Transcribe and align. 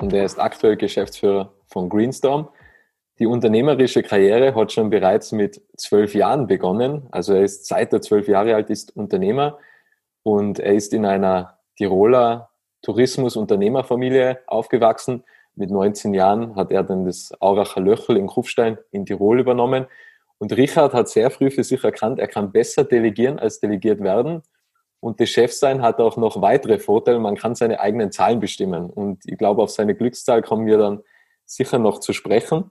und 0.00 0.12
er 0.12 0.24
ist 0.24 0.38
aktuell 0.38 0.76
Geschäftsführer 0.76 1.52
von 1.68 1.88
Greenstorm. 1.88 2.48
Die 3.18 3.26
unternehmerische 3.26 4.02
Karriere 4.02 4.54
hat 4.54 4.72
schon 4.72 4.90
bereits 4.90 5.32
mit 5.32 5.60
zwölf 5.76 6.14
Jahren 6.14 6.46
begonnen. 6.46 7.06
Also 7.10 7.34
er 7.34 7.42
ist 7.42 7.66
seit 7.66 7.92
er 7.92 8.00
zwölf 8.00 8.28
Jahre 8.28 8.54
alt 8.54 8.70
ist 8.70 8.96
Unternehmer 8.96 9.58
und 10.22 10.58
er 10.58 10.74
ist 10.74 10.94
in 10.94 11.04
einer 11.04 11.58
Tiroler 11.76 12.50
Tourismus-Unternehmerfamilie 12.82 14.40
aufgewachsen. 14.46 15.24
Mit 15.54 15.70
19 15.70 16.14
Jahren 16.14 16.56
hat 16.56 16.70
er 16.70 16.82
dann 16.82 17.04
das 17.04 17.32
Auracher 17.40 17.80
Löchel 17.80 18.16
in 18.16 18.26
Kufstein 18.26 18.78
in 18.90 19.04
Tirol 19.04 19.40
übernommen 19.40 19.86
und 20.40 20.56
Richard 20.56 20.94
hat 20.94 21.10
sehr 21.10 21.30
früh 21.30 21.50
für 21.50 21.64
sich 21.64 21.84
erkannt, 21.84 22.18
er 22.18 22.26
kann 22.26 22.50
besser 22.50 22.84
delegieren 22.84 23.38
als 23.38 23.60
delegiert 23.60 24.00
werden. 24.00 24.42
Und 25.00 25.20
das 25.20 25.30
Chefsein 25.30 25.82
hat 25.82 25.98
auch 25.98 26.16
noch 26.16 26.42
weitere 26.42 26.78
Vorteile. 26.78 27.18
Man 27.18 27.36
kann 27.36 27.54
seine 27.54 27.80
eigenen 27.80 28.12
Zahlen 28.12 28.38
bestimmen. 28.38 28.90
Und 28.90 29.22
ich 29.26 29.38
glaube, 29.38 29.62
auf 29.62 29.70
seine 29.70 29.94
Glückszahl 29.94 30.42
kommen 30.42 30.66
wir 30.66 30.78
dann 30.78 31.02
sicher 31.46 31.78
noch 31.78 32.00
zu 32.00 32.12
sprechen. 32.12 32.70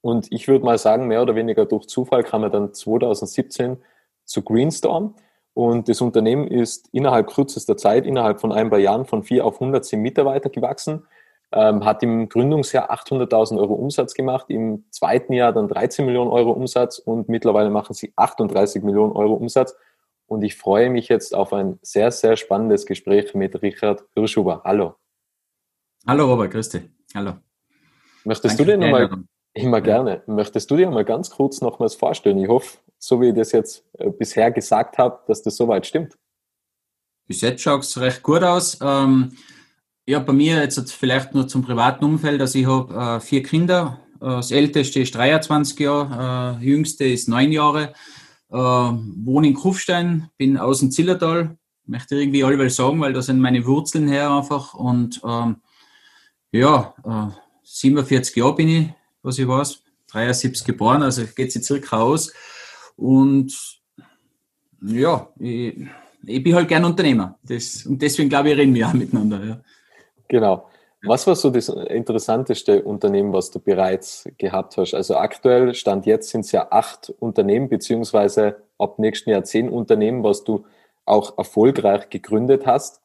Und 0.00 0.30
ich 0.32 0.48
würde 0.48 0.64
mal 0.64 0.78
sagen, 0.78 1.06
mehr 1.06 1.22
oder 1.22 1.34
weniger 1.34 1.64
durch 1.64 1.86
Zufall 1.86 2.24
kam 2.24 2.42
er 2.42 2.50
dann 2.50 2.74
2017 2.74 3.78
zu 4.24 4.42
Greenstorm. 4.42 5.14
Und 5.54 5.88
das 5.88 6.00
Unternehmen 6.00 6.48
ist 6.48 6.88
innerhalb 6.92 7.28
kürzester 7.28 7.76
Zeit, 7.76 8.04
innerhalb 8.04 8.40
von 8.40 8.52
ein 8.52 8.70
paar 8.70 8.80
Jahren, 8.80 9.04
von 9.06 9.22
vier 9.22 9.46
auf 9.46 9.54
110 9.54 10.00
Mitarbeiter 10.00 10.50
gewachsen 10.50 11.06
ähm, 11.54 11.84
hat 11.84 12.02
im 12.02 12.28
Gründungsjahr 12.28 12.90
800.000 12.90 13.58
Euro 13.58 13.74
Umsatz 13.74 14.14
gemacht, 14.14 14.46
im 14.48 14.84
zweiten 14.90 15.32
Jahr 15.32 15.52
dann 15.52 15.68
13 15.68 16.04
Millionen 16.04 16.30
Euro 16.30 16.50
Umsatz 16.50 16.98
und 16.98 17.28
mittlerweile 17.28 17.70
machen 17.70 17.94
sie 17.94 18.12
38 18.16 18.82
Millionen 18.82 19.12
Euro 19.12 19.34
Umsatz. 19.34 19.76
Und 20.34 20.42
ich 20.42 20.56
freue 20.56 20.90
mich 20.90 21.06
jetzt 21.08 21.32
auf 21.32 21.52
ein 21.52 21.78
sehr, 21.82 22.10
sehr 22.10 22.36
spannendes 22.36 22.86
Gespräch 22.86 23.34
mit 23.34 23.62
Richard 23.62 24.02
Hirschhuber. 24.16 24.62
Hallo. 24.64 24.96
Hallo 26.08 26.26
Robert, 26.26 26.50
grüß 26.50 26.70
dich. 26.70 26.82
Hallo. 27.14 27.34
Möchtest 28.24 28.58
Danke 28.58 28.72
du 28.72 28.78
dir 28.78 28.84
nochmal, 28.84 29.24
immer 29.52 29.80
gerne, 29.80 30.24
möchtest 30.26 30.68
du 30.72 30.76
dir 30.76 30.90
mal 30.90 31.04
ganz 31.04 31.30
kurz 31.30 31.60
nochmals 31.60 31.94
vorstellen? 31.94 32.38
Ich 32.38 32.48
hoffe, 32.48 32.78
so 32.98 33.20
wie 33.20 33.28
ich 33.28 33.34
das 33.36 33.52
jetzt 33.52 33.84
äh, 33.92 34.10
bisher 34.10 34.50
gesagt 34.50 34.98
habe, 34.98 35.20
dass 35.28 35.40
das 35.42 35.56
soweit 35.56 35.86
stimmt. 35.86 36.18
Bis 37.28 37.40
jetzt 37.40 37.62
schaut 37.62 37.82
es 37.82 38.00
recht 38.00 38.24
gut 38.24 38.42
aus. 38.42 38.78
Ähm, 38.82 39.36
ja, 40.04 40.18
bei 40.18 40.32
mir 40.32 40.56
jetzt 40.56 40.92
vielleicht 40.92 41.32
nur 41.32 41.46
zum 41.46 41.62
privaten 41.62 42.04
Umfeld. 42.04 42.40
Also 42.40 42.58
ich 42.58 42.66
habe 42.66 42.92
äh, 42.92 43.20
vier 43.20 43.44
Kinder. 43.44 44.00
Äh, 44.20 44.26
das 44.26 44.50
älteste 44.50 44.98
ist 44.98 45.14
23 45.14 45.78
Jahre, 45.78 46.58
äh, 46.60 46.64
jüngste 46.64 47.04
ist 47.04 47.28
neun 47.28 47.52
Jahre. 47.52 47.94
Äh, 48.50 48.56
wohne 48.56 49.48
in 49.48 49.54
Kufstein, 49.54 50.30
bin 50.36 50.58
aus 50.58 50.80
dem 50.80 50.90
Zillertal. 50.90 51.56
Möchte 51.86 52.16
irgendwie 52.16 52.44
allweil 52.44 52.70
sagen, 52.70 53.00
weil 53.00 53.12
da 53.12 53.20
sind 53.20 53.40
meine 53.40 53.66
Wurzeln 53.66 54.08
her 54.08 54.30
einfach. 54.30 54.74
Und 54.74 55.20
ähm, 55.24 55.56
ja, 56.50 56.94
äh, 57.04 57.34
47 57.64 58.36
Jahre 58.36 58.54
bin 58.54 58.68
ich, 58.68 58.88
was 59.22 59.38
ich 59.38 59.48
weiß. 59.48 59.82
73 60.08 60.64
geboren, 60.64 61.02
also 61.02 61.24
geht 61.34 61.52
sie 61.52 61.60
circa 61.60 61.98
aus. 61.98 62.32
Und 62.96 63.52
ja, 64.80 65.28
ich, 65.38 65.76
ich 66.24 66.42
bin 66.42 66.54
halt 66.54 66.68
gern 66.68 66.84
Unternehmer. 66.84 67.38
Das, 67.42 67.84
und 67.84 68.00
deswegen 68.00 68.28
glaube 68.28 68.50
ich, 68.50 68.56
reden 68.56 68.74
wir 68.74 68.88
auch 68.88 68.92
miteinander. 68.92 69.44
Ja. 69.44 69.60
Genau. 70.28 70.70
Was 71.04 71.26
war 71.26 71.36
so 71.36 71.50
das 71.50 71.68
interessanteste 71.68 72.82
Unternehmen, 72.82 73.32
was 73.32 73.50
du 73.50 73.58
bereits 73.60 74.28
gehabt 74.38 74.76
hast? 74.76 74.94
Also 74.94 75.16
aktuell, 75.16 75.74
Stand 75.74 76.06
jetzt, 76.06 76.30
sind 76.30 76.42
es 76.42 76.52
ja 76.52 76.68
acht 76.70 77.10
Unternehmen, 77.18 77.68
beziehungsweise 77.68 78.62
ab 78.78 78.98
nächsten 78.98 79.30
Jahr 79.30 79.44
zehn 79.44 79.68
Unternehmen, 79.68 80.22
was 80.22 80.44
du 80.44 80.64
auch 81.04 81.36
erfolgreich 81.36 82.08
gegründet 82.08 82.66
hast. 82.66 83.02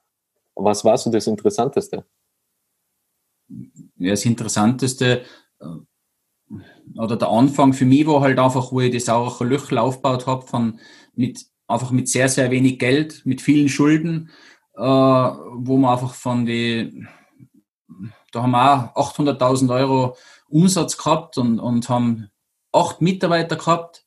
Was 0.55 0.85
war 0.85 0.97
so 0.97 1.11
das 1.11 1.27
Interessanteste? 1.27 2.05
Ja, 3.97 4.11
das 4.11 4.25
Interessanteste 4.25 5.21
äh, 5.59 6.55
oder 6.97 7.17
der 7.17 7.29
Anfang 7.29 7.73
für 7.73 7.85
mich 7.85 8.07
war 8.07 8.21
halt 8.21 8.39
einfach, 8.39 8.71
wo 8.71 8.81
ich 8.81 8.93
das 8.93 9.09
auch 9.09 9.41
Löchel 9.41 9.77
aufgebaut 9.77 10.25
habe, 10.25 10.45
von 10.45 10.79
mit 11.16 11.45
einfach 11.67 11.91
mit 11.91 12.07
sehr, 12.07 12.29
sehr 12.29 12.49
wenig 12.49 12.79
Geld, 12.79 13.25
mit 13.25 13.41
vielen 13.41 13.69
Schulden 13.69 14.29
äh, 14.79 14.81
wo 14.81 15.77
man 15.77 15.91
einfach 15.91 16.13
von 16.13 16.45
die, 16.45 17.05
da 18.31 18.44
haben 18.44 18.51
wir 18.51 18.91
auch 18.95 19.13
800.000 19.13 19.73
Euro 19.73 20.17
Umsatz 20.47 20.97
gehabt 20.97 21.38
und, 21.38 21.59
und 21.59 21.89
haben 21.89 22.29
acht 22.72 23.01
Mitarbeiter 23.01 23.55
gehabt. 23.55 24.05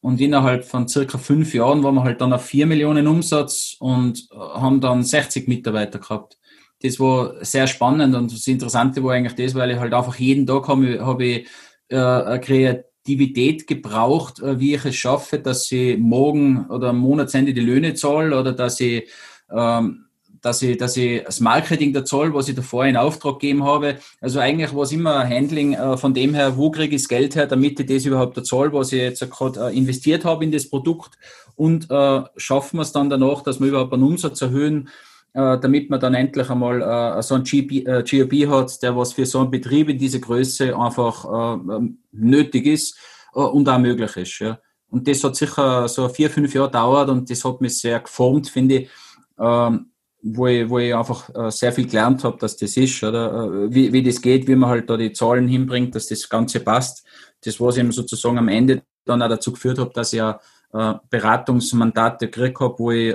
Und 0.00 0.20
innerhalb 0.20 0.66
von 0.66 0.86
circa 0.86 1.16
fünf 1.16 1.54
Jahren 1.54 1.82
waren 1.82 1.94
wir 1.94 2.04
halt 2.04 2.20
dann 2.20 2.34
auf 2.34 2.44
vier 2.44 2.66
Millionen 2.66 3.06
Umsatz 3.06 3.76
und 3.78 4.28
haben 4.30 4.82
dann 4.82 5.02
60 5.02 5.48
Mitarbeiter 5.48 5.98
gehabt. 5.98 6.38
Das 6.82 7.00
war 7.00 7.42
sehr 7.42 7.66
spannend 7.66 8.14
und 8.14 8.30
das 8.30 8.46
Interessante 8.46 9.02
war 9.02 9.14
eigentlich 9.14 9.34
das, 9.34 9.54
weil 9.54 9.70
ich 9.70 9.78
halt 9.78 9.94
einfach 9.94 10.16
jeden 10.16 10.46
Tag 10.46 10.68
habe, 10.68 11.06
habe 11.06 11.24
ich 11.24 11.48
äh, 11.88 12.38
Kreativität 12.38 13.66
gebraucht, 13.66 14.40
äh, 14.40 14.60
wie 14.60 14.74
ich 14.74 14.84
es 14.84 14.94
schaffe, 14.94 15.38
dass 15.38 15.72
ich 15.72 15.96
morgen 15.98 16.66
oder 16.66 16.90
am 16.90 16.98
Monatsende 16.98 17.54
die 17.54 17.62
Löhne 17.62 17.94
zahle 17.94 18.38
oder 18.38 18.52
dass 18.52 18.80
ich 18.80 19.08
ähm, 19.50 20.03
dass 20.44 20.60
ich, 20.60 20.76
dass 20.76 20.96
ich 20.96 21.24
das 21.24 21.40
Marketing 21.40 21.94
der 21.94 22.04
Zoll, 22.04 22.34
was 22.34 22.48
ich 22.48 22.54
davor 22.54 22.84
in 22.84 22.98
Auftrag 22.98 23.40
gegeben 23.40 23.64
habe, 23.64 23.96
also 24.20 24.40
eigentlich 24.40 24.74
war 24.74 24.82
es 24.82 24.92
immer 24.92 25.26
Handling 25.26 25.72
äh, 25.72 25.96
von 25.96 26.12
dem 26.12 26.34
her, 26.34 26.58
wo 26.58 26.70
kriege 26.70 26.94
ich 26.94 27.02
das 27.02 27.08
Geld 27.08 27.34
her, 27.34 27.46
damit 27.46 27.80
ich 27.80 27.86
das 27.86 28.04
überhaupt 28.04 28.36
der 28.36 28.44
Zoll, 28.44 28.72
was 28.72 28.92
ich 28.92 29.00
jetzt 29.00 29.30
gerade 29.30 29.68
äh, 29.68 29.76
investiert 29.76 30.26
habe 30.26 30.44
in 30.44 30.52
das 30.52 30.68
Produkt 30.68 31.18
und 31.56 31.90
äh, 31.90 32.22
schaffen 32.36 32.76
wir 32.76 32.82
es 32.82 32.92
dann 32.92 33.08
danach, 33.08 33.42
dass 33.42 33.58
wir 33.58 33.68
überhaupt 33.68 33.94
einen 33.94 34.02
Umsatz 34.02 34.42
erhöhen, 34.42 34.90
äh, 35.32 35.58
damit 35.58 35.88
man 35.88 35.98
dann 35.98 36.12
endlich 36.12 36.50
einmal 36.50 36.82
äh, 36.82 37.22
so 37.22 37.36
ein 37.36 37.44
GP, 37.44 37.86
äh, 37.86 38.02
GOP 38.02 38.46
hat, 38.50 38.82
der 38.82 38.94
was 38.96 39.14
für 39.14 39.24
so 39.24 39.40
einen 39.40 39.50
Betrieb 39.50 39.88
in 39.88 39.98
dieser 39.98 40.18
Größe 40.18 40.76
einfach 40.76 41.24
äh, 41.24 41.74
ähm, 41.74 41.98
nötig 42.12 42.66
ist 42.66 42.98
äh, 43.34 43.40
und 43.40 43.66
auch 43.66 43.78
möglich 43.78 44.14
ist. 44.16 44.38
Ja. 44.40 44.58
Und 44.90 45.08
das 45.08 45.24
hat 45.24 45.36
sicher 45.36 45.88
so 45.88 46.06
vier, 46.10 46.28
fünf 46.28 46.54
Jahre 46.54 46.70
dauert 46.70 47.08
und 47.08 47.30
das 47.30 47.44
hat 47.44 47.62
mich 47.62 47.78
sehr 47.78 47.98
geformt, 48.00 48.48
finde 48.48 48.74
ich. 48.74 48.90
Ähm, 49.38 49.86
wo 50.26 50.46
ich, 50.46 50.68
wo 50.70 50.78
ich 50.78 50.94
einfach 50.94 51.28
äh, 51.34 51.50
sehr 51.50 51.70
viel 51.70 51.86
gelernt 51.86 52.24
habe, 52.24 52.38
dass 52.38 52.56
das 52.56 52.76
ist, 52.78 53.02
oder 53.02 53.44
äh, 53.44 53.74
wie, 53.74 53.92
wie 53.92 54.02
das 54.02 54.22
geht, 54.22 54.48
wie 54.48 54.56
man 54.56 54.70
halt 54.70 54.88
da 54.88 54.96
die 54.96 55.12
Zahlen 55.12 55.46
hinbringt, 55.46 55.94
dass 55.94 56.06
das 56.06 56.28
Ganze 56.30 56.60
passt. 56.60 57.06
Das, 57.44 57.60
was 57.60 57.76
eben 57.76 57.92
sozusagen 57.92 58.38
am 58.38 58.48
Ende 58.48 58.82
dann 59.04 59.20
auch 59.20 59.28
dazu 59.28 59.52
geführt 59.52 59.78
habe, 59.78 59.90
dass 59.92 60.14
ich 60.14 60.18
ja 60.18 60.40
äh, 60.72 60.94
Beratungsmandate 61.10 62.30
gekriegt 62.30 62.58
habe, 62.60 62.78
wo 62.78 62.90
ich 62.90 63.14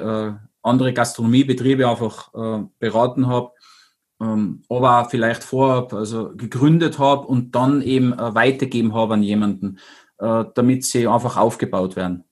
andere 0.62 0.94
Gastronomiebetriebe 0.94 1.88
einfach 1.88 2.32
beraten 2.78 3.28
habe, 3.28 3.52
ähm, 4.22 4.62
aber 4.70 5.00
auch 5.00 5.10
vielleicht 5.10 5.44
vorab, 5.44 5.94
also 5.94 6.32
gegründet 6.36 7.00
habe 7.00 7.26
und 7.26 7.56
dann 7.56 7.82
eben 7.82 8.14
weitergeben 8.16 8.94
habe 8.94 9.16
an 9.16 9.24
jemanden, 9.24 9.80
damit 10.18 10.84
sie 10.84 11.08
einfach 11.08 11.38
aufgebaut 11.38 11.96
werden. 11.96 12.26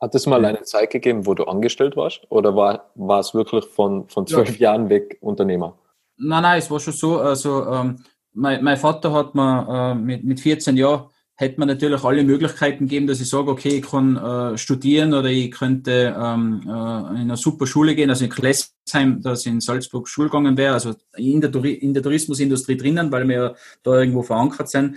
Hat 0.00 0.14
es 0.14 0.26
mal 0.26 0.44
eine 0.44 0.62
Zeit 0.62 0.90
gegeben, 0.90 1.26
wo 1.26 1.34
du 1.34 1.44
angestellt 1.44 1.96
warst? 1.96 2.20
Oder 2.28 2.54
war, 2.54 2.90
war 2.94 3.20
es 3.20 3.32
wirklich 3.34 3.64
von, 3.64 4.08
von 4.08 4.26
zwölf 4.26 4.58
ja. 4.58 4.72
Jahren 4.72 4.90
weg 4.90 5.16
Unternehmer? 5.20 5.78
Nein, 6.18 6.42
nein, 6.42 6.58
es 6.58 6.70
war 6.70 6.80
schon 6.80 6.92
so. 6.92 7.18
Also, 7.18 7.66
ähm, 7.66 7.96
mein, 8.32 8.62
mein 8.62 8.76
Vater 8.76 9.12
hat 9.12 9.34
mir 9.34 9.92
äh, 9.92 9.94
mit, 9.94 10.24
mit 10.24 10.40
14 10.40 10.76
Jahren 10.76 11.06
hätte 11.36 11.60
man 11.60 11.68
natürlich 11.68 12.02
alle 12.02 12.24
Möglichkeiten 12.24 12.88
geben, 12.88 13.06
dass 13.06 13.20
ich 13.20 13.28
sage, 13.28 13.50
okay, 13.50 13.68
ich 13.68 13.82
kann 13.82 14.16
äh, 14.16 14.56
studieren 14.56 15.12
oder 15.12 15.28
ich 15.28 15.50
könnte 15.50 16.16
ähm, 16.18 16.62
äh, 16.64 16.70
in 16.70 16.72
eine 16.72 17.36
super 17.36 17.66
Schule 17.66 17.94
gehen, 17.94 18.08
also 18.08 18.24
in 18.24 18.30
Klessheim, 18.30 19.20
dass 19.20 19.44
ich 19.44 19.52
in 19.52 19.60
Salzburg 19.60 20.08
Schule 20.08 20.30
gegangen 20.30 20.56
wäre, 20.56 20.72
also 20.72 20.94
in 21.16 21.42
der, 21.42 21.54
in 21.64 21.92
der 21.92 22.02
Tourismusindustrie 22.02 22.78
drinnen, 22.78 23.12
weil 23.12 23.28
wir 23.28 23.54
da 23.82 24.00
irgendwo 24.00 24.22
verankert 24.22 24.70
sind. 24.70 24.96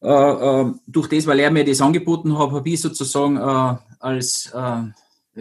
Äh, 0.00 0.08
äh, 0.08 0.72
durch 0.86 1.08
das, 1.08 1.26
weil 1.26 1.40
er 1.40 1.50
mir 1.50 1.64
das 1.64 1.80
angeboten 1.80 2.38
hat, 2.38 2.52
habe 2.52 2.68
ich 2.68 2.80
sozusagen 2.80 3.36
äh, 3.36 3.76
als 4.02 4.50
äh, 4.54 4.82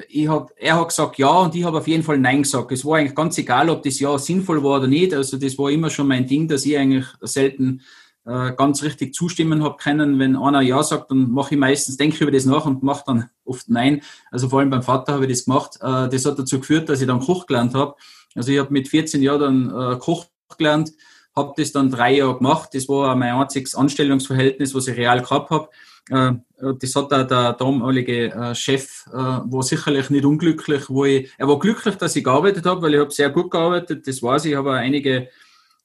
ich 0.08 0.28
hab, 0.28 0.52
er 0.56 0.80
hat 0.80 0.88
gesagt 0.88 1.18
ja 1.18 1.30
und 1.30 1.56
ich 1.56 1.64
habe 1.64 1.80
auf 1.80 1.88
jeden 1.88 2.04
Fall 2.04 2.18
Nein 2.18 2.44
gesagt. 2.44 2.72
Es 2.72 2.86
war 2.86 2.98
eigentlich 2.98 3.16
ganz 3.16 3.38
egal, 3.38 3.70
ob 3.70 3.84
das 3.84 4.00
Ja 4.00 4.18
sinnvoll 4.18 4.64
war 4.64 4.78
oder 4.78 4.88
nicht. 4.88 5.14
Also 5.14 5.38
das 5.38 5.58
war 5.58 5.70
immer 5.70 5.90
schon 5.90 6.08
mein 6.08 6.28
Ding, 6.28 6.48
dass 6.48 6.66
ich 6.66 6.78
eigentlich 6.78 7.06
selten 7.22 7.82
äh, 8.26 8.54
ganz 8.54 8.84
richtig 8.84 9.14
zustimmen 9.14 9.64
habe 9.64 9.78
können. 9.78 10.18
Wenn 10.18 10.38
einer 10.38 10.62
Ja 10.62 10.82
sagt, 10.84 11.12
dann 11.12 11.32
mache 11.32 11.56
ich 11.56 11.60
meistens, 11.60 11.98
denke 11.98 12.16
ich 12.16 12.22
über 12.22 12.32
das 12.32 12.46
nach 12.46 12.66
und 12.66 12.84
mache 12.84 13.04
dann 13.06 13.30
oft 13.46 13.70
Nein. 13.70 14.02
Also 14.30 14.48
vor 14.48 14.60
allem 14.60 14.70
beim 14.70 14.84
Vater 14.84 15.14
habe 15.14 15.26
ich 15.26 15.32
das 15.32 15.46
gemacht. 15.46 15.78
Äh, 15.82 16.08
das 16.08 16.26
hat 16.26 16.40
dazu 16.40 16.60
geführt, 16.60 16.88
dass 16.88 17.02
ich 17.02 17.08
dann 17.08 17.20
Koch 17.20 17.46
gelernt 17.46 17.74
habe. 17.74 17.96
Also 18.34 18.52
ich 18.52 18.60
habe 18.60 18.72
mit 18.72 18.88
14 18.88 19.22
Jahren 19.22 19.70
dann 19.70 19.94
äh, 19.94 19.98
Koch 19.98 20.28
gelernt, 20.58 20.94
habe 21.36 21.54
das 21.58 21.72
dann 21.72 21.90
drei 21.90 22.16
Jahre 22.16 22.38
gemacht. 22.38 22.70
Das 22.74 22.88
war 22.90 23.16
mein 23.16 23.34
einziges 23.34 23.76
Anstellungsverhältnis, 23.76 24.76
was 24.76 24.88
ich 24.88 24.98
real 24.98 25.22
gehabt 25.22 25.50
habe. 25.50 25.70
Äh, 26.10 26.34
das 26.80 26.96
hat 26.96 27.12
der, 27.12 27.24
der 27.24 27.54
damalige 27.54 28.32
äh, 28.32 28.56
Chef, 28.56 29.06
äh, 29.08 29.16
war 29.16 29.64
sicherlich 29.64 30.10
nicht 30.10 30.26
unglücklich, 30.26 30.90
wo 30.90 31.06
ich, 31.06 31.32
er 31.38 31.48
war 31.48 31.60
glücklich, 31.60 31.96
dass 31.96 32.16
ich 32.16 32.24
gearbeitet 32.24 32.66
habe, 32.66 32.82
weil 32.82 32.94
ich 32.94 33.00
habe 33.00 33.12
sehr 33.12 33.30
gut 33.30 33.52
gearbeitet, 33.52 34.08
das 34.08 34.22
weiß 34.22 34.46
ich, 34.46 34.52
ich 34.52 34.58
habe 34.58 34.74
einige 34.74 35.30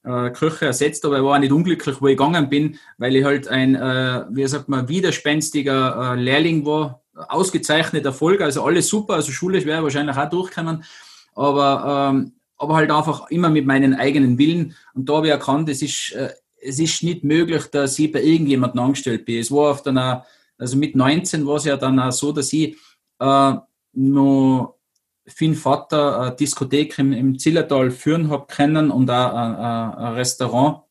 äh, 0.05 0.31
Köche 0.31 0.67
ersetzt, 0.67 1.05
aber 1.05 1.17
er 1.17 1.25
war 1.25 1.37
auch 1.37 1.41
nicht 1.41 1.53
unglücklich, 1.53 2.01
wo 2.01 2.07
ich 2.07 2.17
gegangen 2.17 2.49
bin, 2.49 2.79
weil 2.99 3.17
ich 3.17 3.25
halt 3.25 3.49
ein, 3.49 3.75
äh, 3.75 4.25
wie 4.31 4.47
sagt 4.47 4.69
man, 4.69 4.89
widerspenstiger 4.89 6.15
äh, 6.15 6.21
Lehrling 6.21 6.65
war, 6.65 7.03
ausgezeichneter 7.15 8.11
Erfolg, 8.11 8.41
also 8.41 8.65
alles 8.65 8.89
super, 8.89 9.15
also 9.15 9.33
schulisch 9.33 9.65
wäre 9.65 9.83
wahrscheinlich 9.83 10.17
auch 10.17 10.31
durchkommen, 10.31 10.85
aber, 11.35 12.11
ähm, 12.15 12.33
aber 12.58 12.76
halt 12.76 12.91
einfach 12.91 13.31
immer 13.31 13.50
mit 13.50 13.67
meinen 13.67 13.94
eigenen 13.94 14.38
Willen 14.38 14.75
und 14.94 15.08
da 15.08 15.17
habe 15.17 15.26
ich 15.26 15.32
erkannt, 15.32 15.69
es 15.69 15.82
ist, 15.82 16.12
äh, 16.12 16.31
es 16.61 16.79
ist 16.79 17.03
nicht 17.03 17.23
möglich, 17.25 17.67
dass 17.67 17.99
ich 17.99 18.11
bei 18.11 18.23
irgendjemandem 18.23 18.81
angestellt 18.81 19.25
bin. 19.25 19.41
Es 19.41 19.50
war 19.50 19.70
oft 19.70 19.87
dann 19.87 19.99
auch, 19.99 20.25
also 20.58 20.76
mit 20.76 20.97
19 20.97 21.47
war 21.47 21.56
es 21.56 21.64
ja 21.64 21.76
dann 21.76 21.99
auch 22.00 22.12
so, 22.12 22.32
dass 22.32 22.53
ich 22.53 22.76
äh, 23.20 23.55
noch 23.93 24.76
den 25.41 25.55
Vater 25.55 26.20
eine 26.20 26.37
Diskothek 26.37 26.99
im, 26.99 27.12
im 27.12 27.38
Zillertal 27.38 27.91
führen 27.91 28.31
habe 28.31 28.47
können 28.47 28.91
und 28.91 29.11
auch 29.11 29.35
ein, 29.35 29.55
ein 29.56 30.14
Restaurant. 30.14 30.82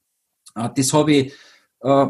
Äh, 0.55 0.69
das 0.75 0.93
habe 0.93 1.13
ich, 1.13 1.33
äh, 1.81 2.07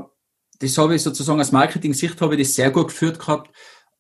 das 0.60 0.78
habe 0.78 0.96
ich 0.96 1.04
sozusagen 1.04 1.40
als 1.40 1.51
Marketing-Sicht 1.51 2.19
habe 2.22 2.36
ich 2.36 2.48
das 2.48 2.56
sehr 2.56 2.72
gut 2.72 2.88
geführt 2.88 3.19
gehabt. 3.19 3.51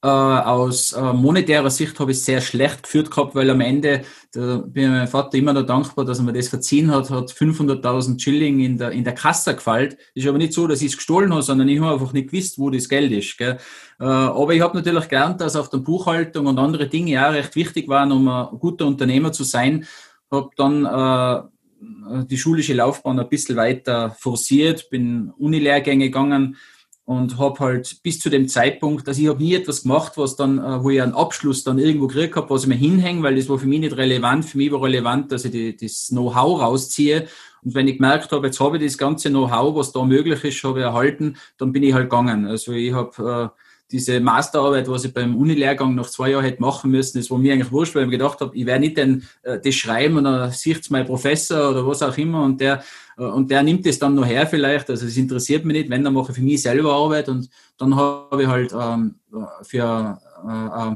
Äh, 0.05 0.07
aus 0.07 0.91
äh, 0.91 1.13
monetärer 1.13 1.71
Sicht 1.71 1.99
habe 1.99 2.11
ich 2.11 2.21
sehr 2.21 2.39
schlecht 2.39 2.83
geführt 2.83 3.09
gehabt, 3.09 3.33
weil 3.33 3.49
am 3.49 3.59
Ende, 3.59 4.03
da 4.33 4.57
bin 4.57 4.91
mein 4.91 5.07
Vater 5.07 5.35
immer 5.35 5.51
noch 5.51 5.65
dankbar, 5.65 6.05
dass 6.05 6.19
er 6.19 6.25
mir 6.25 6.33
das 6.33 6.47
verziehen 6.47 6.91
hat, 6.91 7.09
hat 7.09 7.31
500.000 7.31 8.21
Schilling 8.21 8.59
in 8.59 8.77
der, 8.77 8.91
in 8.91 9.03
der 9.03 9.15
Kasse 9.15 9.55
gefallen. 9.55 9.95
Ist 10.13 10.27
aber 10.27 10.37
nicht 10.37 10.53
so, 10.53 10.67
dass 10.67 10.83
ich 10.83 10.91
es 10.91 10.97
gestohlen 10.97 11.31
habe, 11.31 11.41
sondern 11.41 11.67
ich 11.69 11.79
habe 11.79 11.93
einfach 11.93 12.13
nicht 12.13 12.29
gewusst, 12.29 12.59
wo 12.59 12.69
das 12.69 12.87
Geld 12.87 13.11
ist. 13.13 13.35
Gell? 13.35 13.57
Äh, 13.99 14.03
aber 14.03 14.53
ich 14.53 14.61
habe 14.61 14.77
natürlich 14.77 15.07
gelernt, 15.07 15.41
dass 15.41 15.55
auch 15.55 15.69
der 15.69 15.79
Buchhaltung 15.79 16.45
und 16.45 16.59
andere 16.59 16.87
Dinge 16.87 17.27
auch 17.27 17.33
recht 17.33 17.55
wichtig 17.55 17.87
waren, 17.87 18.11
um 18.11 18.27
ein 18.27 18.59
guter 18.59 18.85
Unternehmer 18.85 19.31
zu 19.31 19.43
sein. 19.43 19.87
Habe 20.29 20.51
dann 20.55 20.85
äh, 20.85 22.25
die 22.27 22.37
schulische 22.37 22.75
Laufbahn 22.75 23.19
ein 23.19 23.27
bisschen 23.27 23.55
weiter 23.55 24.15
forciert, 24.19 24.87
bin 24.91 25.31
Unilehrgänge 25.39 26.05
gegangen, 26.05 26.57
und 27.05 27.37
habe 27.37 27.59
halt 27.59 28.01
bis 28.01 28.19
zu 28.19 28.29
dem 28.29 28.47
Zeitpunkt, 28.47 29.07
dass 29.07 29.19
ich 29.19 29.27
habe 29.27 29.41
nie 29.41 29.53
etwas 29.53 29.83
gemacht, 29.83 30.13
was 30.15 30.35
dann, 30.35 30.57
äh, 30.57 30.83
wo 30.83 30.89
ich 30.89 31.01
einen 31.01 31.13
Abschluss 31.13 31.63
dann 31.63 31.77
irgendwo 31.77 32.07
gekriegt 32.07 32.35
habe, 32.35 32.49
was 32.49 32.63
ich 32.63 32.67
mir 32.67 32.75
hinhänge, 32.75 33.21
weil 33.21 33.35
das 33.35 33.47
war 33.47 33.59
für 33.59 33.67
mich 33.67 33.79
nicht 33.79 33.95
relevant. 33.95 34.45
Für 34.45 34.57
mich 34.57 34.71
war 34.71 34.81
relevant, 34.81 35.31
dass 35.31 35.45
ich 35.45 35.51
die, 35.51 35.77
das 35.77 36.07
Know-how 36.07 36.61
rausziehe. 36.61 37.27
Und 37.63 37.75
wenn 37.75 37.87
ich 37.87 37.97
gemerkt 37.97 38.31
habe, 38.31 38.47
jetzt 38.47 38.59
habe 38.59 38.77
ich 38.77 38.83
das 38.83 38.97
ganze 38.97 39.29
Know-how, 39.29 39.75
was 39.75 39.91
da 39.91 40.03
möglich 40.03 40.43
ist, 40.43 40.63
habe 40.63 40.79
ich 40.79 40.85
erhalten, 40.85 41.37
dann 41.57 41.71
bin 41.71 41.83
ich 41.83 41.93
halt 41.93 42.09
gegangen. 42.09 42.47
Also 42.47 42.71
ich 42.71 42.91
habe 42.91 43.51
äh, 43.53 43.64
diese 43.91 44.19
Masterarbeit, 44.19 44.87
was 44.89 45.05
ich 45.05 45.13
beim 45.13 45.35
Unilehrgang 45.35 45.93
nach 45.93 46.09
zwei 46.09 46.31
Jahren 46.31 46.43
hätte 46.43 46.61
machen 46.61 46.91
müssen, 46.91 47.19
das 47.19 47.29
war 47.29 47.37
mir 47.37 47.53
eigentlich 47.53 47.71
wurscht, 47.71 47.93
weil 47.93 48.03
ich 48.03 48.09
mir 48.09 48.17
gedacht 48.17 48.41
habe, 48.41 48.55
ich 48.55 48.65
werde 48.65 48.81
nicht 48.81 48.97
den, 48.97 49.27
äh, 49.43 49.59
das 49.59 49.75
schreiben 49.75 50.17
und 50.17 50.23
dann 50.23 50.51
sieht 50.51 50.81
es 50.81 50.89
mein 50.89 51.05
Professor 51.05 51.69
oder 51.69 51.85
was 51.85 52.01
auch 52.01 52.17
immer 52.17 52.43
und 52.43 52.59
der, 52.59 52.83
äh, 53.17 53.23
und 53.23 53.51
der 53.51 53.61
nimmt 53.63 53.85
es 53.85 53.99
dann 53.99 54.15
noch 54.15 54.25
her 54.25 54.47
vielleicht, 54.47 54.89
also 54.89 55.05
es 55.05 55.17
interessiert 55.17 55.65
mich 55.65 55.77
nicht, 55.77 55.89
wenn, 55.89 56.03
dann 56.03 56.13
mache 56.13 56.31
ich 56.31 56.37
für 56.37 56.43
mich 56.43 56.61
selber 56.61 56.93
Arbeit 56.93 57.29
und 57.29 57.49
dann 57.77 57.95
habe 57.95 58.41
ich 58.41 58.47
halt 58.47 58.73
ähm, 58.73 59.15
für, 59.61 60.19
äh, 60.47 60.91
äh 60.91 60.95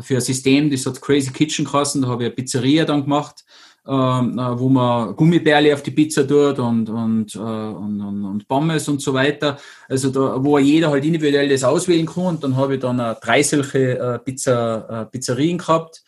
für 0.00 0.16
ein 0.16 0.20
System, 0.20 0.68
das 0.68 0.84
hat 0.84 1.00
Crazy 1.00 1.30
Kitchen 1.30 1.64
geheißen, 1.64 2.02
da 2.02 2.08
habe 2.08 2.24
ich 2.24 2.26
eine 2.26 2.34
Pizzeria 2.34 2.84
dann 2.84 3.04
gemacht, 3.04 3.44
ähm, 3.88 4.38
äh, 4.38 4.58
wo 4.58 4.68
man 4.68 5.14
Gummibärle 5.14 5.72
auf 5.72 5.82
die 5.82 5.90
Pizza 5.90 6.26
tut 6.26 6.58
und, 6.58 6.88
und, 6.88 7.34
äh, 7.34 7.38
und, 7.38 8.00
und, 8.00 8.24
und 8.24 8.48
Pommes 8.48 8.88
und 8.88 9.00
so 9.00 9.14
weiter. 9.14 9.58
Also 9.88 10.10
da, 10.10 10.42
wo 10.42 10.58
jeder 10.58 10.90
halt 10.90 11.04
individuell 11.04 11.48
das 11.48 11.64
auswählen 11.64 12.06
kann. 12.06 12.26
Und 12.26 12.44
dann 12.44 12.56
habe 12.56 12.74
ich 12.74 12.80
dann 12.80 12.98
drei 13.20 13.42
solche 13.42 13.98
äh, 13.98 14.18
Pizza, 14.18 15.02
äh, 15.02 15.06
Pizzerien 15.06 15.58
gehabt 15.58 16.02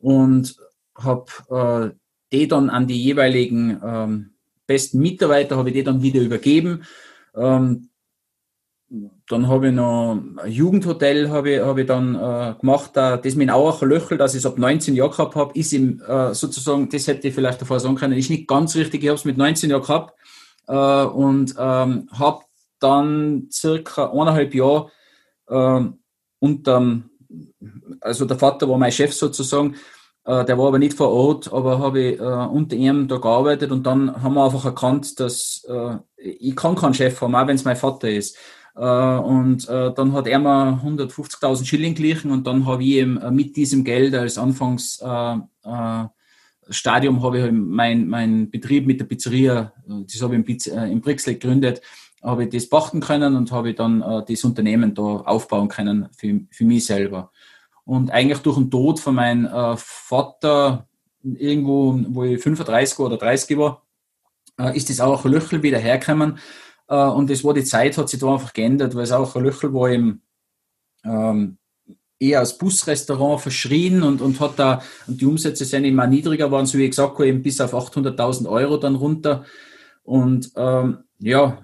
und 0.00 0.56
habe 0.96 1.92
äh, 1.92 1.96
die 2.32 2.48
dann 2.48 2.70
an 2.70 2.86
die 2.86 3.02
jeweiligen 3.02 3.80
ähm, 3.84 4.30
besten 4.66 5.00
Mitarbeiter, 5.00 5.56
habe 5.56 5.70
ich 5.70 5.74
die 5.74 5.84
dann 5.84 6.02
wieder 6.02 6.20
übergeben. 6.20 6.84
Ähm, 7.34 7.88
dann 9.28 9.48
habe 9.48 9.68
ich 9.68 9.74
noch 9.74 10.18
ein 10.42 10.50
Jugendhotel 10.50 11.28
habe 11.28 11.50
ich, 11.50 11.60
habe 11.60 11.82
ich 11.82 11.86
dann 11.86 12.14
äh, 12.14 12.54
gemacht, 12.58 12.96
äh, 12.96 13.20
das 13.20 13.34
mit 13.34 13.50
Auacher 13.50 13.86
Löchel, 13.86 14.16
das 14.16 14.34
ich 14.34 14.46
ab 14.46 14.56
19 14.56 14.94
Jahren 14.94 15.10
gehabt 15.10 15.34
habe, 15.34 15.58
ist 15.58 15.72
im, 15.74 16.00
äh, 16.00 16.32
sozusagen, 16.34 16.88
das 16.88 17.06
hätte 17.06 17.28
ich 17.28 17.34
vielleicht 17.34 17.60
davor 17.60 17.80
sagen 17.80 17.96
können, 17.96 18.16
ist 18.18 18.30
nicht 18.30 18.48
ganz 18.48 18.74
richtig, 18.76 19.02
ich 19.02 19.08
habe 19.08 19.18
es 19.18 19.26
mit 19.26 19.36
19 19.36 19.70
Jahren 19.70 19.82
gehabt 19.82 20.14
äh, 20.68 21.04
und 21.04 21.54
ähm, 21.58 22.08
habe 22.12 22.44
dann 22.80 23.48
circa 23.52 24.10
eineinhalb 24.10 24.54
Jahre 24.54 24.90
äh, 25.48 25.80
unter, 26.38 27.02
also 28.00 28.24
der 28.24 28.38
Vater 28.38 28.68
war 28.70 28.78
mein 28.78 28.92
Chef 28.92 29.12
sozusagen, 29.12 29.76
äh, 30.24 30.46
der 30.46 30.56
war 30.56 30.68
aber 30.68 30.78
nicht 30.78 30.96
vor 30.96 31.10
Ort, 31.10 31.52
aber 31.52 31.78
habe 31.78 32.00
ich 32.00 32.20
äh, 32.20 32.22
unter 32.22 32.76
ihm 32.76 33.06
da 33.06 33.18
gearbeitet 33.18 33.70
und 33.70 33.86
dann 33.86 34.22
haben 34.22 34.34
wir 34.34 34.44
einfach 34.44 34.64
erkannt, 34.64 35.20
dass 35.20 35.66
äh, 35.68 35.96
ich 36.16 36.56
kann 36.56 36.74
keinen 36.74 36.94
Chef 36.94 37.20
haben, 37.20 37.34
auch 37.34 37.46
wenn 37.46 37.56
es 37.56 37.64
mein 37.64 37.76
Vater 37.76 38.08
ist. 38.08 38.36
Äh, 38.78 39.18
und 39.18 39.68
äh, 39.68 39.92
dann 39.92 40.12
hat 40.12 40.28
er 40.28 40.38
mir 40.38 40.80
150.000 40.84 41.64
Schilling 41.64 41.96
glichen 41.96 42.30
und 42.30 42.46
dann 42.46 42.64
habe 42.64 42.84
ich 42.84 42.90
eben 42.90 43.16
äh, 43.18 43.30
mit 43.32 43.56
diesem 43.56 43.82
Geld 43.82 44.14
als 44.14 44.38
Anfangsstadium 44.38 46.12
habe 47.22 47.38
ich 47.38 47.52
mein, 47.52 48.06
mein 48.08 48.50
Betrieb 48.50 48.86
mit 48.86 49.00
der 49.00 49.06
Pizzeria, 49.06 49.72
das 49.86 50.22
habe 50.22 50.36
ich 50.36 50.68
im, 50.68 51.00
Brixel 51.00 51.34
gegründet, 51.34 51.82
habe 52.22 52.44
ich 52.44 52.50
das 52.50 52.68
pachten 52.68 53.00
können 53.00 53.34
und 53.34 53.50
habe 53.50 53.74
dann 53.74 54.24
das 54.28 54.44
Unternehmen 54.44 54.94
da 54.94 55.02
aufbauen 55.02 55.68
können 55.68 56.08
für, 56.16 56.40
für 56.50 56.64
mich 56.64 56.86
selber. 56.86 57.32
Und 57.84 58.10
eigentlich 58.10 58.40
durch 58.40 58.58
den 58.58 58.70
Tod 58.70 59.00
von 59.00 59.14
meinem 59.14 59.48
Vater, 59.76 60.86
irgendwo, 61.22 61.98
wo 62.08 62.24
ich 62.24 62.42
35 62.42 62.98
oder 62.98 63.16
30 63.16 63.56
war, 63.56 63.82
ist 64.74 64.90
das 64.90 65.00
auch 65.00 65.24
Löchel 65.24 65.62
wieder 65.62 65.78
hergekommen. 65.78 66.38
Äh, 66.88 66.96
und 66.96 67.30
das 67.30 67.44
war 67.44 67.54
die 67.54 67.64
Zeit, 67.64 67.96
hat 67.98 68.08
sich 68.08 68.20
da 68.20 68.32
einfach 68.32 68.52
geändert, 68.52 68.94
weil 68.94 69.04
es 69.04 69.12
auch 69.12 69.36
ein 69.36 69.44
Löchel 69.44 69.72
war 69.72 69.90
im, 69.90 70.20
ähm, 71.04 71.58
eher 72.20 72.40
als 72.40 72.58
Busrestaurant 72.58 73.40
verschrien 73.40 74.02
und, 74.02 74.20
und 74.20 74.40
hat 74.40 74.58
da, 74.58 74.82
und 75.06 75.20
die 75.20 75.26
Umsätze 75.26 75.64
sind 75.64 75.84
immer 75.84 76.06
niedriger 76.06 76.50
waren, 76.50 76.66
so 76.66 76.78
wie 76.78 76.84
ich 76.84 76.90
gesagt 76.90 77.14
habe, 77.14 77.28
eben 77.28 77.42
bis 77.42 77.60
auf 77.60 77.74
800.000 77.74 78.48
Euro 78.48 78.76
dann 78.76 78.96
runter. 78.96 79.44
Und 80.02 80.50
ähm, 80.56 81.04
ja, 81.20 81.62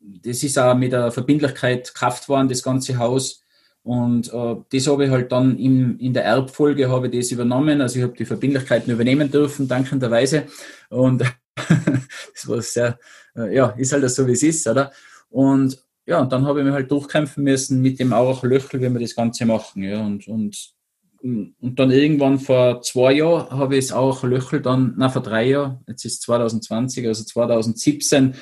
das 0.00 0.42
ist 0.42 0.58
auch 0.58 0.74
mit 0.74 0.92
der 0.92 1.10
Verbindlichkeit 1.10 1.92
Kraftwaren, 1.94 2.48
das 2.48 2.62
ganze 2.62 2.96
Haus. 2.98 3.42
Und 3.82 4.32
äh, 4.32 4.56
das 4.72 4.86
habe 4.86 5.04
ich 5.04 5.10
halt 5.10 5.30
dann 5.30 5.58
in, 5.58 5.98
in 5.98 6.14
der 6.14 6.24
Erbfolge 6.24 6.88
habe 6.88 7.08
ich 7.08 7.18
das 7.18 7.32
übernommen. 7.32 7.82
Also 7.82 7.98
ich 7.98 8.04
habe 8.04 8.14
die 8.16 8.24
Verbindlichkeiten 8.24 8.90
übernehmen 8.90 9.30
dürfen, 9.30 9.68
dankenderweise. 9.68 10.44
Und 10.88 11.22
das 11.56 12.48
war 12.48 12.62
sehr, 12.62 12.98
äh, 13.36 13.54
ja, 13.54 13.68
ist 13.70 13.92
halt 13.92 14.08
so, 14.10 14.26
wie 14.26 14.32
es 14.32 14.42
ist, 14.42 14.66
oder? 14.66 14.92
Und 15.30 15.82
ja, 16.06 16.20
und 16.20 16.32
dann 16.32 16.44
habe 16.46 16.60
ich 16.60 16.64
mich 16.66 16.74
halt 16.74 16.90
durchkämpfen 16.90 17.44
müssen 17.44 17.80
mit 17.80 17.98
dem 17.98 18.12
auch 18.12 18.42
Löchel, 18.42 18.80
wie 18.80 18.90
wir 18.90 19.00
das 19.00 19.14
Ganze 19.14 19.46
machen. 19.46 19.82
Ja, 19.82 20.00
und, 20.04 20.28
und, 20.28 20.74
und 21.22 21.78
dann 21.78 21.90
irgendwann 21.90 22.38
vor 22.38 22.82
zwei 22.82 23.14
Jahren 23.14 23.50
habe 23.50 23.76
ich 23.76 23.86
es 23.86 23.92
auch 23.92 24.22
Löchel 24.22 24.60
dann, 24.60 24.94
na 24.98 25.08
vor 25.08 25.22
drei 25.22 25.48
Jahren, 25.48 25.80
jetzt 25.88 26.04
ist 26.04 26.22
2020, 26.22 27.06
also 27.06 27.24
2017, 27.24 28.34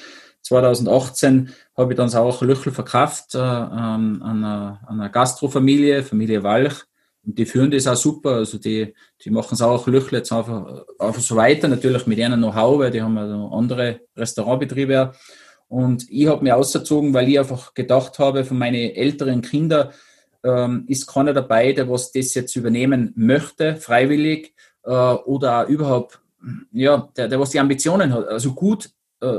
2018 0.43 1.51
habe 1.77 1.93
ich 1.93 1.97
dann 1.97 2.13
auch 2.15 2.43
Löchel 2.43 2.73
verkauft 2.73 3.37
äh, 3.37 3.39
an, 3.39 4.21
einer, 4.23 4.81
an 4.87 5.01
einer 5.01 5.09
Gastrofamilie, 5.09 6.03
Familie 6.03 6.43
Walch. 6.43 6.85
Und 7.25 7.39
die 7.39 7.47
führen 7.47 7.71
das 7.71 7.87
auch 7.87 7.97
super. 7.97 8.37
Also 8.37 8.59
die, 8.59 8.95
die 9.25 9.31
machen 9.31 9.55
es 9.55 9.63
auch 9.63 9.87
Löchle 9.87 10.19
jetzt 10.19 10.33
einfach, 10.33 10.85
einfach 10.99 11.21
so 11.21 11.37
weiter, 11.37 11.69
natürlich 11.69 12.07
mit 12.07 12.19
ihrem 12.19 12.35
Know-how, 12.35 12.79
weil 12.79 12.91
die 12.91 13.03
haben 13.03 13.17
also 13.17 13.49
andere 13.53 14.01
Restaurantbetriebe. 14.17 15.13
Und 15.69 16.07
ich 16.11 16.27
habe 16.27 16.43
mich 16.43 16.53
ausgezogen, 16.53 17.15
weil 17.15 17.29
ich 17.29 17.39
einfach 17.39 17.75
gedacht 17.75 18.19
habe, 18.19 18.45
von 18.45 18.59
meinen 18.59 18.91
älteren 18.91 19.41
Kindern 19.41 19.91
ähm, 20.45 20.85
ist 20.89 21.07
keiner 21.07 21.33
dabei, 21.33 21.73
der 21.73 21.89
was 21.89 22.13
das 22.13 22.35
jetzt 22.35 22.57
übernehmen 22.57 23.13
möchte, 23.15 23.77
freiwillig 23.77 24.55
äh, 24.85 24.91
oder 24.91 25.67
überhaupt, 25.67 26.21
ja, 26.73 27.09
der, 27.17 27.29
der 27.29 27.41
was 27.41 27.51
die 27.51 27.61
Ambitionen 27.61 28.13
hat. 28.13 28.27
Also 28.29 28.53
gut, 28.53 28.91
äh, 29.21 29.39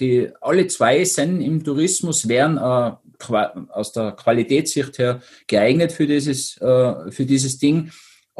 die 0.00 0.30
alle 0.40 0.66
zwei 0.66 1.04
sind 1.04 1.40
im 1.40 1.62
Tourismus, 1.62 2.28
wären 2.28 2.56
äh, 2.56 2.92
aus 3.68 3.92
der 3.92 4.12
Qualitätssicht 4.12 4.98
her 4.98 5.20
geeignet 5.46 5.92
für 5.92 6.06
dieses, 6.06 6.56
äh, 6.58 7.10
für 7.10 7.24
dieses 7.24 7.58
Ding. 7.58 7.90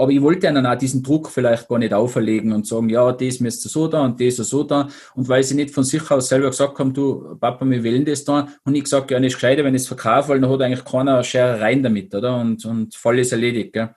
Aber 0.01 0.13
ich 0.13 0.23
wollte 0.23 0.47
ihnen 0.47 0.65
auch 0.65 0.79
diesen 0.79 1.03
Druck 1.03 1.29
vielleicht 1.29 1.69
gar 1.69 1.79
nicht 1.79 1.93
auferlegen 1.93 2.53
und 2.53 2.67
sagen, 2.67 2.89
ja, 2.89 3.13
das 3.13 3.41
müsst 3.41 3.67
ihr 3.67 3.69
so 3.69 3.87
da 3.87 4.03
und 4.03 4.19
das 4.19 4.37
so 4.37 4.65
da. 4.65 4.89
Und 5.15 5.29
weil 5.29 5.43
sie 5.45 5.55
nicht 5.55 5.75
von 5.75 5.85
sich 5.85 6.11
aus 6.11 6.29
selber 6.29 6.49
gesagt 6.49 6.79
haben, 6.79 6.95
du, 6.95 7.37
Papa, 7.39 7.69
wir 7.69 7.83
wählen 7.83 8.05
das 8.05 8.25
da. 8.25 8.49
Und 8.65 8.75
ich 8.75 8.85
gesagt, 8.85 9.11
ja, 9.11 9.21
nicht 9.21 9.35
gescheiter, 9.35 9.63
wenn 9.63 9.75
ich 9.75 9.83
es 9.83 9.89
verkaufe, 9.89 10.31
weil 10.31 10.41
dann 10.41 10.51
hat 10.51 10.63
eigentlich 10.63 10.85
keiner 10.87 11.23
Scherereien 11.23 11.83
damit, 11.83 12.15
oder? 12.15 12.41
Und, 12.41 12.65
und 12.65 12.95
Fall 12.95 13.19
ist 13.19 13.33
erledigt, 13.33 13.75
gell? 13.75 13.91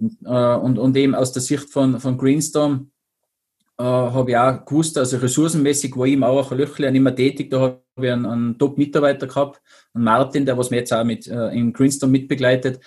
Und, 0.00 0.16
äh, 0.24 0.56
und, 0.56 0.78
und 0.78 0.96
eben 0.96 1.14
aus 1.14 1.32
der 1.32 1.42
Sicht 1.42 1.70
von, 1.70 2.00
von 2.00 2.18
Greenstorm, 2.18 2.90
äh, 3.78 3.82
habe 3.84 4.30
ich 4.30 4.36
auch 4.36 4.64
gewusst, 4.64 4.98
also 4.98 5.18
ressourcenmäßig 5.18 5.96
war 5.96 6.06
ich 6.06 6.14
im 6.14 6.24
Auer 6.24 6.46
Löchle 6.54 6.90
nicht 6.90 7.00
mehr 7.00 7.14
tätig. 7.14 7.50
Da 7.50 7.60
habe 7.60 7.82
ich 7.96 8.10
einen, 8.10 8.26
einen 8.26 8.58
Top-Mitarbeiter 8.58 9.26
gehabt, 9.26 9.60
einen 9.94 10.04
Martin, 10.04 10.44
der 10.44 10.58
was 10.58 10.70
mir 10.70 10.78
jetzt 10.78 10.92
auch 10.92 11.04
mit 11.04 11.26
äh, 11.28 11.48
in 11.50 11.72
Greenstorm 11.72 12.10
mitbegleitet. 12.10 12.80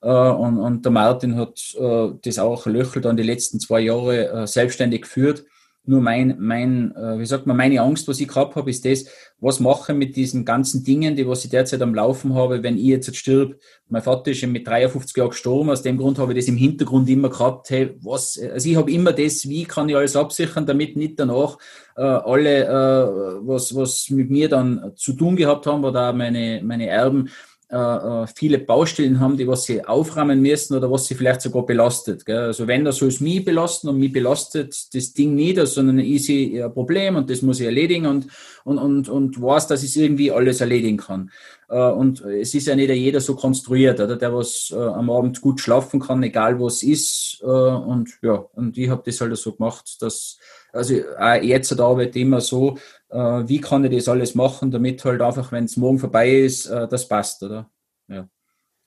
Äh, 0.00 0.08
und, 0.08 0.58
und 0.58 0.84
der 0.84 0.92
Martin 0.92 1.36
hat 1.36 1.74
äh, 1.78 2.10
das 2.22 2.38
auch 2.38 2.66
Löchel 2.66 3.02
dann 3.02 3.16
die 3.16 3.22
letzten 3.22 3.60
zwei 3.60 3.80
Jahre 3.80 4.28
äh, 4.28 4.46
selbstständig 4.46 5.02
geführt. 5.02 5.44
Nur 5.88 6.02
mein, 6.02 6.36
mein, 6.38 6.94
wie 6.94 7.24
sagt 7.24 7.46
man, 7.46 7.56
meine 7.56 7.80
Angst, 7.80 8.06
was 8.08 8.20
ich 8.20 8.28
gehabt 8.28 8.56
habe, 8.56 8.68
ist 8.68 8.84
das, 8.84 9.06
was 9.40 9.58
mache 9.58 9.92
ich 9.92 9.98
mit 9.98 10.16
diesen 10.16 10.44
ganzen 10.44 10.84
Dingen, 10.84 11.16
die 11.16 11.26
was 11.26 11.44
ich 11.44 11.50
derzeit 11.50 11.80
am 11.80 11.94
Laufen 11.94 12.34
habe, 12.34 12.62
wenn 12.62 12.76
ich 12.76 12.84
jetzt 12.84 13.16
stirb. 13.16 13.58
Mein 13.88 14.02
Vater 14.02 14.32
ist 14.32 14.46
mit 14.46 14.66
53 14.68 15.16
Jahren 15.16 15.30
gestorben, 15.30 15.70
aus 15.70 15.80
dem 15.80 15.96
Grund 15.96 16.18
habe 16.18 16.32
ich 16.32 16.40
das 16.40 16.48
im 16.48 16.58
Hintergrund 16.58 17.08
immer 17.08 17.30
gehabt, 17.30 17.70
hey, 17.70 17.96
was, 18.02 18.38
also 18.38 18.68
ich 18.68 18.76
habe 18.76 18.92
immer 18.92 19.12
das, 19.12 19.48
wie 19.48 19.64
kann 19.64 19.88
ich 19.88 19.96
alles 19.96 20.14
absichern, 20.14 20.66
damit 20.66 20.94
nicht 20.96 21.18
danach 21.18 21.56
äh, 21.96 22.02
alle, 22.02 22.64
äh, 22.64 23.46
was, 23.46 23.74
was 23.74 24.10
mit 24.10 24.28
mir 24.28 24.50
dann 24.50 24.92
zu 24.94 25.14
tun 25.14 25.36
gehabt 25.36 25.66
haben 25.66 25.84
oder 25.84 26.10
auch 26.10 26.14
meine, 26.14 26.60
meine 26.62 26.86
Erben, 26.88 27.30
äh, 27.70 27.76
äh, 27.76 28.26
viele 28.34 28.58
Baustellen 28.58 29.20
haben, 29.20 29.36
die 29.36 29.46
was 29.46 29.64
sie 29.64 29.84
aufräumen 29.84 30.40
müssen 30.40 30.74
oder 30.74 30.90
was 30.90 31.06
sie 31.06 31.14
vielleicht 31.14 31.42
sogar 31.42 31.66
belastet. 31.66 32.24
Gell? 32.24 32.38
Also 32.38 32.66
wenn 32.66 32.82
das 32.82 32.96
soll 32.96 33.08
es 33.08 33.20
mich 33.20 33.44
belasten 33.44 33.88
und 33.88 33.98
mich 33.98 34.10
belastet 34.10 34.94
das 34.94 35.12
Ding 35.12 35.34
nicht, 35.34 35.58
sondern 35.66 35.98
ich 35.98 36.24
sehe 36.24 36.64
ein 36.64 36.72
Problem 36.72 37.16
und 37.16 37.28
das 37.28 37.42
muss 37.42 37.60
ich 37.60 37.66
erledigen 37.66 38.06
und, 38.06 38.28
und, 38.64 38.78
und, 38.78 39.08
und 39.10 39.42
weiß, 39.42 39.66
dass 39.66 39.82
ich 39.82 39.94
irgendwie 39.98 40.32
alles 40.32 40.62
erledigen 40.62 40.96
kann. 40.96 41.30
Äh, 41.68 41.90
und 41.90 42.22
es 42.22 42.54
ist 42.54 42.68
ja 42.68 42.74
nicht 42.74 42.88
jeder 42.88 43.20
so 43.20 43.36
konstruiert, 43.36 44.00
oder 44.00 44.16
der 44.16 44.34
was 44.34 44.72
äh, 44.74 44.78
am 44.78 45.10
Abend 45.10 45.42
gut 45.42 45.60
schlafen 45.60 46.00
kann, 46.00 46.22
egal 46.22 46.58
was 46.58 46.82
ist. 46.82 47.42
Äh, 47.42 47.46
und 47.46 48.18
ja, 48.22 48.46
und 48.54 48.78
ich 48.78 48.88
habe 48.88 49.02
das 49.04 49.20
halt 49.20 49.36
so 49.36 49.52
gemacht, 49.52 50.00
dass 50.00 50.38
also 50.72 50.94
auch 51.18 51.42
jetzt 51.42 51.78
arbeite 51.78 52.18
ich 52.18 52.24
immer 52.24 52.40
so, 52.40 52.78
äh, 53.10 53.18
wie 53.18 53.60
kann 53.60 53.84
ich 53.84 53.94
das 53.94 54.08
alles 54.08 54.34
machen, 54.34 54.70
damit 54.70 55.04
halt 55.04 55.20
einfach, 55.20 55.52
wenn 55.52 55.64
es 55.64 55.76
morgen 55.76 55.98
vorbei 55.98 56.30
ist, 56.30 56.66
äh, 56.66 56.86
das 56.88 57.08
passt, 57.08 57.42
oder? 57.42 57.70
Ja, 58.08 58.28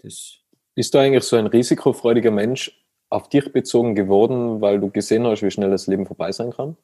das. 0.02 0.38
Bist 0.76 0.94
du 0.94 1.00
eigentlich 1.00 1.24
so 1.24 1.36
ein 1.36 1.48
risikofreudiger 1.48 2.32
Mensch 2.32 2.72
auf 3.10 3.28
dich 3.30 3.52
bezogen 3.52 3.94
geworden, 3.94 4.62
weil 4.62 4.80
du 4.80 4.90
gesehen 4.90 5.26
hast, 5.28 5.42
wie 5.42 5.52
schnell 5.52 5.70
das 5.70 5.88
Leben 5.88 6.06
vorbei 6.06 6.32
sein 6.32 6.52
kann? 6.52 6.78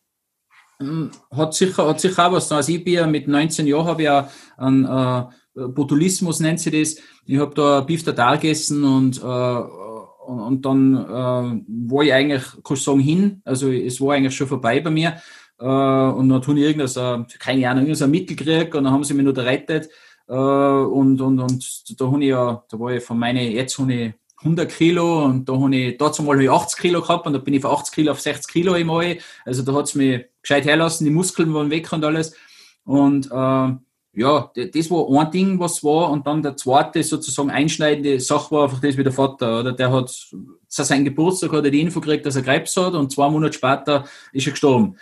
Hm, 0.79 1.11
hat 1.31 1.53
sicher, 1.53 1.87
hat 1.87 1.99
sicher 1.99 2.27
auch 2.27 2.33
was. 2.33 2.51
Also 2.51 2.71
ich 2.71 2.83
bin 2.83 2.95
ja 2.95 3.07
mit 3.07 3.27
19 3.27 3.65
Jahren 3.65 3.85
habe 3.85 4.01
ich 4.01 4.05
ja 4.05 4.29
einen 4.57 4.85
äh, 4.85 5.67
Botulismus, 5.69 6.39
nennt 6.39 6.59
sie 6.59 6.71
das. 6.71 6.97
Ich 7.25 7.39
habe 7.39 7.55
da 7.55 7.81
Beef 7.81 8.03
Tartar 8.03 8.37
gegessen 8.37 8.83
und, 8.83 9.17
äh, 9.17 9.86
und, 10.27 10.39
und 10.39 10.65
dann 10.65 10.95
äh, 10.95 11.61
war 11.89 12.03
ich 12.03 12.13
eigentlich, 12.13 12.43
kann 12.63 12.75
ich 12.75 12.83
sagen, 12.83 12.99
hin. 12.99 13.41
Also 13.45 13.71
es 13.71 14.01
war 14.01 14.15
eigentlich 14.15 14.35
schon 14.35 14.47
vorbei 14.47 14.81
bei 14.81 14.89
mir. 14.89 15.21
Äh, 15.59 15.65
und 15.65 16.29
dann 16.29 16.41
tun 16.41 16.57
irgendwas, 16.57 16.97
äh, 16.97 17.23
keine 17.39 17.69
Ahnung, 17.69 17.85
irgendein 17.85 18.11
Mittel 18.11 18.35
gekriegt 18.35 18.75
und 18.75 18.83
dann 18.83 18.93
haben 18.93 19.03
sie 19.05 19.13
mich 19.13 19.25
noch 19.25 19.33
gerettet. 19.33 19.89
Äh, 20.27 20.33
und, 20.33 21.21
und, 21.21 21.39
und 21.39 21.99
da 22.01 22.05
habe 22.11 22.23
ich 22.23 22.29
ja, 22.29 22.63
da 22.69 22.79
war 22.79 22.91
ich 22.91 23.03
von 23.03 23.17
meine, 23.17 23.49
jetzt 23.49 23.79
habe 23.79 23.93
ich 23.93 24.13
100 24.39 24.69
Kilo 24.69 25.25
und 25.25 25.47
da 25.47 25.53
habe 25.53 25.75
ich, 25.75 25.97
dazu 25.97 26.23
mal 26.23 26.49
80 26.49 26.79
Kilo 26.79 27.01
gehabt 27.01 27.25
und 27.25 27.33
da 27.33 27.39
bin 27.39 27.53
ich 27.53 27.61
von 27.61 27.71
80 27.71 27.95
Kilo 27.95 28.11
auf 28.11 28.19
60 28.19 28.51
Kilo 28.51 28.75
im 28.75 28.87
Mal. 28.87 29.17
Also 29.45 29.63
da 29.63 29.73
hat 29.73 29.85
es 29.85 29.95
mich 29.95 30.25
gescheit 30.41 30.65
herlassen, 30.65 31.05
die 31.05 31.11
Muskeln 31.11 31.53
waren 31.53 31.69
weg 31.69 31.91
und 31.93 32.03
alles. 32.03 32.35
Und 32.83 33.27
äh, 33.31 33.75
ja, 34.17 34.51
das 34.55 34.89
war 34.89 35.07
ein 35.09 35.31
Ding, 35.31 35.59
was 35.59 35.83
war. 35.83 36.09
Und 36.09 36.25
dann 36.25 36.41
der 36.41 36.57
zweite 36.57 37.03
sozusagen 37.03 37.51
einschneidende 37.51 38.19
Sache 38.19 38.49
war 38.49 38.63
einfach 38.63 38.81
das 38.81 38.97
wie 38.97 39.03
der 39.03 39.13
Vater. 39.13 39.59
Oder? 39.59 39.73
Der 39.73 39.91
hat 39.91 40.09
zu 40.09 40.83
seinem 40.83 41.05
Geburtstag 41.05 41.51
hat 41.51 41.65
er 41.65 41.71
die 41.71 41.81
Info 41.81 42.01
gekriegt, 42.01 42.25
dass 42.25 42.35
er 42.35 42.41
Krebs 42.41 42.75
hat 42.77 42.95
und 42.95 43.11
zwei 43.11 43.29
Monate 43.29 43.53
später 43.53 44.05
ist 44.33 44.47
er 44.47 44.51
gestorben. 44.51 44.97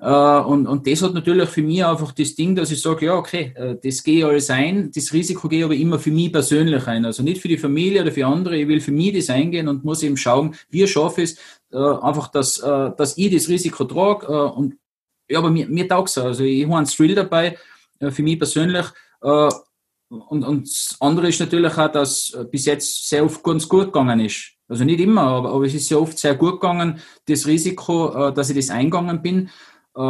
Äh, 0.00 0.40
und, 0.40 0.66
und 0.66 0.86
das 0.88 1.02
hat 1.02 1.14
natürlich 1.14 1.48
für 1.48 1.62
mich 1.62 1.84
einfach 1.84 2.10
das 2.10 2.34
Ding, 2.34 2.56
dass 2.56 2.72
ich 2.72 2.82
sage, 2.82 3.06
ja, 3.06 3.14
okay, 3.14 3.52
äh, 3.54 3.76
das 3.80 4.02
gehe 4.02 4.26
alles 4.26 4.50
ein, 4.50 4.90
das 4.92 5.12
Risiko 5.12 5.48
gehe 5.48 5.64
aber 5.64 5.74
immer 5.74 6.00
für 6.00 6.10
mich 6.10 6.32
persönlich 6.32 6.84
ein. 6.88 7.04
Also 7.04 7.22
nicht 7.22 7.40
für 7.40 7.48
die 7.48 7.58
Familie 7.58 8.02
oder 8.02 8.10
für 8.10 8.26
andere, 8.26 8.56
ich 8.56 8.66
will 8.66 8.80
für 8.80 8.92
mich 8.92 9.14
das 9.14 9.30
eingehen 9.30 9.68
und 9.68 9.84
muss 9.84 10.02
eben 10.02 10.16
schauen, 10.16 10.56
wie 10.68 10.86
schaffe 10.88 11.22
ich 11.22 11.30
es, 11.30 11.38
äh, 11.72 11.76
einfach, 11.76 12.26
dass, 12.28 12.56
dass 12.56 13.16
ich 13.18 13.32
das 13.32 13.48
Risiko 13.48 13.84
trage. 13.84 14.26
Und 14.52 14.78
ja, 15.28 15.38
aber 15.38 15.50
mir, 15.50 15.68
mir 15.68 15.86
taugt 15.86 16.08
es. 16.08 16.18
Also 16.18 16.42
ich 16.42 16.64
habe 16.64 16.76
einen 16.76 16.86
Thrill 16.86 17.14
dabei, 17.14 17.56
für 18.00 18.22
mich 18.22 18.38
persönlich. 18.38 18.86
Und, 19.20 20.44
und 20.44 20.66
das 20.66 20.96
andere 21.00 21.28
ist 21.28 21.40
natürlich 21.40 21.76
auch, 21.76 21.92
dass 21.92 22.36
bis 22.50 22.66
jetzt 22.66 23.08
sehr 23.08 23.24
oft 23.24 23.42
ganz 23.42 23.68
gut 23.68 23.86
gegangen 23.86 24.20
ist. 24.20 24.52
Also 24.68 24.84
nicht 24.84 25.00
immer, 25.00 25.22
aber, 25.22 25.50
aber 25.50 25.64
es 25.64 25.74
ist 25.74 25.88
sehr 25.88 26.00
oft 26.00 26.18
sehr 26.18 26.34
gut 26.34 26.60
gegangen, 26.60 27.00
das 27.26 27.46
Risiko, 27.46 28.30
dass 28.30 28.50
ich 28.50 28.56
das 28.56 28.70
eingegangen 28.70 29.22
bin. 29.22 29.50
Äh, 29.96 30.00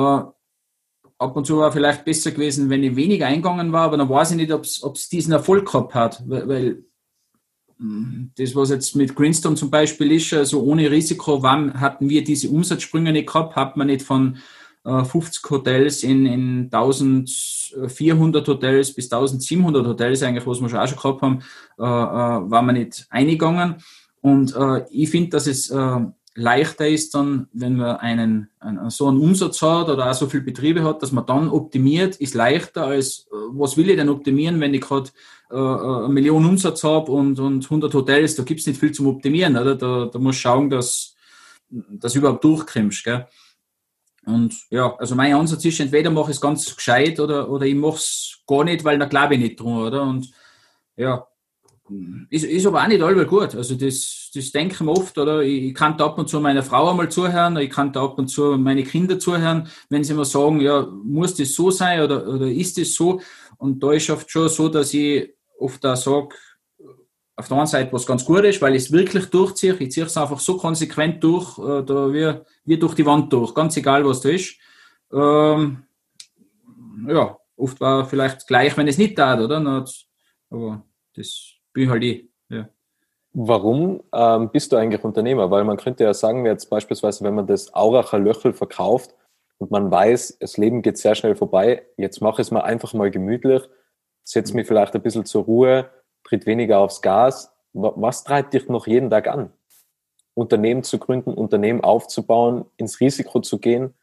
ab 1.18 1.37
und 1.37 1.47
zu 1.47 1.59
war 1.59 1.73
vielleicht 1.73 2.04
besser 2.04 2.30
gewesen, 2.30 2.71
wenn 2.71 2.83
ich 2.83 2.97
weniger 2.97 3.26
eingegangen 3.26 3.73
war, 3.73 3.83
aber 3.83 3.97
dann 3.97 4.09
weiß 4.09 4.33
ich 4.33 4.37
nicht, 4.37 4.52
ob 4.52 4.64
es 4.64 5.09
diesen 5.09 5.33
Erfolg 5.33 5.66
gehabt 5.66 5.95
hat, 5.95 6.23
weil, 6.26 6.49
weil 6.49 6.85
hm, 7.78 8.30
das, 8.37 8.54
was 8.54 8.71
jetzt 8.71 8.95
mit 8.95 9.14
Greenstone 9.14 9.57
zum 9.57 9.71
Beispiel 9.71 10.12
ist, 10.12 10.33
also 10.33 10.62
ohne 10.62 10.90
Risiko, 10.90 11.42
wann 11.42 11.80
hatten 11.80 12.09
wir 12.09 12.23
diese 12.23 12.49
Umsatzsprünge 12.50 13.12
nicht 13.12 13.28
gehabt, 13.28 13.57
hat 13.57 13.76
man 13.76 13.88
nicht 13.88 14.02
von 14.02 14.37
äh, 14.37 14.38
50 14.85 15.51
Hotels 15.51 16.03
in, 16.03 16.25
in 16.27 16.71
1400 16.73 18.49
Hotels 18.49 18.95
bis 18.95 19.13
1700 19.13 19.87
Hotels 19.87 20.23
eigentlich, 20.23 20.47
was 20.47 20.61
wir 20.61 20.69
schon 20.69 20.79
auch 20.79 20.89
schon 20.89 20.99
gehabt 20.99 21.23
haben, 21.23 21.41
äh, 21.79 21.83
äh, 21.83 22.51
war 22.51 22.63
man 22.63 22.75
nicht 22.77 23.07
eingegangen. 23.11 23.77
Und 24.21 24.55
äh, 24.57 24.85
ich 24.91 25.11
finde, 25.11 25.31
dass 25.31 25.47
es 25.47 25.71
äh, 25.71 26.01
leichter 26.39 26.89
ist 26.89 27.15
dann, 27.15 27.49
wenn 27.53 27.77
man 27.77 27.97
einen, 27.97 28.49
einen, 28.61 28.91
so 28.91 29.09
einen 29.09 29.21
Umsatz 29.21 29.61
hat 29.61 29.89
oder 29.89 30.09
auch 30.11 30.15
so 30.15 30.27
viele 30.27 30.45
Betriebe 30.45 30.85
hat, 30.85 31.03
dass 31.03 31.13
man 31.13 31.27
dann 31.27 31.49
optimiert, 31.49 32.17
ist 32.17 32.35
leichter 32.35 32.85
als, 32.85 33.27
äh, 33.31 33.37
was 33.53 33.77
will 33.77 33.91
ich 33.91 33.97
denn 33.97 34.09
optimieren, 34.09 34.61
wenn 34.61 34.75
ich 34.75 34.81
gerade 34.81 35.11
äh, 35.51 35.57
äh 35.57 36.05
eine 36.05 36.09
Million 36.09 36.45
Umsatz 36.45 36.85
habe 36.85 37.11
und, 37.11 37.39
und 37.41 37.65
100 37.65 37.93
Hotels, 37.93 38.37
da 38.37 38.45
gibt's 38.45 38.67
nicht 38.67 38.79
viel 38.79 38.93
zum 38.93 39.09
Optimieren, 39.09 39.57
oder? 39.57 39.75
Da, 39.75 40.07
da 40.07 40.19
musst 40.19 40.39
schauen, 40.39 40.71
dass, 40.71 41.17
du 41.71 42.19
überhaupt 42.19 42.45
durchkommst, 42.45 43.05
gell? 43.05 43.27
Und 44.29 44.55
ja, 44.71 44.95
also 44.99 45.15
mein 45.15 45.35
Ansatz 45.35 45.65
ist, 45.65 45.81
entweder 45.81 46.11
mache 46.11 46.31
ich 46.31 46.37
es 46.37 46.41
ganz 46.41 46.77
gescheit 46.77 47.19
oder, 47.19 47.49
oder 47.49 47.65
ich 47.65 47.75
mache 47.75 47.97
es 47.97 48.43
gar 48.47 48.63
nicht, 48.63 48.85
weil 48.85 48.99
da 48.99 49.07
glaube 49.07 49.35
ich 49.35 49.41
nicht 49.41 49.59
drum, 49.59 49.79
oder? 49.79 50.03
Und 50.03 50.31
ja, 50.97 51.27
ist, 52.29 52.45
ist 52.45 52.67
aber 52.67 52.83
auch 52.83 52.89
nicht 52.89 53.03
allweil 53.03 53.25
gut. 53.25 53.55
Also 53.55 53.75
das, 53.75 54.31
das 54.35 54.53
denken 54.53 54.85
wir 54.85 54.93
oft, 54.93 55.17
oder? 55.17 55.41
Ich 55.41 55.75
kann 55.75 55.97
da 55.97 56.07
ab 56.07 56.19
und 56.19 56.29
zu 56.29 56.41
meiner 56.41 56.63
Frau 56.63 56.91
einmal 56.91 57.09
zuhören, 57.09 57.57
ich 57.57 57.71
kann 57.71 57.93
da 57.93 58.05
ab 58.05 58.19
und 58.19 58.29
zu 58.29 58.59
meine 58.59 58.85
Kinder 58.85 59.19
zuhören, 59.19 59.69
wenn 59.89 60.05
sie 60.05 60.13
mir 60.13 60.27
sagen, 60.27 60.61
ja, 60.61 60.87
muss 61.05 61.35
das 61.35 61.55
so 61.55 61.71
sein 61.71 62.03
oder, 62.03 62.29
oder 62.29 62.47
ist 62.49 62.77
das 62.77 62.93
so? 62.93 63.21
Und 63.57 63.83
da 63.83 63.93
ist 63.93 64.11
oft 64.11 64.31
schon 64.31 64.49
so, 64.51 64.69
dass 64.69 64.93
ich 64.93 65.31
oft 65.59 65.83
da 65.83 65.97
sage, 65.97 66.35
auf 67.38 67.47
der 67.47 67.57
einen 67.57 67.66
Seite, 67.66 67.92
was 67.92 68.04
ganz 68.04 68.25
gut 68.25 68.45
ist, 68.45 68.61
weil 68.61 68.75
ich 68.75 68.83
es 68.83 68.92
wirklich 68.92 69.26
durchziehe. 69.26 69.75
Ich 69.78 69.92
ziehe 69.92 70.04
es 70.04 70.16
einfach 70.16 70.40
so 70.40 70.57
konsequent 70.57 71.23
durch, 71.23 71.57
äh, 71.59 71.87
wie, 71.87 72.40
wie 72.64 72.78
durch 72.78 72.95
die 72.95 73.07
Wand 73.07 73.33
durch, 73.33 73.54
ganz 73.54 73.76
egal, 73.76 74.04
was 74.04 74.21
da 74.21 74.30
ist. 74.30 74.57
Ähm, 75.12 75.85
ja, 77.07 77.38
oft 77.57 77.80
war 77.80 78.04
vielleicht 78.07 78.49
gleich, 78.49 78.76
wenn 78.76 78.88
es 78.88 78.99
nicht 78.99 79.16
tat, 79.16 79.38
oder? 79.38 79.85
Aber 80.50 80.83
das 81.14 81.52
bin 81.73 81.88
halt 81.88 82.02
ich. 82.02 82.28
Ja. 82.49 82.68
Warum 83.33 84.02
ähm, 84.12 84.50
bist 84.50 84.73
du 84.73 84.76
eigentlich 84.76 85.04
Unternehmer? 85.04 85.49
Weil 85.49 85.62
man 85.62 85.76
könnte 85.76 86.02
ja 86.02 86.14
sagen, 86.14 86.45
jetzt 86.45 86.68
beispielsweise, 86.68 87.23
wenn 87.23 87.37
man 87.37 87.47
das 87.47 87.73
Auracher 87.73 88.18
Löchel 88.18 88.52
verkauft 88.52 89.14
und 89.59 89.71
man 89.71 89.92
weiß, 89.92 90.38
das 90.40 90.57
Leben 90.57 90.83
geht 90.83 90.99
sehr 90.99 91.14
schnell 91.14 91.37
vorbei, 91.37 91.87
jetzt 91.97 92.21
mache 92.21 92.42
ich 92.42 92.49
es 92.49 92.50
mal 92.50 92.62
einfach 92.62 92.95
mal 92.95 93.12
gemütlich, 93.12 93.62
setze 94.25 94.57
mich 94.57 94.66
vielleicht 94.66 94.97
ein 94.97 95.02
bisschen 95.02 95.25
zur 95.25 95.45
Ruhe, 95.45 95.88
tritt 96.29 96.47
weniger 96.47 96.79
aufs 96.79 97.01
Gas. 97.01 97.53
Was 97.73 98.25
treibt 98.25 98.55
dich 98.55 98.69
noch 98.69 98.87
jeden 98.87 99.11
Tag 99.11 99.29
an? 99.29 99.51
Unternehmen 100.35 100.83
zu 100.83 100.99
gründen, 100.99 101.35
Unternehmen 101.35 101.81
aufzubauen, 101.81 102.65
ins 102.77 103.01
Risiko 103.01 103.41
zu 103.41 103.59
gehen? 103.59 103.95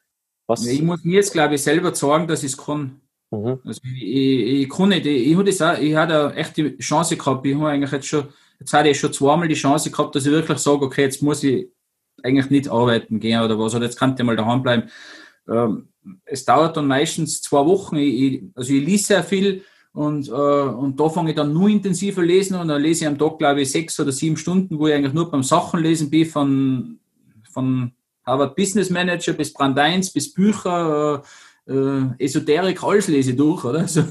Was? 0.48 0.66
Ich 0.66 0.82
muss 0.82 1.04
mir 1.04 1.16
jetzt, 1.16 1.32
glaube 1.32 1.56
ich, 1.56 1.64
selber 1.64 1.94
sagen, 1.96 2.28
dass 2.28 2.44
ich 2.44 2.52
es 2.52 2.58
kann. 2.58 3.02
Mhm. 3.32 3.60
Also 3.64 3.82
ich, 3.84 4.04
ich, 4.04 4.62
ich 4.64 4.70
kann 4.70 4.90
nicht, 4.90 5.06
ich, 5.06 5.28
ich 5.28 5.36
hatte 5.38 5.76
auch, 5.76 5.82
ich 5.82 5.96
hatte 5.96 6.36
echt 6.36 6.58
die 6.58 6.78
Chance 6.78 7.18
gehabt, 7.18 7.46
ich 7.46 7.56
habe 7.56 7.70
eigentlich 7.70 7.92
jetzt 7.92 8.08
schon, 8.08 8.28
jetzt 8.60 8.74
hatte 8.74 8.90
ich 8.90 9.00
schon 9.00 9.14
zweimal 9.14 9.48
die 9.48 9.56
Chance 9.56 9.90
gehabt, 9.90 10.16
dass 10.16 10.26
ich 10.26 10.32
wirklich 10.32 10.60
sage, 10.60 10.86
okay, 10.86 11.04
jetzt 11.04 11.22
muss 11.24 11.44
ich 11.44 11.70
eigentlich 12.24 12.50
nicht 12.50 12.70
arbeiten 12.70 13.20
gehen 13.20 13.42
oder 13.42 13.58
was, 13.58 13.74
oder 13.76 13.86
jetzt 13.86 13.98
kann 13.98 14.16
ich 14.18 14.24
mal 14.24 14.36
daheim 14.36 14.62
bleiben. 14.62 14.90
Ähm, 15.48 15.90
es 16.26 16.46
dauert 16.46 16.78
dann 16.78 16.88
meistens 16.88 17.42
zwei 17.42 17.66
Wochen, 17.66 17.96
ich, 17.98 18.44
also 18.56 18.74
ich 18.74 18.86
lese 18.86 19.06
sehr 19.06 19.24
viel, 19.24 19.64
und, 19.96 20.28
äh, 20.28 20.32
und 20.32 21.00
da 21.00 21.08
fange 21.08 21.30
ich 21.30 21.38
dann 21.38 21.54
nur 21.54 21.70
intensiver 21.70 22.22
lesen 22.22 22.58
und 22.58 22.68
dann 22.68 22.82
lese 22.82 23.06
ich 23.06 23.08
am 23.08 23.18
Tag, 23.18 23.38
glaube 23.38 23.62
ich, 23.62 23.72
sechs 23.72 23.98
oder 23.98 24.12
sieben 24.12 24.36
Stunden, 24.36 24.78
wo 24.78 24.88
ich 24.88 24.94
eigentlich 24.94 25.14
nur 25.14 25.32
beim 25.32 25.42
Sachenlesen 25.42 26.10
bin, 26.10 26.26
von, 26.26 27.00
von 27.50 27.94
Harvard 28.26 28.58
Business 28.58 28.90
Manager 28.90 29.32
bis 29.32 29.54
Brand 29.54 29.80
1, 29.80 30.12
bis 30.12 30.34
Bücher, 30.34 31.24
äh, 31.66 31.72
äh, 31.72 32.08
Esoterik, 32.18 32.84
alles 32.84 33.08
lese 33.08 33.32
ich 33.32 33.38
durch, 33.38 33.64
oder? 33.64 33.80
Also, 33.84 34.04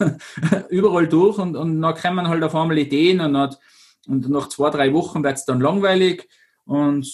überall 0.70 1.06
durch 1.06 1.36
und, 1.36 1.54
und 1.54 1.82
dann 1.82 1.94
kommen 1.94 2.28
halt 2.28 2.42
auf 2.42 2.54
einmal 2.54 2.78
Ideen 2.78 3.20
und, 3.20 3.36
hat, 3.36 3.58
und 4.06 4.30
nach 4.30 4.48
zwei, 4.48 4.70
drei 4.70 4.90
Wochen 4.94 5.22
wird 5.22 5.36
es 5.36 5.44
dann 5.44 5.60
langweilig 5.60 6.26
und 6.64 7.06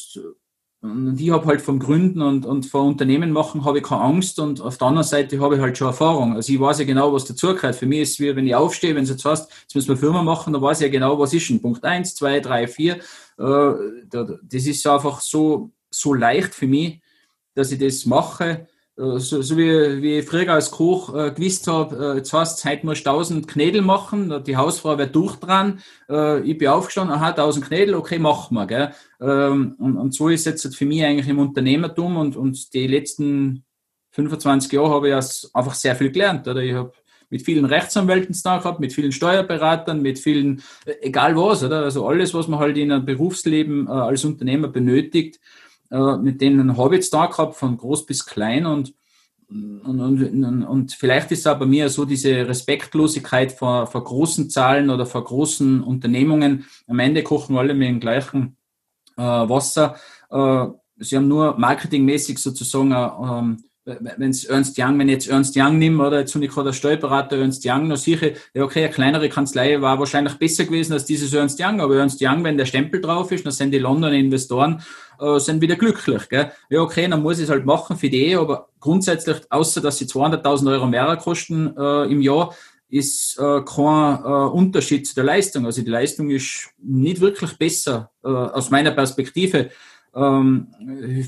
und 0.82 1.20
ich 1.20 1.30
habe 1.30 1.46
halt 1.46 1.60
vom 1.60 1.78
Gründen 1.78 2.22
und, 2.22 2.46
und 2.46 2.64
vom 2.64 2.88
Unternehmen 2.88 3.32
machen, 3.32 3.66
habe 3.66 3.78
ich 3.78 3.84
keine 3.84 4.00
Angst 4.00 4.38
und 4.38 4.62
auf 4.62 4.78
der 4.78 4.88
anderen 4.88 5.06
Seite 5.06 5.38
habe 5.38 5.56
ich 5.56 5.60
halt 5.60 5.76
schon 5.76 5.88
Erfahrung. 5.88 6.34
Also 6.34 6.52
ich 6.52 6.58
weiß 6.58 6.78
ja 6.78 6.86
genau, 6.86 7.12
was 7.12 7.26
dazugehört. 7.26 7.76
Für 7.76 7.84
mich 7.84 8.00
ist 8.00 8.10
es 8.12 8.20
wie, 8.20 8.34
wenn 8.34 8.46
ich 8.46 8.54
aufstehe, 8.54 8.94
wenn 8.94 9.04
es 9.04 9.10
jetzt 9.10 9.24
heißt, 9.24 9.50
jetzt 9.50 9.74
müssen 9.74 9.88
wir 9.88 9.98
Firma 9.98 10.22
machen, 10.22 10.54
dann 10.54 10.62
weiß 10.62 10.80
ich 10.80 10.86
ja 10.86 10.90
genau, 10.90 11.18
was 11.18 11.34
ist 11.34 11.50
denn 11.50 11.60
Punkt 11.60 11.84
eins, 11.84 12.14
zwei, 12.14 12.40
drei, 12.40 12.66
vier. 12.66 12.96
Äh, 13.38 13.72
das 14.08 14.66
ist 14.66 14.86
einfach 14.86 15.20
so, 15.20 15.70
so 15.90 16.14
leicht 16.14 16.54
für 16.54 16.66
mich, 16.66 17.02
dass 17.54 17.72
ich 17.72 17.78
das 17.78 18.06
mache 18.06 18.66
so, 19.18 19.40
so 19.40 19.56
wie, 19.56 20.02
wie 20.02 20.18
ich 20.18 20.26
früher 20.26 20.52
als 20.52 20.70
Koch 20.70 21.14
äh, 21.14 21.30
gewusst 21.30 21.66
habe, 21.66 22.14
äh, 22.14 22.16
jetzt 22.18 22.32
heißt 22.32 22.58
es, 22.58 22.64
heute 22.64 22.84
muss 22.84 22.98
1000 22.98 23.48
Knädel 23.48 23.82
machen, 23.82 24.42
die 24.44 24.56
Hausfrau 24.56 24.98
wird 24.98 25.14
durchdran, 25.14 25.80
äh, 26.08 26.40
ich 26.40 26.58
bin 26.58 26.68
aufgestanden, 26.68 27.16
aha, 27.16 27.28
1000 27.30 27.66
Knädel, 27.66 27.94
okay, 27.94 28.18
machen 28.18 28.54
wir. 28.54 28.66
Gell? 28.66 28.90
Ähm, 29.20 29.74
und, 29.78 29.96
und 29.96 30.14
so 30.14 30.28
ist 30.28 30.46
jetzt 30.46 30.76
für 30.76 30.86
mich 30.86 31.02
eigentlich 31.02 31.28
im 31.28 31.38
Unternehmertum 31.38 32.16
und, 32.16 32.36
und 32.36 32.74
die 32.74 32.86
letzten 32.86 33.64
25 34.12 34.72
Jahre 34.72 34.90
habe 34.90 35.08
ich 35.08 35.14
einfach 35.54 35.74
sehr 35.74 35.96
viel 35.96 36.10
gelernt. 36.10 36.46
Oder? 36.46 36.60
Ich 36.60 36.74
habe 36.74 36.92
mit 37.30 37.42
vielen 37.42 37.64
Rechtsanwälten 37.64 38.34
zu 38.34 38.42
gehabt, 38.42 38.80
mit 38.80 38.92
vielen 38.92 39.12
Steuerberatern, 39.12 40.02
mit 40.02 40.18
vielen, 40.18 40.62
äh, 40.84 40.94
egal 41.00 41.36
was, 41.36 41.62
oder? 41.62 41.84
Also 41.84 42.06
alles, 42.06 42.34
was 42.34 42.48
man 42.48 42.58
halt 42.58 42.76
in 42.76 42.92
einem 42.92 43.06
Berufsleben 43.06 43.86
äh, 43.86 43.90
als 43.90 44.24
Unternehmer 44.24 44.68
benötigt, 44.68 45.40
äh, 45.90 46.16
mit 46.16 46.40
denen 46.40 46.76
habe 46.76 46.96
ich 46.96 47.10
da 47.10 47.26
gehabt, 47.26 47.56
von 47.56 47.76
groß 47.76 48.06
bis 48.06 48.24
klein 48.24 48.66
und 48.66 48.94
und, 49.52 50.00
und, 50.00 50.62
und 50.62 50.92
vielleicht 50.92 51.32
ist 51.32 51.40
es 51.40 51.46
aber 51.48 51.66
mir 51.66 51.88
so 51.88 52.04
diese 52.04 52.46
Respektlosigkeit 52.46 53.50
vor, 53.50 53.88
vor 53.88 54.04
großen 54.04 54.48
Zahlen 54.48 54.90
oder 54.90 55.06
vor 55.06 55.24
großen 55.24 55.82
Unternehmungen. 55.82 56.66
Am 56.86 57.00
Ende 57.00 57.24
kochen 57.24 57.58
alle 57.58 57.74
mit 57.74 57.88
dem 57.88 57.98
gleichen 57.98 58.56
äh, 59.16 59.22
Wasser. 59.22 59.96
Äh, 60.30 60.66
sie 60.98 61.16
haben 61.16 61.26
nur 61.26 61.58
marketingmäßig 61.58 62.38
sozusagen 62.38 62.92
äh, 62.92 63.62
wenn 63.84 64.30
es 64.30 64.44
Ernst 64.44 64.78
Young, 64.78 64.98
wenn 64.98 65.08
ich 65.08 65.14
jetzt 65.14 65.28
Ernst 65.28 65.56
Young 65.56 65.78
nehme, 65.78 66.06
oder 66.06 66.20
jetzt 66.20 66.34
habe 66.34 66.44
ich 66.44 66.50
gerade 66.50 66.72
Steuerberater 66.72 67.38
Ernst 67.38 67.64
Young, 67.66 67.88
noch 67.88 67.96
sicher, 67.96 68.30
ja 68.54 68.62
okay, 68.62 68.84
eine 68.84 68.92
kleinere 68.92 69.28
Kanzlei 69.28 69.80
war 69.80 69.98
wahrscheinlich 69.98 70.34
besser 70.34 70.64
gewesen 70.64 70.92
als 70.92 71.06
dieses 71.06 71.32
Ernst 71.32 71.60
Young, 71.60 71.80
aber 71.80 71.96
Ernst 71.96 72.20
Young, 72.20 72.44
wenn 72.44 72.58
der 72.58 72.66
Stempel 72.66 73.00
drauf 73.00 73.32
ist, 73.32 73.46
dann 73.46 73.52
sind 73.52 73.72
die 73.72 73.78
Londoner 73.78 74.12
Investoren 74.12 74.82
äh, 75.20 75.38
sind 75.38 75.60
wieder 75.60 75.76
glücklich. 75.76 76.28
Gell? 76.28 76.52
Ja 76.68 76.80
okay, 76.80 77.08
dann 77.08 77.22
muss 77.22 77.38
ich 77.38 77.44
es 77.44 77.50
halt 77.50 77.64
machen 77.64 77.96
für 77.96 78.10
die, 78.10 78.34
aber 78.34 78.68
grundsätzlich, 78.80 79.38
außer 79.50 79.80
dass 79.80 79.98
sie 79.98 80.06
200.000 80.06 80.70
Euro 80.70 80.86
mehr 80.86 81.16
kosten 81.16 81.74
äh, 81.76 82.04
im 82.04 82.20
Jahr, 82.20 82.54
ist 82.88 83.38
äh, 83.38 83.62
kein 83.62 84.24
äh, 84.24 84.50
Unterschied 84.50 85.06
zu 85.06 85.14
der 85.14 85.24
Leistung. 85.24 85.64
Also 85.64 85.82
die 85.82 85.90
Leistung 85.90 86.28
ist 86.30 86.70
nicht 86.82 87.20
wirklich 87.20 87.56
besser 87.56 88.10
äh, 88.24 88.28
aus 88.28 88.70
meiner 88.70 88.90
Perspektive. 88.90 89.70
Ähm, 90.14 90.66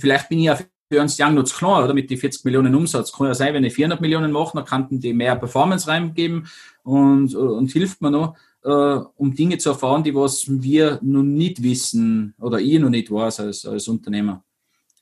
vielleicht 0.01 0.29
bin 0.29 0.41
ich 0.41 0.47
ja 0.47 0.59
für 0.93 1.01
uns 1.01 1.19
Young 1.19 1.45
zu 1.47 1.57
klein, 1.57 1.85
oder 1.85 1.95
mit 1.95 2.11
die 2.11 2.19
40 2.19 2.45
Millionen 2.45 2.75
Umsatz. 2.75 3.13
Kann 3.13 3.29
ja 3.29 3.35
sein, 3.35 3.55
wenn 3.55 3.65
ich 3.65 3.73
400 3.73 4.03
Millionen 4.03 4.31
mache, 4.31 4.55
dann 4.55 4.67
könnten 4.67 5.01
die 5.01 5.15
mehr 5.15 5.37
Performance 5.37 5.89
reingeben 5.89 6.47
und, 6.83 7.35
und 7.35 7.73
hilft 7.73 8.03
mir 8.03 8.11
noch, 8.11 8.37
äh, 8.63 9.01
um 9.17 9.35
Dinge 9.35 9.57
zu 9.57 9.71
erfahren, 9.71 10.05
die 10.05 10.15
was 10.15 10.45
wir 10.47 10.99
noch 11.03 11.23
nicht 11.23 11.63
wissen 11.63 12.35
oder 12.39 12.61
ich 12.61 12.79
noch 12.79 12.91
nicht 12.91 13.11
weiß 13.11 13.41
als, 13.41 13.65
als 13.65 13.89
Unternehmer. 13.89 14.45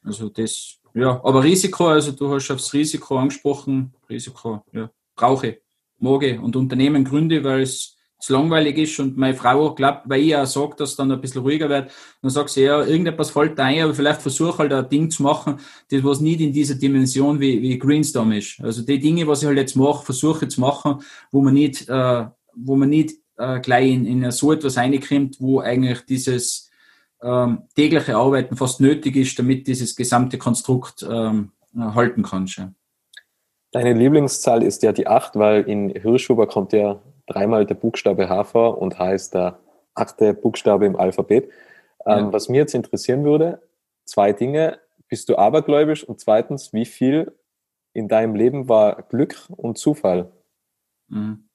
Also 0.05 0.29
das, 0.29 0.79
ja, 0.95 1.21
aber 1.25 1.43
Risiko, 1.43 1.89
also 1.89 2.13
du 2.13 2.33
hast 2.33 2.51
aufs 2.53 2.73
Risiko 2.73 3.19
angesprochen, 3.19 3.93
Risiko, 4.09 4.63
ja, 4.73 4.91
brauche 5.17 5.59
mag 5.99 6.23
und 6.41 6.55
Unternehmen 6.55 7.03
gründe, 7.03 7.43
weil 7.43 7.63
es 7.63 7.97
es 8.21 8.29
langweilig 8.29 8.77
ist 8.79 9.01
und 9.01 9.17
meine 9.17 9.35
Frau 9.35 9.75
glaubt, 9.75 10.09
weil 10.09 10.21
ich 10.21 10.29
ja 10.29 10.45
sage, 10.45 10.75
dass 10.77 10.97
dann 10.97 11.11
ein 11.11 11.21
bisschen 11.21 11.43
ruhiger 11.43 11.69
wird, 11.69 11.91
dann 12.21 12.31
sagt 12.31 12.51
sie, 12.51 12.65
ja, 12.65 12.85
irgendetwas 12.85 13.31
fällt 13.31 13.59
da 13.59 13.65
ein, 13.65 13.83
aber 13.83 13.95
vielleicht 13.95 14.21
versuche 14.21 14.59
halt 14.59 14.73
ein 14.73 14.89
Ding 14.89 15.11
zu 15.11 15.23
machen, 15.23 15.59
das 15.91 16.05
was 16.05 16.21
nicht 16.21 16.41
in 16.41 16.53
dieser 16.53 16.75
Dimension 16.75 17.41
wie, 17.41 17.63
wie 17.63 17.79
Greenstorm 17.79 18.33
ist. 18.33 18.61
Also 18.63 18.83
die 18.83 18.99
Dinge, 18.99 19.27
was 19.27 19.43
ich 19.43 19.49
halt 19.49 19.59
jetzt 19.59 19.77
mache, 19.77 20.05
versuche 20.05 20.49
zu 20.49 20.61
machen, 20.61 21.03
wo 21.31 21.41
man 21.41 21.55
nicht, 21.55 21.89
äh, 21.89 22.27
wo 22.55 22.77
man 22.77 22.91
nicht 22.91 23.15
äh, 23.39 23.59
gleich 23.61 23.91
in, 23.91 24.05
in 24.05 24.31
so 24.31 24.53
etwas 24.53 24.77
reinkommt, 24.77 25.37
wo 25.41 25.61
eigentlich 25.61 26.01
dieses 26.03 26.71
ähm, 27.23 27.63
tägliche 27.75 28.17
Arbeiten 28.17 28.57
fast 28.57 28.81
nötig 28.81 29.17
ist, 29.17 29.39
damit 29.39 29.67
dieses 29.67 29.97
gesamte 29.97 30.37
Konstrukt 30.39 31.07
ähm, 31.09 31.53
halten 31.77 32.23
kann. 32.23 32.75
Deine 33.73 33.93
Lieblingszahl 33.93 34.63
ist 34.63 34.83
ja 34.83 34.93
die 34.93 35.07
8, 35.07 35.37
weil 35.37 35.63
in 35.63 35.91
Hirschhuber 35.91 36.47
kommt 36.49 36.73
ja 36.73 37.01
dreimal 37.31 37.65
der 37.65 37.75
Buchstabe 37.75 38.29
H 38.29 38.45
vor 38.45 38.79
und 38.79 38.99
H 38.99 39.13
ist 39.13 39.35
der 39.35 39.59
achte 39.95 40.35
Buchstabe 40.35 40.87
im 40.87 40.97
Alphabet. 40.97 41.51
Ähm, 42.07 42.27
ja. 42.27 42.33
Was 42.33 42.49
mir 42.49 42.59
jetzt 42.59 42.75
interessieren 42.75 43.25
würde, 43.25 43.63
zwei 44.05 44.33
Dinge. 44.33 44.79
Bist 45.09 45.29
du 45.29 45.37
abergläubisch? 45.37 46.05
Und 46.05 46.21
zweitens, 46.21 46.73
wie 46.73 46.87
viel 46.87 47.37
in 47.93 48.09
deinem 48.09 48.35
Leben 48.35 48.69
war 48.69 49.03
Glück 49.03 49.47
und 49.49 49.77
Zufall? 49.79 50.31
Mhm. 51.09 51.49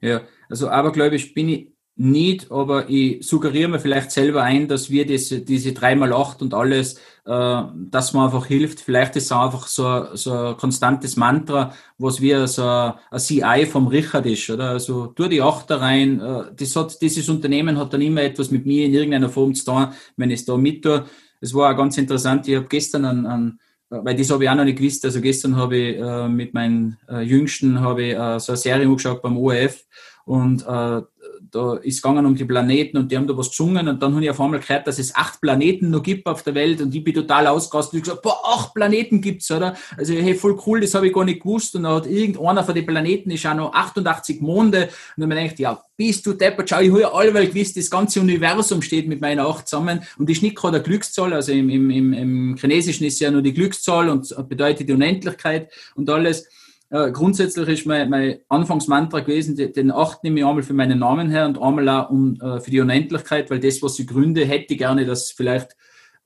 Ja, 0.00 0.22
also 0.48 0.68
abergläubisch 0.68 1.34
bin 1.34 1.48
ich 1.48 1.72
nicht, 2.00 2.50
aber 2.50 2.88
ich 2.88 3.26
suggeriere 3.28 3.68
mir 3.68 3.78
vielleicht 3.78 4.10
selber 4.10 4.42
ein, 4.42 4.68
dass 4.68 4.88
wir 4.88 5.04
diese, 5.04 5.42
diese 5.42 5.70
3x8 5.70 6.40
und 6.40 6.54
alles, 6.54 6.94
äh, 7.26 7.62
dass 7.74 8.14
man 8.14 8.24
einfach 8.24 8.46
hilft. 8.46 8.80
Vielleicht 8.80 9.16
ist 9.16 9.24
es 9.24 9.32
einfach 9.32 9.66
so, 9.66 10.06
so 10.14 10.32
ein 10.32 10.56
konstantes 10.56 11.16
Mantra, 11.16 11.74
was 11.98 12.22
wie 12.22 12.46
so 12.46 12.64
ein 12.64 13.18
CI 13.18 13.66
vom 13.66 13.86
Richard 13.86 14.24
ist, 14.24 14.48
oder? 14.48 14.70
Also, 14.70 15.08
tu 15.08 15.28
die 15.28 15.42
Achter 15.42 15.82
rein. 15.82 16.20
Äh, 16.20 16.44
das 16.56 16.74
hat, 16.74 17.02
dieses 17.02 17.28
Unternehmen 17.28 17.76
hat 17.76 17.92
dann 17.92 18.00
immer 18.00 18.22
etwas 18.22 18.50
mit 18.50 18.64
mir 18.64 18.86
in 18.86 18.94
irgendeiner 18.94 19.28
Form 19.28 19.54
zu 19.54 19.66
tun, 19.66 19.88
wenn 20.16 20.30
ich 20.30 20.40
es 20.40 20.46
da 20.46 20.56
mit 20.56 20.82
tue. 20.82 21.04
Es 21.42 21.52
war 21.52 21.70
auch 21.70 21.76
ganz 21.76 21.98
interessant. 21.98 22.48
Ich 22.48 22.56
habe 22.56 22.66
gestern 22.66 23.04
an, 23.04 23.26
an 23.26 23.58
weil 23.90 24.16
das 24.16 24.30
habe 24.30 24.44
ich 24.44 24.50
auch 24.50 24.54
noch 24.54 24.64
nicht 24.64 24.78
gewusst. 24.78 25.04
Also 25.04 25.20
gestern 25.20 25.56
habe 25.56 25.76
ich 25.76 25.98
äh, 25.98 26.28
mit 26.28 26.54
meinen 26.54 26.96
äh, 27.10 27.20
Jüngsten 27.20 27.80
habe 27.80 28.04
ich 28.04 28.14
äh, 28.14 28.38
so 28.40 28.52
eine 28.52 28.56
Serie 28.56 28.86
angeschaut 28.86 29.20
beim 29.20 29.36
ORF 29.36 29.84
und 30.24 30.64
äh, 30.66 31.02
da 31.50 31.74
ist 31.76 32.02
gegangen 32.02 32.26
um 32.26 32.34
die 32.34 32.44
Planeten 32.44 32.98
und 32.98 33.10
die 33.10 33.16
haben 33.16 33.26
da 33.26 33.36
was 33.36 33.50
gesungen 33.50 33.88
und 33.88 34.02
dann 34.02 34.14
habe 34.14 34.24
ich 34.24 34.30
auf 34.30 34.40
einmal 34.40 34.60
gehört, 34.60 34.86
dass 34.86 34.98
es 34.98 35.14
acht 35.14 35.40
Planeten 35.40 35.90
noch 35.90 36.02
gibt 36.02 36.26
auf 36.26 36.42
der 36.42 36.54
Welt 36.54 36.80
und 36.80 36.94
ich 36.94 37.02
bin 37.02 37.14
total 37.14 37.46
ausgerastet 37.46 37.94
und 37.94 38.04
gesagt, 38.04 38.22
boah, 38.22 38.40
acht 38.44 38.74
Planeten 38.74 39.20
gibt's, 39.20 39.50
oder? 39.50 39.76
Also, 39.96 40.14
hey, 40.14 40.34
voll 40.34 40.58
cool, 40.66 40.80
das 40.80 40.94
habe 40.94 41.06
ich 41.06 41.12
gar 41.12 41.24
nicht 41.24 41.42
gewusst 41.42 41.74
und 41.74 41.84
dann 41.84 41.94
hat 41.94 42.06
irgendeiner 42.06 42.64
von 42.64 42.74
den 42.74 42.86
Planeten 42.86 43.30
ist 43.30 43.46
auch 43.46 43.54
noch 43.54 43.72
88 43.72 44.40
Monde 44.40 44.88
und 45.16 45.22
dann 45.22 45.30
habe 45.30 45.46
ich 45.46 45.56
gedacht, 45.56 45.60
ja, 45.60 45.84
bist 45.96 46.24
du 46.26 46.32
deppert, 46.32 46.70
schau, 46.70 46.80
ich 46.80 46.90
habe 46.90 47.00
ja 47.00 47.12
allweil 47.12 47.48
gewusst, 47.48 47.76
das 47.76 47.90
ganze 47.90 48.20
Universum 48.20 48.82
steht 48.82 49.08
mit 49.08 49.20
meinen 49.20 49.40
acht 49.40 49.68
zusammen 49.68 50.02
und 50.18 50.30
ist 50.30 50.42
nicht 50.42 50.56
gerade 50.56 50.76
eine 50.76 50.84
Glückszahl, 50.84 51.32
also 51.32 51.52
im, 51.52 51.68
im, 51.68 51.90
im, 51.90 52.12
im 52.12 52.56
Chinesischen 52.56 53.06
ist 53.06 53.20
ja 53.20 53.30
nur 53.30 53.42
die 53.42 53.54
Glückszahl 53.54 54.08
und 54.08 54.34
bedeutet 54.48 54.88
die 54.88 54.92
Unendlichkeit 54.92 55.70
und 55.94 56.08
alles 56.08 56.46
äh, 56.90 57.12
grundsätzlich 57.12 57.68
ist 57.68 57.86
mein, 57.86 58.10
mein 58.10 58.38
Anfangsmantra 58.48 59.20
gewesen, 59.20 59.56
den 59.56 59.90
acht 59.92 60.24
nehme 60.24 60.40
ich 60.40 60.46
einmal 60.46 60.62
für 60.64 60.74
meinen 60.74 60.98
Namen 60.98 61.30
her 61.30 61.46
und 61.46 61.60
einmal 61.60 61.88
auch 61.88 62.10
um, 62.10 62.34
äh, 62.40 62.60
für 62.60 62.70
die 62.70 62.80
Unendlichkeit, 62.80 63.48
weil 63.50 63.60
das, 63.60 63.80
was 63.80 63.98
ich 63.98 64.08
gründe, 64.08 64.44
hätte 64.44 64.74
ich 64.74 64.78
gerne, 64.78 65.06
dass 65.06 65.24
es 65.24 65.30
vielleicht 65.30 65.76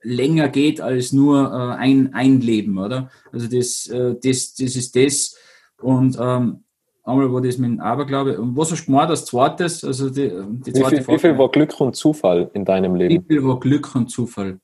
länger 0.01 0.49
geht 0.49 0.81
als 0.81 1.11
nur 1.11 1.51
äh, 1.51 1.75
ein, 1.75 2.13
ein 2.13 2.41
Leben, 2.41 2.77
oder? 2.79 3.09
Also 3.31 3.47
das, 3.47 3.87
äh, 3.87 4.15
das, 4.21 4.55
das 4.55 4.75
ist 4.75 4.95
das. 4.95 5.35
Und 5.81 6.17
ähm, 6.19 6.63
einmal 7.03 7.31
war 7.31 7.41
das 7.41 7.57
dem 7.57 7.79
Aberglaube. 7.79 8.39
Und 8.39 8.57
was 8.57 8.71
hast 8.71 8.83
du 8.83 8.85
gemacht 8.87 9.09
als 9.09 9.25
zweites? 9.25 9.83
Also 9.83 10.09
die, 10.09 10.31
die 10.65 10.73
zweite 10.73 10.97
wie, 10.97 11.03
viel, 11.03 11.13
wie 11.15 11.19
viel 11.19 11.37
war 11.37 11.49
Glück 11.49 11.79
und 11.79 11.95
Zufall 11.95 12.49
in 12.53 12.65
deinem 12.65 12.95
Leben? 12.95 13.23
Wie 13.23 13.35
viel 13.35 13.43
war 13.45 13.59
Glück 13.59 13.93
und 13.95 14.09
Zufall? 14.09 14.59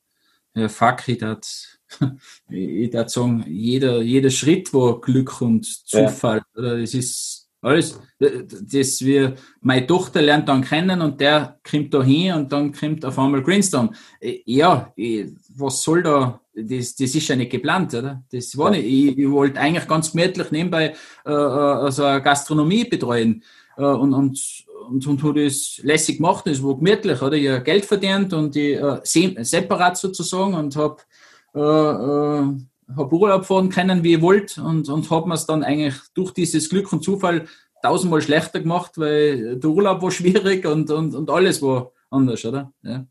Ja, 0.55 0.67
fuck, 0.67 1.07
ich 1.07 1.19
das 1.19 1.70
ich 2.49 2.93
würde 2.93 3.09
sagen, 3.09 3.45
jeder, 3.47 4.01
jeder 4.01 4.29
Schritt 4.29 4.73
war 4.73 5.01
Glück 5.01 5.41
und 5.41 5.65
Zufall. 5.65 6.41
Ja. 6.55 6.77
Das 6.77 6.93
ist 6.93 7.41
alles, 7.61 7.99
das 8.19 9.01
wir, 9.01 9.35
meine 9.61 9.85
Tochter 9.85 10.21
lernt 10.21 10.49
dann 10.49 10.63
kennen 10.63 11.01
und 11.01 11.21
der 11.21 11.59
kommt 11.69 11.93
da 11.93 12.01
hin 12.01 12.33
und 12.33 12.51
dann 12.51 12.71
kommt 12.71 13.05
auf 13.05 13.19
einmal 13.19 13.43
Greenstone. 13.43 13.91
Ja, 14.45 14.91
was 15.55 15.83
soll 15.83 16.01
da, 16.01 16.41
das, 16.55 16.95
das 16.95 17.13
ist 17.13 17.27
ja 17.27 17.35
nicht 17.35 17.51
geplant, 17.51 17.93
oder? 17.93 18.23
Das 18.31 18.57
war 18.57 18.71
nicht. 18.71 18.85
Ich, 18.85 19.17
ich 19.17 19.29
wollte 19.29 19.59
eigentlich 19.59 19.87
ganz 19.87 20.11
gemütlich 20.11 20.49
nebenbei 20.49 20.95
äh, 21.23 21.29
also 21.29 22.03
eine 22.03 22.21
Gastronomie 22.21 22.85
betreuen 22.85 23.43
äh, 23.77 23.83
und, 23.83 24.13
und, 24.13 24.65
und, 24.89 25.05
und 25.05 25.23
habe 25.23 25.43
das 25.43 25.79
lässig 25.83 26.17
gemacht, 26.17 26.47
das 26.47 26.63
war 26.63 26.75
gemütlich, 26.75 27.21
oder? 27.21 27.37
Ich 27.37 27.47
habe 27.47 27.63
Geld 27.63 27.85
verdient 27.85 28.33
und 28.33 28.55
ich 28.55 28.75
äh, 28.75 29.43
separat 29.43 29.97
sozusagen 29.97 30.55
und 30.55 30.75
habe 30.75 30.97
äh, 31.55 31.59
äh, 31.59 32.43
hab 32.95 33.13
Urlaub 33.13 33.45
fahren 33.45 33.69
können, 33.69 34.03
wie 34.03 34.15
ich 34.15 34.21
wollte 34.21 34.61
und, 34.63 34.89
und 34.89 35.09
habe 35.09 35.27
mir 35.27 35.35
es 35.35 35.45
dann 35.45 35.63
eigentlich 35.63 35.95
durch 36.13 36.31
dieses 36.31 36.69
Glück 36.69 36.91
und 36.91 37.03
Zufall 37.03 37.45
tausendmal 37.81 38.21
schlechter 38.21 38.59
gemacht, 38.59 38.97
weil 38.97 39.57
der 39.57 39.69
Urlaub 39.69 40.01
war 40.01 40.11
schwierig 40.11 40.65
und, 40.65 40.89
und, 40.91 41.15
und 41.15 41.29
alles 41.29 41.61
war 41.61 41.91
anders, 42.09 42.45
oder? 42.45 42.71
Ja. 42.83 43.05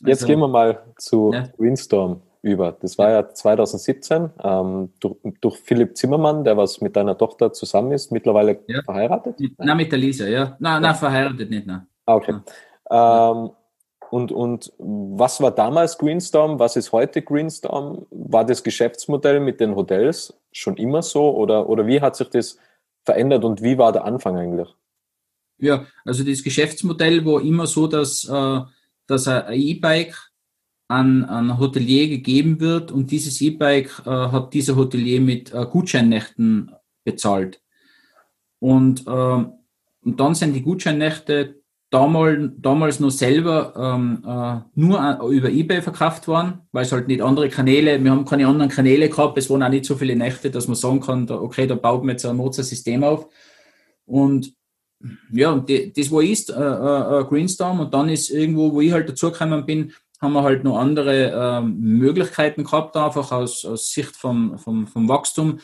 Jetzt 0.00 0.22
also, 0.22 0.26
gehen 0.26 0.40
wir 0.40 0.48
mal 0.48 0.82
zu 0.96 1.30
ja. 1.32 1.48
Windstorm 1.58 2.22
über. 2.42 2.72
Das 2.80 2.96
war 2.96 3.10
ja 3.10 3.28
2017 3.28 4.30
ähm, 4.42 4.92
durch, 4.98 5.16
durch, 5.40 5.56
Philipp 5.58 5.96
Zimmermann, 5.96 6.44
der 6.44 6.56
was 6.56 6.80
mit 6.80 6.96
deiner 6.96 7.16
Tochter 7.16 7.52
zusammen 7.52 7.92
ist, 7.92 8.10
mittlerweile 8.10 8.60
ja. 8.66 8.82
verheiratet? 8.82 9.36
Nein, 9.58 9.76
mit 9.76 9.92
der 9.92 9.98
Lisa, 9.98 10.26
ja. 10.26 10.56
Nein, 10.58 10.80
nein 10.80 10.94
verheiratet 10.94 11.50
nicht, 11.50 11.66
nein. 11.66 11.86
Ah, 12.06 12.14
okay. 12.14 12.36
Ähm, 12.90 13.50
und, 14.10 14.32
und 14.32 14.72
was 14.78 15.40
war 15.40 15.52
damals 15.52 15.96
Greenstorm? 15.98 16.58
Was 16.58 16.76
ist 16.76 16.92
heute 16.92 17.22
Greenstorm? 17.22 18.06
War 18.10 18.44
das 18.44 18.62
Geschäftsmodell 18.62 19.40
mit 19.40 19.60
den 19.60 19.76
Hotels 19.76 20.34
schon 20.52 20.76
immer 20.76 21.02
so 21.02 21.36
oder, 21.36 21.68
oder 21.68 21.86
wie 21.86 22.00
hat 22.00 22.16
sich 22.16 22.28
das 22.28 22.58
verändert 23.04 23.44
und 23.44 23.62
wie 23.62 23.78
war 23.78 23.92
der 23.92 24.04
Anfang 24.04 24.36
eigentlich? 24.36 24.68
Ja, 25.58 25.86
also 26.04 26.24
das 26.24 26.42
Geschäftsmodell 26.42 27.24
war 27.24 27.40
immer 27.42 27.66
so, 27.66 27.86
dass, 27.86 28.28
äh, 28.28 28.60
dass 29.06 29.28
ein 29.28 29.52
E-Bike 29.52 30.16
an, 30.88 31.24
an 31.24 31.58
Hotelier 31.58 32.08
gegeben 32.08 32.58
wird 32.58 32.90
und 32.90 33.10
dieses 33.10 33.40
E-Bike 33.40 34.02
äh, 34.06 34.10
hat 34.10 34.54
dieser 34.54 34.74
Hotelier 34.74 35.20
mit 35.20 35.52
äh, 35.54 35.66
Gutscheinnächten 35.66 36.72
bezahlt. 37.04 37.60
Und, 38.58 39.06
äh, 39.06 39.10
und 39.10 40.18
dann 40.18 40.34
sind 40.34 40.54
die 40.54 40.62
Gutscheinnächte 40.62 41.59
damals, 41.90 42.52
damals 42.58 43.00
noch 43.00 43.10
selber 43.10 43.74
ähm, 43.76 44.22
äh, 44.26 44.80
nur 44.80 45.20
über 45.28 45.50
Ebay 45.50 45.82
verkauft 45.82 46.28
worden, 46.28 46.60
weil 46.72 46.84
es 46.84 46.92
halt 46.92 47.08
nicht 47.08 47.20
andere 47.20 47.48
Kanäle, 47.48 48.02
wir 48.02 48.10
haben 48.10 48.24
keine 48.24 48.46
anderen 48.46 48.70
Kanäle 48.70 49.08
gehabt, 49.08 49.36
es 49.36 49.50
waren 49.50 49.62
auch 49.62 49.68
nicht 49.68 49.84
so 49.84 49.96
viele 49.96 50.16
Nächte, 50.16 50.50
dass 50.50 50.68
man 50.68 50.76
sagen 50.76 51.00
kann, 51.00 51.26
da, 51.26 51.40
okay, 51.40 51.66
da 51.66 51.74
baut 51.74 52.02
man 52.02 52.10
jetzt 52.10 52.24
ein 52.24 52.36
Mozart-System 52.36 53.02
auf. 53.04 53.26
Und 54.06 54.54
ja, 55.32 55.56
die, 55.58 55.92
das 55.92 56.10
war 56.10 56.22
ist 56.22 56.50
äh, 56.50 56.54
äh, 56.54 57.24
Greenstorm 57.24 57.80
und 57.80 57.92
dann 57.94 58.08
ist 58.08 58.30
irgendwo, 58.30 58.72
wo 58.72 58.80
ich 58.80 58.92
halt 58.92 59.08
dazugekommen 59.08 59.66
bin, 59.66 59.92
haben 60.20 60.34
wir 60.34 60.42
halt 60.42 60.64
noch 60.64 60.78
andere 60.78 61.30
äh, 61.30 61.60
Möglichkeiten 61.62 62.64
gehabt, 62.64 62.96
einfach 62.96 63.32
aus, 63.32 63.64
aus 63.64 63.90
Sicht 63.90 64.14
vom, 64.16 64.58
vom, 64.58 64.86
vom 64.86 65.08
Wachstum. 65.08 65.58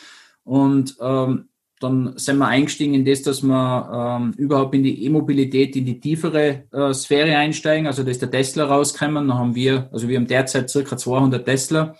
Und 0.44 0.96
ähm, 1.00 1.48
dann 1.80 2.16
sind 2.16 2.38
wir 2.38 2.46
eingestiegen 2.46 2.94
in 2.94 3.04
das, 3.04 3.22
dass 3.22 3.42
wir 3.42 4.18
ähm, 4.18 4.32
überhaupt 4.38 4.74
in 4.74 4.82
die 4.82 5.04
E-Mobilität, 5.04 5.76
in 5.76 5.84
die 5.84 6.00
tiefere 6.00 6.64
äh, 6.72 6.94
Sphäre 6.94 7.36
einsteigen. 7.36 7.86
Also 7.86 8.02
da 8.02 8.10
ist 8.10 8.22
der 8.22 8.30
Tesla 8.30 8.64
rausgekommen. 8.64 9.28
Dann 9.28 9.38
haben 9.38 9.54
wir, 9.54 9.90
also 9.92 10.08
wir 10.08 10.16
haben 10.16 10.26
derzeit 10.26 10.70
circa 10.70 10.96
200 10.96 11.44
Tesla 11.44 11.94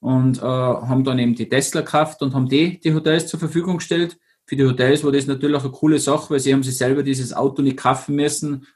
und 0.00 0.38
äh, 0.38 0.42
haben 0.42 1.04
dann 1.04 1.18
eben 1.18 1.34
die 1.34 1.48
Tesla 1.48 1.80
gekauft 1.80 2.20
und 2.20 2.34
haben 2.34 2.48
die, 2.48 2.78
die 2.80 2.92
Hotels 2.92 3.26
zur 3.26 3.40
Verfügung 3.40 3.78
gestellt. 3.78 4.18
Für 4.44 4.56
die 4.56 4.64
Hotels 4.64 5.02
war 5.02 5.12
das 5.12 5.26
natürlich 5.26 5.62
eine 5.62 5.70
coole 5.70 5.98
Sache, 5.98 6.28
weil 6.28 6.40
sie 6.40 6.52
haben 6.52 6.62
sich 6.62 6.76
selber 6.76 7.02
dieses 7.02 7.32
Auto 7.32 7.62
nicht 7.62 7.78
kaufen 7.78 8.16
müssen, 8.16 8.66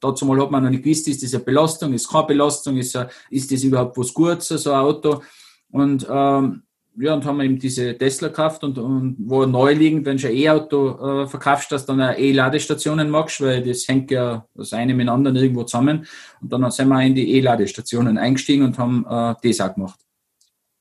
dazu 0.00 0.24
mal 0.24 0.40
hat 0.40 0.50
man 0.50 0.64
noch 0.64 0.70
nicht 0.70 0.84
gewusst, 0.84 1.08
ist 1.08 1.22
das 1.22 1.34
eine 1.34 1.44
Belastung, 1.44 1.92
ist 1.92 2.08
keine 2.08 2.26
Belastung, 2.26 2.76
ist, 2.76 2.98
ist 3.30 3.52
das 3.52 3.62
überhaupt 3.62 3.96
was 3.98 4.12
Gutes, 4.12 4.48
so 4.48 4.70
ein 4.70 4.78
Auto. 4.78 5.22
Und 5.70 6.06
ähm, 6.08 6.62
ja, 6.98 7.14
und 7.14 7.24
haben 7.24 7.40
eben 7.40 7.58
diese 7.58 7.96
Tesla 7.96 8.28
gekauft 8.28 8.64
und, 8.64 8.78
und 8.78 9.16
wo 9.18 9.44
neuliegend, 9.44 10.06
wenn 10.06 10.16
du 10.16 10.28
ein 10.28 10.34
E-Auto 10.34 11.22
äh, 11.22 11.26
verkaufst, 11.26 11.70
dass 11.70 11.84
dann 11.84 12.00
E-Ladestationen 12.00 13.10
magst, 13.10 13.40
weil 13.40 13.62
das 13.62 13.86
hängt 13.86 14.10
ja 14.10 14.46
das 14.54 14.72
eine 14.72 14.94
mit 14.94 15.06
dem 15.06 15.12
anderen 15.12 15.36
irgendwo 15.36 15.64
zusammen. 15.64 16.06
Und 16.40 16.52
dann 16.52 16.70
sind 16.70 16.88
wir 16.88 17.02
in 17.02 17.14
die 17.14 17.34
E-Ladestationen 17.34 18.16
eingestiegen 18.16 18.64
und 18.64 18.78
haben 18.78 19.04
äh, 19.08 19.34
das 19.42 19.60
auch 19.60 19.74
gemacht. 19.74 20.00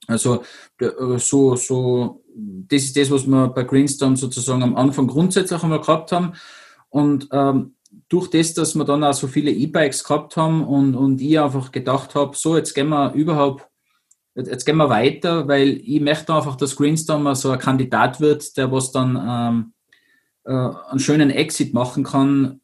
Also 0.08 0.43
äh, 0.80 1.17
so, 1.17 1.56
so, 1.56 2.23
das 2.34 2.84
ist 2.84 2.95
das, 2.95 3.12
was 3.12 3.28
wir 3.28 3.49
bei 3.49 3.63
Greenstorm 3.63 4.15
sozusagen 4.15 4.63
am 4.63 4.75
Anfang 4.75 5.08
grundsätzlich 5.08 5.62
einmal 5.62 5.82
gehabt 5.82 6.12
haben. 6.12 6.34
Und 6.89 7.28
ähm, 7.32 7.75
durch 8.08 8.30
das, 8.30 8.54
dass 8.54 8.75
wir 8.75 8.86
dann 8.86 9.04
auch 9.04 9.13
so 9.13 9.28
viele 9.28 9.51
E-Bikes 9.51 10.04
gehabt 10.04 10.38
haben 10.38 10.63
und, 10.65 10.95
und 10.95 11.21
ich 11.21 11.39
einfach 11.39 11.71
gedacht 11.71 12.15
habe, 12.15 12.36
so, 12.38 12.56
jetzt 12.56 12.73
gehen 12.73 12.89
wir 12.89 13.13
überhaupt, 13.13 13.67
jetzt 14.36 14.65
gehen 14.65 14.78
wir 14.78 14.89
weiter, 14.89 15.48
weil 15.48 15.82
ich 15.84 16.02
möchte 16.02 16.34
einfach, 16.34 16.56
dass 16.56 16.76
Greenstorm 16.76 17.34
so 17.36 17.52
ein 17.52 17.60
Kandidat 17.60 18.19
wird, 18.19 18.58
der 18.58 18.71
was 18.71 18.91
dann 18.91 19.15
ähm, 19.28 19.74
äh, 20.43 20.76
einen 20.89 21.00
schönen 21.00 21.30
Exit 21.30 21.74
machen 21.74 22.04
kann 22.04 22.60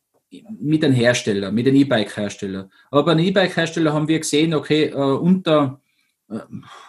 mit 0.59 0.83
einem 0.83 0.93
Hersteller, 0.93 1.51
mit 1.51 1.67
einem 1.67 1.77
E-Bike-Hersteller. 1.77 2.69
Aber 2.89 3.05
bei 3.05 3.11
einem 3.11 3.25
E-Bike-Hersteller 3.25 3.93
haben 3.93 4.07
wir 4.07 4.19
gesehen, 4.19 4.53
okay, 4.53 4.85
äh, 4.85 4.95
unter, 4.95 5.81
äh, 6.29 6.39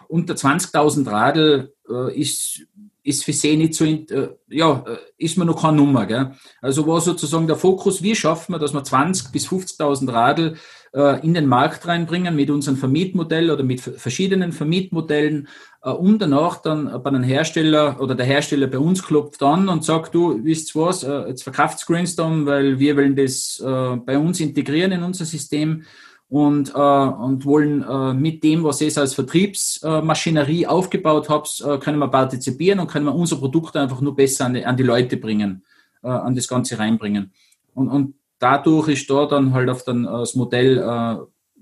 unter 0.09 0.35
20.000 0.35 1.11
Radl 1.11 1.73
äh, 1.88 2.21
ist 2.21 2.66
ist 3.05 3.25
für 3.25 3.33
sie 3.33 3.57
nicht 3.57 3.75
so, 3.75 3.85
äh, 3.85 4.29
ja, 4.49 4.85
äh, 4.87 4.97
ist 5.18 5.37
mir 5.37 5.45
noch 5.45 5.61
keine 5.61 5.79
Nummer. 5.79 6.07
Gell? 6.07 6.33
Also 6.61 6.87
war 6.87 7.01
sozusagen 7.01 7.47
der 7.47 7.57
Fokus, 7.57 8.03
wie 8.03 8.14
schaffen 8.14 8.55
wir, 8.55 8.59
dass 8.59 8.73
wir 8.73 8.83
20.000 8.83 9.33
bis 9.33 9.49
50.000 9.49 10.12
Radl 10.12 10.57
in 10.94 11.33
den 11.33 11.46
Markt 11.46 11.88
reinbringen 11.88 12.37
mit 12.37 12.50
unserem 12.50 12.76
Vermietmodell 12.76 13.50
oder 13.50 13.62
mit 13.62 13.81
verschiedenen 13.81 14.52
Vermietmodellen, 14.52 15.48
äh, 15.85 15.90
um 15.90 16.18
danach 16.18 16.62
dann 16.62 17.02
bei 17.02 17.11
einem 17.11 17.22
Hersteller 17.22 18.00
oder 18.00 18.14
der 18.14 18.26
Hersteller 18.26 18.66
bei 18.68 18.78
uns 18.78 19.02
klopft 19.02 19.42
an 19.42 19.68
und 19.68 19.85
sagt, 19.85 20.14
du, 20.14 20.44
wisst 20.44 20.74
was, 20.76 21.02
äh, 21.02 21.28
jetzt 21.28 21.42
verkauft 21.42 21.78
Screenstorm, 21.78 22.46
weil 22.46 22.78
wir 22.78 22.96
wollen 22.96 23.16
das 23.16 23.61
äh, 23.64 23.96
bei 23.96 24.18
uns 24.18 24.40
integrieren 24.40 24.92
in 24.92 25.02
unser 25.02 25.24
System 25.24 25.83
und, 26.28 26.70
äh, 26.74 26.78
und 26.78 27.44
wollen 27.44 27.83
äh, 27.83 28.14
mit 28.14 28.44
dem, 28.44 28.64
was 28.64 28.81
ich 28.81 28.96
als 28.96 29.14
Vertriebsmaschinerie 29.14 30.66
aufgebaut 30.66 31.28
habe, 31.28 31.48
äh, 31.64 31.78
können 31.78 31.98
wir 31.98 32.09
partizipieren 32.09 32.78
und 32.78 32.88
können 32.88 33.07
wir 33.07 33.14
unser 33.14 33.37
Produkt 33.37 33.76
einfach 33.76 34.00
nur 34.00 34.14
besser 34.14 34.46
an 34.46 34.55
die, 34.55 34.64
an 34.64 34.76
die 34.76 34.83
Leute 34.83 35.16
bringen, 35.16 35.64
äh, 36.02 36.09
an 36.09 36.35
das 36.35 36.48
Ganze 36.48 36.78
reinbringen. 36.78 37.33
Und, 37.74 37.88
und 37.88 38.14
dadurch 38.42 38.88
ist 38.88 39.09
da 39.09 39.26
dann 39.26 39.52
halt 39.52 39.68
auf 39.70 39.85
dann 39.85 40.05
äh, 40.05 40.09
das 40.09 40.35
Modell 40.35 40.78
äh, 40.78 41.12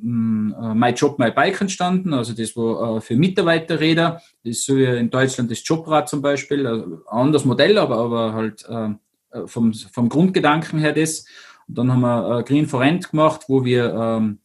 äh, 0.02 0.74
My 0.74 0.90
Job, 0.90 1.18
My 1.18 1.30
Bike 1.30 1.60
entstanden, 1.60 2.14
also 2.14 2.32
das 2.32 2.56
war 2.56 2.96
äh, 2.96 3.00
für 3.00 3.16
Mitarbeiterräder, 3.16 4.22
das 4.44 4.50
ist 4.56 4.66
so 4.66 4.76
wie 4.76 4.84
in 4.84 5.10
Deutschland 5.10 5.50
das 5.50 5.66
Jobrad 5.66 6.08
zum 6.08 6.22
Beispiel, 6.22 6.66
also 6.66 6.84
ein 6.84 6.98
anderes 7.06 7.44
Modell, 7.44 7.76
aber, 7.78 7.98
aber 7.98 8.32
halt 8.32 8.64
äh, 8.68 9.46
vom, 9.46 9.72
vom 9.74 10.08
Grundgedanken 10.08 10.78
her 10.78 10.92
das. 10.92 11.24
Und 11.68 11.78
dann 11.78 11.92
haben 11.92 12.00
wir 12.00 12.38
äh, 12.38 12.42
Green 12.42 12.66
for 12.66 12.80
Rent 12.80 13.10
gemacht, 13.10 13.44
wo 13.48 13.64
wir 13.64 13.94
ähm, 13.94 14.38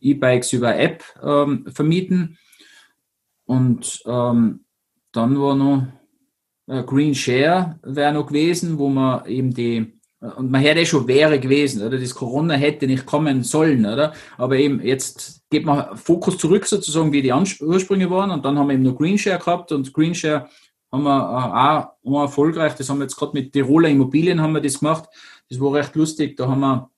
E-Bikes 0.00 0.52
über 0.52 0.76
App 0.76 1.04
ähm, 1.22 1.66
vermieten. 1.72 2.38
Und 3.44 4.02
ähm, 4.06 4.64
dann 5.12 5.40
war 5.40 5.54
noch 5.54 5.86
äh, 6.66 6.82
Green 6.82 7.14
Share 7.14 7.78
wäre 7.82 8.12
noch 8.12 8.26
gewesen, 8.26 8.78
wo 8.78 8.88
man 8.88 9.26
eben 9.26 9.52
die 9.52 9.76
äh, 9.76 10.01
und 10.36 10.50
man 10.50 10.60
hätte 10.60 10.86
schon 10.86 11.08
wäre 11.08 11.40
gewesen, 11.40 11.82
oder? 11.84 11.98
Das 11.98 12.14
Corona 12.14 12.54
hätte 12.54 12.86
nicht 12.86 13.06
kommen 13.06 13.42
sollen, 13.42 13.84
oder? 13.84 14.12
Aber 14.38 14.56
eben 14.56 14.80
jetzt 14.80 15.42
geht 15.50 15.64
man 15.64 15.96
Fokus 15.96 16.38
zurück 16.38 16.64
sozusagen, 16.66 17.12
wie 17.12 17.22
die 17.22 17.32
Ursprünge 17.32 18.08
waren 18.08 18.30
und 18.30 18.44
dann 18.44 18.58
haben 18.58 18.68
wir 18.68 18.74
eben 18.74 18.84
noch 18.84 18.96
Green 18.96 19.18
Share 19.18 19.38
gehabt 19.38 19.72
und 19.72 19.92
Green 19.92 20.14
Share 20.14 20.48
haben 20.92 21.02
wir 21.04 21.96
äh, 22.04 22.08
auch 22.08 22.22
erfolgreich, 22.22 22.74
das 22.74 22.88
haben 22.88 22.98
wir 22.98 23.04
jetzt 23.04 23.16
gerade 23.16 23.32
mit 23.32 23.52
Tiroler 23.52 23.88
Immobilien 23.88 24.40
haben 24.40 24.52
wir 24.52 24.60
das 24.60 24.78
gemacht. 24.78 25.08
Das 25.48 25.58
war 25.60 25.74
recht 25.74 25.96
lustig, 25.96 26.36
da 26.36 26.48
haben 26.48 26.60
wir 26.60 26.90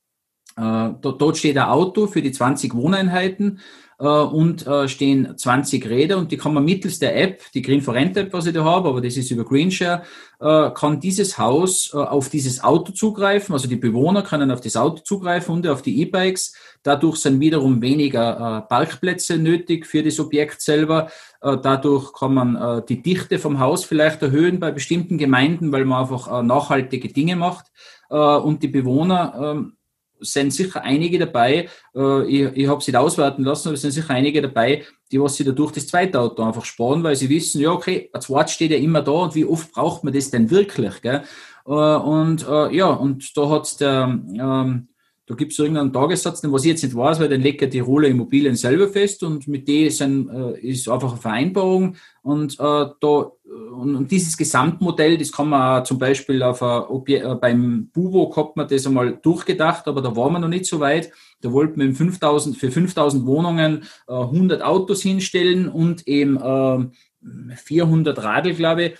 äh, 0.56 0.94
dort 1.00 1.36
steht 1.36 1.56
ein 1.56 1.64
Auto 1.64 2.06
für 2.06 2.22
die 2.22 2.32
20 2.32 2.74
Wohneinheiten 2.74 3.60
und 3.98 4.66
äh, 4.66 4.88
stehen 4.88 5.36
20 5.36 5.88
Räder 5.88 6.18
und 6.18 6.32
die 6.32 6.36
kann 6.36 6.54
man 6.54 6.64
mittels 6.64 6.98
der 6.98 7.20
App, 7.20 7.42
die 7.52 7.62
Green 7.62 7.80
for 7.80 7.94
Rent 7.94 8.16
App, 8.16 8.32
was 8.32 8.46
ich 8.46 8.54
da 8.54 8.64
habe, 8.64 8.88
aber 8.88 9.00
das 9.00 9.16
ist 9.16 9.30
über 9.30 9.44
Greenshare, 9.44 10.02
kann 10.40 11.00
dieses 11.00 11.38
Haus 11.38 11.94
auf 11.94 12.28
dieses 12.28 12.62
Auto 12.62 12.92
zugreifen, 12.92 13.54
also 13.54 13.66
die 13.66 13.76
Bewohner 13.76 14.22
können 14.22 14.50
auf 14.50 14.60
das 14.60 14.76
Auto 14.76 15.02
zugreifen 15.02 15.54
und 15.54 15.66
auf 15.66 15.80
die 15.80 16.02
E-Bikes. 16.02 16.54
Dadurch 16.82 17.16
sind 17.16 17.40
wiederum 17.40 17.80
weniger 17.80 18.66
Parkplätze 18.68 19.38
nötig 19.38 19.86
für 19.86 20.02
das 20.02 20.20
Objekt 20.20 20.60
selber. 20.60 21.08
Dadurch 21.40 22.12
kann 22.12 22.34
man 22.34 22.82
die 22.90 23.00
Dichte 23.00 23.38
vom 23.38 23.58
Haus 23.58 23.86
vielleicht 23.86 24.20
erhöhen 24.20 24.60
bei 24.60 24.70
bestimmten 24.70 25.16
Gemeinden, 25.16 25.72
weil 25.72 25.86
man 25.86 26.02
einfach 26.02 26.42
nachhaltige 26.42 27.08
Dinge 27.08 27.36
macht. 27.36 27.66
Und 28.10 28.62
die 28.62 28.68
Bewohner 28.68 29.54
ähm, 29.56 29.76
sind 30.20 30.52
sicher 30.52 30.82
einige 30.82 31.18
dabei, 31.18 31.68
äh, 31.94 32.24
ich, 32.26 32.56
ich 32.56 32.68
habe 32.68 32.80
es 32.80 32.86
nicht 32.86 32.96
auswerten 32.96 33.44
lassen, 33.44 33.68
aber 33.68 33.74
es 33.74 33.82
sind 33.82 33.90
sicher 33.90 34.10
einige 34.10 34.42
dabei, 34.42 34.84
die 35.12 35.20
was 35.20 35.36
sie 35.36 35.44
dadurch 35.44 35.72
das 35.72 35.86
zweite 35.86 36.20
Auto 36.20 36.42
einfach 36.42 36.64
sparen, 36.64 37.02
weil 37.02 37.16
sie 37.16 37.28
wissen, 37.28 37.60
ja, 37.60 37.70
okay, 37.70 38.10
ein 38.12 38.20
zweit 38.20 38.50
steht 38.50 38.70
ja 38.70 38.78
immer 38.78 39.02
da 39.02 39.12
und 39.12 39.34
wie 39.34 39.44
oft 39.44 39.72
braucht 39.72 40.04
man 40.04 40.12
das 40.12 40.30
denn 40.30 40.50
wirklich? 40.50 41.02
Gell? 41.02 41.22
Äh, 41.66 41.70
und 41.70 42.46
äh, 42.48 42.74
ja, 42.74 42.88
und 42.88 43.36
da 43.36 43.48
hat 43.50 43.80
der, 43.80 44.18
ähm, 44.38 44.88
da 45.26 45.34
gibt 45.34 45.52
es 45.52 45.58
irgendeinen 45.58 45.92
Tagessatz, 45.92 46.42
den 46.42 46.52
was 46.52 46.64
ich 46.64 46.72
jetzt 46.72 46.82
nicht 46.82 46.94
weiß, 46.94 47.18
weil 47.18 47.28
den 47.28 47.40
legt 47.40 47.62
ja 47.62 47.66
die 47.66 47.80
Roller 47.80 48.08
Immobilien 48.08 48.56
selber 48.56 48.88
fest 48.88 49.22
und 49.22 49.48
mit 49.48 49.66
dem 49.66 49.88
sind, 49.88 50.28
äh, 50.28 50.58
ist 50.60 50.88
einfach 50.88 51.12
eine 51.12 51.20
Vereinbarung 51.20 51.96
und 52.22 52.54
äh, 52.60 52.86
da 53.00 53.30
und, 53.44 53.96
und, 53.96 54.10
dieses 54.10 54.36
Gesamtmodell, 54.36 55.16
das 55.16 55.30
kann 55.30 55.48
man 55.48 55.80
auch 55.80 55.84
zum 55.84 55.98
Beispiel 55.98 56.42
auf 56.42 56.60
äh, 56.60 57.34
beim 57.36 57.88
Bubo 57.92 58.34
hat 58.36 58.56
man 58.56 58.68
das 58.68 58.86
einmal 58.86 59.18
durchgedacht, 59.22 59.86
aber 59.86 60.02
da 60.02 60.14
waren 60.16 60.32
wir 60.32 60.38
noch 60.40 60.48
nicht 60.48 60.66
so 60.66 60.80
weit. 60.80 61.10
Da 61.40 61.52
wollten 61.52 61.80
wir 61.80 61.94
5000, 61.94 62.56
für 62.56 62.70
5000 62.70 63.26
Wohnungen 63.26 63.84
äh, 64.08 64.12
100 64.12 64.62
Autos 64.62 65.02
hinstellen 65.02 65.68
und 65.68 66.06
eben 66.08 66.36
äh, 66.36 67.56
400 67.56 68.22
Radl, 68.22 68.54
glaube 68.54 68.84
ich. 68.84 68.92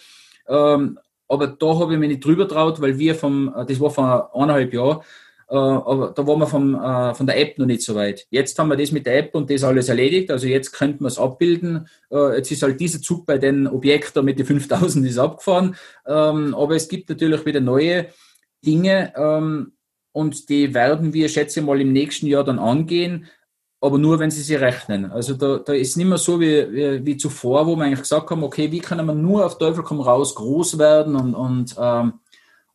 Ähm, 0.48 0.98
aber 1.28 1.46
da 1.48 1.78
habe 1.78 1.94
ich 1.94 1.98
mich 1.98 2.08
nicht 2.08 2.24
drüber 2.24 2.46
traut, 2.46 2.80
weil 2.80 2.98
wir 2.98 3.14
vom, 3.14 3.52
äh, 3.56 3.64
das 3.64 3.80
war 3.80 3.90
vor 3.90 4.30
eineinhalb 4.34 4.72
Jahren, 4.72 4.98
äh, 4.98 5.02
aber 5.52 6.12
da 6.14 6.26
waren 6.26 6.38
wir 6.38 6.46
vom, 6.46 6.74
äh, 6.74 7.14
von 7.14 7.26
der 7.26 7.38
App 7.40 7.59
noch 7.59 7.66
nicht 7.66 7.83
so 7.83 7.94
weit. 7.94 8.26
Jetzt 8.30 8.59
haben 8.59 8.68
wir 8.68 8.76
das 8.76 8.92
mit 8.92 9.07
der 9.07 9.18
App 9.18 9.35
und 9.35 9.50
das 9.50 9.64
alles 9.64 9.88
erledigt. 9.88 10.30
Also 10.30 10.46
jetzt 10.46 10.72
könnten 10.72 11.04
wir 11.04 11.09
es 11.09 11.18
abbilden. 11.18 11.88
Äh, 12.11 12.37
jetzt 12.37 12.50
ist 12.50 12.62
halt 12.62 12.80
dieser 12.80 13.00
Zug 13.00 13.26
bei 13.26 13.38
den 13.38 13.66
Objekten 13.66 14.24
mit 14.24 14.38
den 14.38 14.46
5000 14.46 15.07
ist 15.07 15.18
abgefahren. 15.18 15.76
Ähm, 16.07 16.54
aber 16.54 16.76
es 16.76 16.88
gibt 16.88 17.09
natürlich 17.09 17.44
wieder 17.44 17.61
neue 17.61 18.07
Dinge 18.64 19.12
ähm, 19.16 19.72
und 20.12 20.48
die 20.48 20.72
werden 20.74 21.12
wir, 21.12 21.28
schätze 21.28 21.61
ich 21.61 21.66
mal, 21.66 21.80
im 21.80 21.92
nächsten 21.92 22.26
Jahr 22.26 22.44
dann 22.44 22.59
angehen 22.59 23.26
aber 23.85 23.98
nur, 23.98 24.18
wenn 24.18 24.30
sie 24.30 24.40
sie 24.40 24.54
rechnen. 24.54 25.11
Also 25.11 25.35
da, 25.35 25.59
da 25.59 25.74
ist 25.74 25.98
nicht 25.98 26.07
mehr 26.07 26.16
so 26.16 26.40
wie, 26.40 26.72
wie, 26.72 27.04
wie, 27.04 27.16
zuvor, 27.18 27.66
wo 27.66 27.76
wir 27.76 27.85
eigentlich 27.85 28.00
gesagt 28.00 28.30
haben, 28.30 28.42
okay, 28.42 28.72
wie 28.72 28.78
können 28.78 29.04
wir 29.04 29.14
nur 29.14 29.44
auf 29.44 29.59
Teufel 29.59 29.85
komm 29.85 30.00
raus 30.00 30.35
groß 30.35 30.78
werden 30.78 31.14
und, 31.16 31.35
und 31.35 31.76
ähm, 31.78 32.14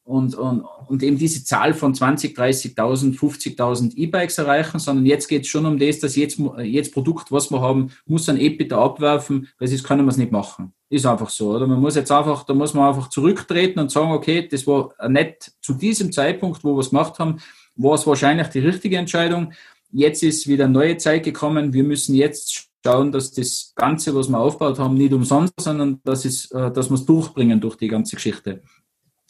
und, 0.09 0.33
und, 0.33 0.65
und 0.87 1.03
eben 1.03 1.19
diese 1.19 1.43
Zahl 1.43 1.75
von 1.75 1.93
20, 1.93 2.35
30.000, 2.35 3.15
50.000 3.15 3.95
E-Bikes 3.95 4.39
erreichen, 4.39 4.79
sondern 4.79 5.05
jetzt 5.05 5.27
geht 5.27 5.43
es 5.43 5.49
schon 5.49 5.67
um 5.67 5.77
das, 5.77 5.99
dass 5.99 6.15
jetzt, 6.15 6.41
jetzt 6.63 6.95
Produkt, 6.95 7.31
was 7.31 7.51
wir 7.51 7.61
haben, 7.61 7.91
muss 8.07 8.27
ein 8.27 8.39
EBITDA 8.39 8.83
abwerfen, 8.83 9.49
weil 9.59 9.67
sonst 9.67 9.83
können 9.83 10.05
wir 10.05 10.09
es 10.09 10.17
nicht 10.17 10.31
machen. 10.31 10.73
Ist 10.89 11.05
einfach 11.05 11.29
so, 11.29 11.51
oder? 11.51 11.67
Man 11.67 11.79
muss 11.79 11.93
jetzt 11.93 12.11
einfach, 12.11 12.43
da 12.43 12.55
muss 12.55 12.73
man 12.73 12.87
einfach 12.87 13.09
zurücktreten 13.09 13.77
und 13.79 13.91
sagen, 13.91 14.11
okay, 14.11 14.47
das 14.49 14.65
war 14.65 14.95
nicht 15.07 15.51
zu 15.61 15.75
diesem 15.75 16.11
Zeitpunkt, 16.11 16.63
wo 16.63 16.73
wir 16.73 16.79
es 16.79 16.89
gemacht 16.89 17.19
haben, 17.19 17.37
war 17.75 17.93
es 17.93 18.07
wahrscheinlich 18.07 18.47
die 18.47 18.59
richtige 18.59 18.97
Entscheidung. 18.97 19.53
Jetzt 19.91 20.23
ist 20.23 20.47
wieder 20.47 20.67
neue 20.67 20.97
Zeit 20.97 21.23
gekommen. 21.23 21.71
Wir 21.71 21.83
müssen 21.83 22.15
jetzt 22.15 22.71
schauen, 22.83 23.11
dass 23.11 23.31
das 23.31 23.73
Ganze, 23.75 24.15
was 24.15 24.27
wir 24.27 24.39
aufgebaut 24.39 24.79
haben, 24.79 24.95
nicht 24.95 25.13
umsonst, 25.13 25.53
sondern 25.59 26.01
dass, 26.03 26.25
es, 26.25 26.49
äh, 26.49 26.71
dass 26.71 26.89
wir 26.89 26.95
es 26.95 27.05
durchbringen 27.05 27.61
durch 27.61 27.75
die 27.75 27.87
ganze 27.87 28.15
Geschichte. 28.15 28.63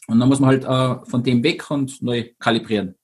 Und 0.09 0.19
dann 0.19 0.27
muss 0.27 0.39
man 0.39 0.49
halt 0.49 0.65
äh, 0.65 1.05
von 1.05 1.23
dem 1.23 1.43
weg 1.43 1.69
und 1.69 2.01
neu 2.01 2.29
kalibrieren. 2.39 2.95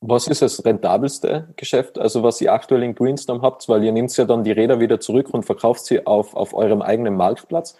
Was 0.00 0.28
ist 0.28 0.42
das 0.42 0.64
rentabelste 0.64 1.52
Geschäft, 1.56 1.98
also 1.98 2.22
was 2.22 2.40
ihr 2.40 2.52
aktuell 2.52 2.82
in 2.82 2.94
Greenstorm 2.94 3.42
habt? 3.42 3.68
Weil 3.68 3.82
ihr 3.82 3.92
nehmt 3.92 4.16
ja 4.16 4.24
dann 4.24 4.44
die 4.44 4.52
Räder 4.52 4.78
wieder 4.78 5.00
zurück 5.00 5.30
und 5.30 5.44
verkauft 5.44 5.84
sie 5.86 6.06
auf, 6.06 6.34
auf 6.36 6.54
eurem 6.54 6.82
eigenen 6.82 7.16
Marktplatz. 7.16 7.76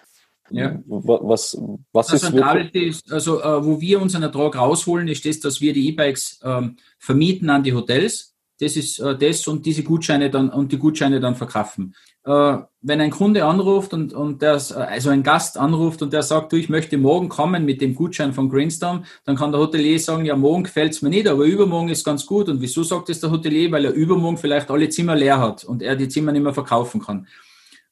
Ja. 0.50 0.80
Was, 0.86 1.56
was 1.92 2.06
das 2.08 2.22
ist 2.22 2.32
rentabelste 2.32 2.78
ist, 2.78 3.12
also 3.12 3.40
äh, 3.40 3.64
wo 3.64 3.80
wir 3.80 4.00
unseren 4.00 4.22
Ertrag 4.22 4.56
rausholen, 4.56 5.08
ist 5.08 5.24
das, 5.24 5.40
dass 5.40 5.60
wir 5.60 5.72
die 5.72 5.88
E-Bikes 5.88 6.40
ähm, 6.42 6.76
vermieten 6.98 7.50
an 7.50 7.62
die 7.62 7.74
Hotels. 7.74 8.34
Das 8.58 8.76
ist 8.76 8.98
äh, 8.98 9.16
das 9.16 9.46
und 9.46 9.66
diese 9.66 9.82
Gutscheine 9.82 10.30
dann 10.30 10.50
und 10.50 10.72
die 10.72 10.78
Gutscheine 10.78 11.20
dann 11.20 11.34
verkaufen 11.34 11.94
wenn 12.26 13.00
ein 13.00 13.10
Kunde 13.10 13.44
anruft 13.44 13.92
und, 13.94 14.12
und 14.12 14.42
der, 14.42 14.54
also 14.54 15.10
ein 15.10 15.22
Gast 15.22 15.56
anruft 15.56 16.02
und 16.02 16.12
der 16.12 16.22
sagt, 16.22 16.52
du, 16.52 16.56
ich 16.56 16.68
möchte 16.68 16.98
morgen 16.98 17.28
kommen 17.28 17.64
mit 17.64 17.80
dem 17.80 17.94
Gutschein 17.94 18.32
von 18.32 18.48
Greenstorm, 18.48 19.04
dann 19.24 19.36
kann 19.36 19.52
der 19.52 19.60
Hotelier 19.60 20.00
sagen, 20.00 20.24
ja, 20.24 20.34
morgen 20.34 20.64
gefällt 20.64 20.92
es 20.92 21.02
mir 21.02 21.08
nicht, 21.08 21.28
aber 21.28 21.44
übermorgen 21.44 21.88
ist 21.88 22.04
ganz 22.04 22.26
gut. 22.26 22.48
Und 22.48 22.60
wieso 22.60 22.82
sagt 22.82 23.10
es 23.10 23.20
der 23.20 23.30
Hotelier? 23.30 23.70
Weil 23.70 23.84
er 23.84 23.92
übermorgen 23.92 24.38
vielleicht 24.38 24.70
alle 24.70 24.88
Zimmer 24.88 25.14
leer 25.14 25.38
hat 25.38 25.62
und 25.64 25.82
er 25.82 25.94
die 25.94 26.08
Zimmer 26.08 26.32
nicht 26.32 26.42
mehr 26.42 26.54
verkaufen 26.54 27.00
kann. 27.00 27.28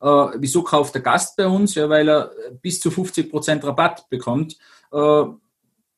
Äh, 0.00 0.36
wieso 0.38 0.62
kauft 0.62 0.94
der 0.94 1.02
Gast 1.02 1.36
bei 1.36 1.46
uns? 1.46 1.76
Ja, 1.76 1.88
weil 1.88 2.08
er 2.08 2.30
bis 2.60 2.80
zu 2.80 2.90
50 2.90 3.30
Prozent 3.30 3.64
Rabatt 3.64 4.08
bekommt. 4.10 4.56
Äh, 4.92 5.24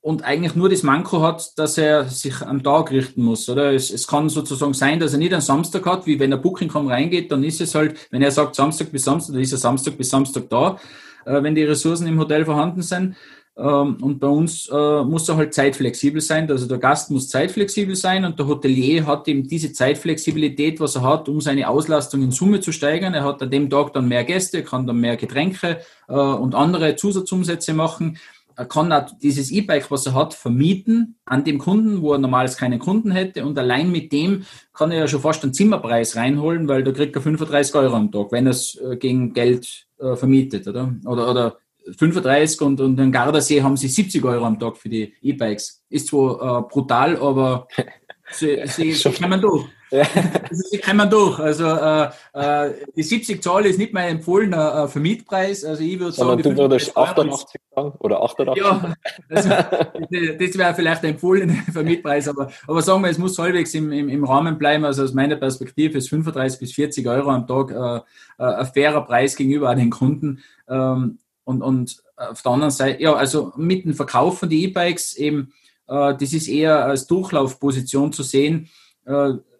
und 0.06 0.22
eigentlich 0.22 0.54
nur 0.54 0.68
das 0.68 0.84
Manko 0.84 1.20
hat, 1.20 1.58
dass 1.58 1.76
er 1.78 2.04
sich 2.04 2.40
am 2.40 2.62
Tag 2.62 2.92
richten 2.92 3.24
muss, 3.24 3.48
oder? 3.48 3.72
Es, 3.72 3.90
es 3.90 4.06
kann 4.06 4.28
sozusagen 4.28 4.72
sein, 4.72 5.00
dass 5.00 5.14
er 5.14 5.18
nicht 5.18 5.32
einen 5.32 5.42
Samstag 5.42 5.84
hat, 5.84 6.06
wie 6.06 6.20
wenn 6.20 6.30
er 6.30 6.38
Booking.com 6.38 6.86
reingeht, 6.86 7.32
dann 7.32 7.42
ist 7.42 7.60
es 7.60 7.74
halt, 7.74 7.96
wenn 8.12 8.22
er 8.22 8.30
sagt 8.30 8.54
Samstag 8.54 8.92
bis 8.92 9.02
Samstag, 9.02 9.32
dann 9.32 9.42
ist 9.42 9.50
er 9.50 9.58
Samstag 9.58 9.98
bis 9.98 10.08
Samstag 10.08 10.48
da, 10.48 10.78
äh, 11.24 11.42
wenn 11.42 11.56
die 11.56 11.64
Ressourcen 11.64 12.06
im 12.06 12.20
Hotel 12.20 12.44
vorhanden 12.44 12.82
sind. 12.82 13.16
Ähm, 13.58 13.96
und 14.00 14.20
bei 14.20 14.28
uns 14.28 14.68
äh, 14.68 15.02
muss 15.02 15.28
er 15.28 15.38
halt 15.38 15.54
zeitflexibel 15.54 16.20
sein, 16.20 16.48
also 16.48 16.68
der 16.68 16.78
Gast 16.78 17.10
muss 17.10 17.28
zeitflexibel 17.28 17.96
sein 17.96 18.24
und 18.24 18.38
der 18.38 18.46
Hotelier 18.46 19.06
hat 19.06 19.26
eben 19.26 19.48
diese 19.48 19.72
Zeitflexibilität, 19.72 20.78
was 20.78 20.94
er 20.94 21.02
hat, 21.02 21.28
um 21.28 21.40
seine 21.40 21.68
Auslastung 21.68 22.22
in 22.22 22.30
Summe 22.30 22.60
zu 22.60 22.70
steigern. 22.70 23.14
Er 23.14 23.24
hat 23.24 23.42
an 23.42 23.50
dem 23.50 23.68
Tag 23.68 23.92
dann 23.92 24.06
mehr 24.06 24.22
Gäste, 24.22 24.62
kann 24.62 24.86
dann 24.86 25.00
mehr 25.00 25.16
Getränke 25.16 25.80
äh, 26.06 26.12
und 26.12 26.54
andere 26.54 26.94
Zusatzumsätze 26.94 27.74
machen 27.74 28.18
er 28.56 28.64
kann 28.64 28.90
auch 28.90 29.06
dieses 29.22 29.50
E-Bike, 29.50 29.90
was 29.90 30.06
er 30.06 30.14
hat, 30.14 30.32
vermieten 30.32 31.16
an 31.26 31.44
dem 31.44 31.58
Kunden, 31.58 32.00
wo 32.00 32.12
er 32.12 32.18
normals 32.18 32.56
keine 32.56 32.78
Kunden 32.78 33.10
hätte. 33.10 33.44
Und 33.44 33.58
allein 33.58 33.92
mit 33.92 34.12
dem 34.12 34.44
kann 34.72 34.90
er 34.90 35.00
ja 35.00 35.08
schon 35.08 35.20
fast 35.20 35.42
einen 35.44 35.52
Zimmerpreis 35.52 36.16
reinholen, 36.16 36.66
weil 36.66 36.82
da 36.82 36.92
kriegt 36.92 37.14
er 37.14 37.22
35 37.22 37.74
Euro 37.74 37.94
am 37.94 38.10
Tag, 38.10 38.32
wenn 38.32 38.46
er 38.46 38.52
es 38.52 38.76
äh, 38.76 38.96
gegen 38.96 39.34
Geld 39.34 39.86
äh, 39.98 40.16
vermietet, 40.16 40.66
oder? 40.66 40.94
Oder, 41.04 41.30
oder 41.30 41.58
35 41.96 42.60
und, 42.62 42.80
und 42.80 42.98
in 42.98 43.12
Gardasee 43.12 43.62
haben 43.62 43.76
sie 43.76 43.88
70 43.88 44.24
Euro 44.24 44.46
am 44.46 44.58
Tag 44.58 44.78
für 44.78 44.88
die 44.88 45.12
E-Bikes. 45.20 45.84
Ist 45.90 46.08
zwar 46.08 46.60
äh, 46.60 46.62
brutal, 46.68 47.18
aber 47.18 47.68
sie, 48.32 48.62
sie, 48.64 48.92
sie 48.92 49.12
kommen 49.12 49.40
durch. 49.40 49.66
Ja. 49.90 50.04
Also 50.48 50.62
sie 50.70 50.78
kommen 50.78 51.10
durch. 51.10 51.38
Also 51.40 51.64
äh, 51.66 52.08
äh, 52.34 52.74
die 52.94 53.02
70 53.02 53.42
Zoll 53.42 53.66
ist 53.66 53.78
nicht 53.78 53.92
mein 53.92 54.16
empfohlener 54.16 54.84
äh, 54.84 54.88
Vermietpreis. 54.88 55.64
Also 55.64 55.82
ich 55.82 55.98
würde 55.98 56.12
sagen, 56.12 56.40
du 56.40 56.56
würdest 56.56 56.96
88 56.96 57.60
sagen 57.74 57.92
oder 57.98 58.22
88. 58.22 58.62
Ja, 58.62 58.94
also, 59.28 59.48
das 59.50 60.58
wäre 60.58 60.74
vielleicht 60.74 61.02
der 61.02 61.10
empfohlene 61.10 61.54
Vermietpreis, 61.72 62.28
aber, 62.28 62.50
aber 62.66 62.82
sagen 62.82 63.02
wir, 63.02 63.10
es 63.10 63.18
muss 63.18 63.38
halbwegs 63.38 63.74
im, 63.74 63.90
im, 63.90 64.08
im 64.08 64.24
Rahmen 64.24 64.56
bleiben. 64.56 64.84
Also 64.84 65.02
aus 65.02 65.14
meiner 65.14 65.36
Perspektive 65.36 65.98
ist 65.98 66.08
35 66.10 66.60
bis 66.60 66.72
40 66.72 67.06
Euro 67.08 67.30
am 67.30 67.46
Tag 67.46 67.70
äh, 67.70 68.42
äh, 68.42 68.54
ein 68.54 68.66
fairer 68.66 69.04
Preis 69.04 69.34
gegenüber 69.34 69.74
den 69.74 69.90
Kunden. 69.90 70.42
Ähm, 70.68 71.18
und, 71.44 71.62
und 71.62 72.02
auf 72.16 72.42
der 72.42 72.52
anderen 72.52 72.70
Seite, 72.70 73.02
ja, 73.02 73.14
also 73.14 73.52
mit 73.56 73.84
dem 73.84 73.94
Verkauf 73.94 74.38
von 74.38 74.48
die 74.48 74.64
E-Bikes 74.64 75.14
eben, 75.14 75.52
äh, 75.88 76.14
das 76.16 76.32
ist 76.32 76.48
eher 76.48 76.84
als 76.84 77.06
Durchlaufposition 77.06 78.12
zu 78.12 78.22
sehen. 78.22 78.68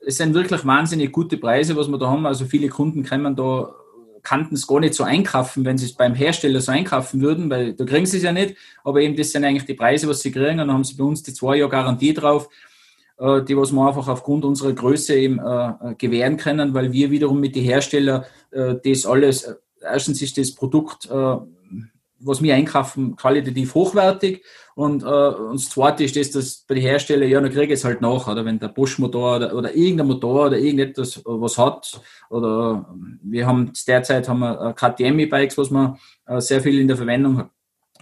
Äh, 0.07 0.09
es 0.09 0.17
sind 0.17 0.35
wirklich 0.35 0.65
wahnsinnig 0.65 1.13
gute 1.13 1.37
Preise, 1.37 1.77
was 1.77 1.89
wir 1.89 1.99
da 1.99 2.09
haben. 2.09 2.27
Also 2.27 2.47
viele 2.47 2.69
Kunden 2.69 3.03
können 3.03 3.37
da 3.37 3.75
kannten 4.23 4.57
es 4.57 4.67
gar 4.67 4.81
nicht 4.81 4.95
so 4.95 5.05
einkaufen, 5.05 5.65
wenn 5.65 5.79
sie 5.79 5.87
es 5.87 5.93
beim 5.93 6.15
Hersteller 6.15 6.61
so 6.61 6.73
einkaufen 6.73 7.21
würden, 7.21 7.49
weil 7.49 7.75
da 7.75 7.85
kriegen 7.85 8.07
sie 8.07 8.17
es 8.17 8.25
ja 8.25 8.33
nicht. 8.33 8.57
Aber 8.83 9.01
eben 9.01 9.15
das 9.15 9.31
sind 9.31 9.45
eigentlich 9.45 9.67
die 9.67 9.75
Preise, 9.75 10.09
was 10.09 10.21
sie 10.21 10.33
kriegen. 10.33 10.59
Und 10.59 10.67
dann 10.67 10.73
haben 10.73 10.85
sie 10.85 10.97
bei 10.97 11.05
uns 11.05 11.23
die 11.23 11.33
zwei 11.33 11.57
Jahre 11.57 11.71
Garantie 11.71 12.13
drauf, 12.13 12.49
äh, 13.19 13.43
die 13.43 13.57
was 13.57 13.71
wir 13.71 13.87
einfach 13.87 14.09
aufgrund 14.09 14.45
unserer 14.45 14.73
Größe 14.73 15.15
eben 15.15 15.39
äh, 15.39 15.95
gewähren 15.97 16.39
können, 16.39 16.75
weil 16.75 16.91
wir 16.91 17.11
wiederum 17.13 17.39
mit 17.41 17.55
den 17.55 17.65
Herstellern 17.65 18.25
das 18.51 19.05
alles, 19.05 19.55
erstens 19.83 20.23
ist 20.23 20.39
das 20.39 20.55
Produkt 20.55 21.11
was 22.19 22.43
wir 22.43 22.55
einkaufen, 22.55 23.17
qualitativ 23.17 23.75
hochwertig. 23.75 24.45
Und, 24.75 25.03
äh, 25.03 25.07
und 25.07 25.55
das 25.55 25.71
Zweite 25.71 26.05
ist 26.05 26.17
das, 26.17 26.31
dass 26.31 26.65
bei 26.69 26.75
den 26.75 26.83
Herstellern, 26.83 27.29
ja, 27.29 27.41
dann 27.41 27.51
kriege 27.51 27.73
ich 27.73 27.81
es 27.81 27.85
halt 27.85 28.01
nach, 28.01 28.29
oder? 28.29 28.45
Wenn 28.45 28.59
der 28.59 28.69
Bosch-Motor 28.69 29.37
oder, 29.37 29.55
oder 29.55 29.75
irgendein 29.75 30.09
Motor 30.09 30.47
oder 30.47 30.59
irgendetwas 30.59 31.23
was 31.25 31.57
hat, 31.59 32.01
oder 32.31 32.87
wir 33.23 33.47
haben 33.47 33.73
derzeit 33.87 34.29
haben 34.29 34.41
wir 34.41 34.61
äh, 34.61 34.73
KTM-E-Bikes, 34.75 35.59
was 35.59 35.71
wir 35.71 35.99
äh, 36.27 36.41
sehr 36.41 36.61
viel 36.61 36.81
in 36.81 36.89
der 36.89 36.97
Verwendung 36.97 37.51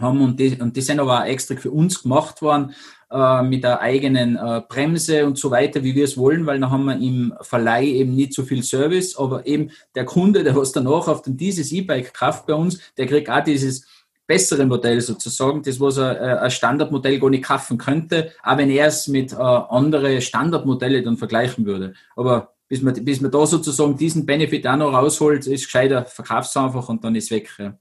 haben. 0.01 0.21
Und 0.21 0.41
die, 0.41 0.61
und 0.61 0.77
die 0.77 0.81
sind 0.81 1.01
aber 1.01 1.21
auch 1.21 1.27
extra 1.27 1.57
für 1.57 1.71
uns 1.71 2.03
gemacht 2.03 2.43
worden, 2.43 2.75
äh, 3.15 3.43
mit 3.43 3.63
der 3.63 3.81
eigenen 3.81 4.37
äh, 4.37 4.63
Bremse 4.69 5.25
und 5.25 5.39
so 5.39 5.51
weiter, 5.51 5.85
wie 5.85 5.95
wir 5.95 6.05
es 6.05 6.17
wollen, 6.17 6.47
weil 6.47 6.59
dann 6.59 6.71
haben 6.73 6.87
wir 6.87 6.97
im 6.97 7.33
Verleih 7.43 7.85
eben 7.85 8.17
nicht 8.17 8.35
so 8.35 8.43
viel 8.43 8.65
Service, 8.65 9.17
aber 9.17 9.47
eben 9.47 9.71
der 9.95 10.05
Kunde, 10.05 10.43
der 10.43 10.57
was 10.57 10.73
danach 10.73 11.07
auf 11.07 11.23
dieses 11.25 11.71
E-Bike 11.71 12.13
kauft 12.13 12.47
bei 12.47 12.55
uns, 12.55 12.81
der 12.97 13.07
kriegt 13.07 13.31
auch 13.31 13.45
dieses 13.45 13.87
bessere 14.27 14.65
Modell 14.67 15.01
sozusagen, 15.01 15.63
das 15.63 15.81
was 15.81 15.99
er 15.99 16.21
äh, 16.21 16.39
ein 16.41 16.51
Standardmodell 16.51 17.19
gar 17.19 17.31
nicht 17.31 17.45
kaufen 17.45 17.79
könnte, 17.79 18.33
auch 18.43 18.57
wenn 18.57 18.71
er 18.71 18.87
es 18.87 19.09
mit 19.09 19.33
äh, 19.33 19.37
anderen 19.37 20.21
Standardmodelle 20.21 21.03
dann 21.03 21.17
vergleichen 21.17 21.67
würde. 21.67 21.95
Aber 22.17 22.55
bis 22.69 22.83
man, 22.83 23.05
bis 23.05 23.21
man 23.21 23.31
da 23.31 23.47
sozusagen 23.47 23.97
diesen 23.97 24.25
Benefit 24.25 24.67
auch 24.67 24.77
noch 24.77 24.93
rausholt, 24.93 25.47
ist 25.47 25.65
gescheiter, 25.65 26.05
verkauf's 26.07 26.57
einfach 26.57 26.89
und 26.89 27.05
dann 27.05 27.15
ist 27.15 27.31
weg. 27.31 27.51
Ja. 27.59 27.75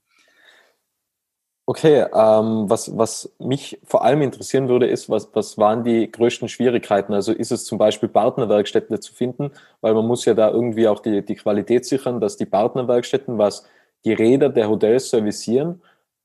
Okay, 1.65 2.01
ähm, 2.13 2.69
was, 2.69 2.95
was 2.97 3.34
mich 3.39 3.79
vor 3.86 4.03
allem 4.03 4.21
interessieren 4.21 4.67
würde, 4.67 4.86
ist, 4.86 5.10
was, 5.10 5.29
was 5.34 5.58
waren 5.58 5.86
die 5.86 6.12
größten 6.12 6.49
Schwierigkeiten? 6.49 7.13
Also 7.13 7.32
ist 7.32 7.53
es 7.53 7.63
zum 7.63 7.77
Beispiel 7.77 8.10
Partnerwerkstätten 8.10 8.99
zu 9.01 9.13
finden, 9.13 9.51
weil 9.79 9.93
man 9.93 10.06
muss 10.06 10.25
ja 10.25 10.34
da 10.34 10.51
irgendwie 10.51 10.89
auch 10.89 10.99
die, 10.99 11.23
die 11.23 11.36
Qualität 11.36 11.86
sichern, 11.86 12.19
dass 12.19 12.36
die 12.36 12.45
Partnerwerkstätten, 12.45 13.38
was 13.38 13.65
die 14.03 14.12
Räder 14.12 14.49
der 14.49 14.69
Hotels 14.69 15.10
servicieren, 15.10 15.82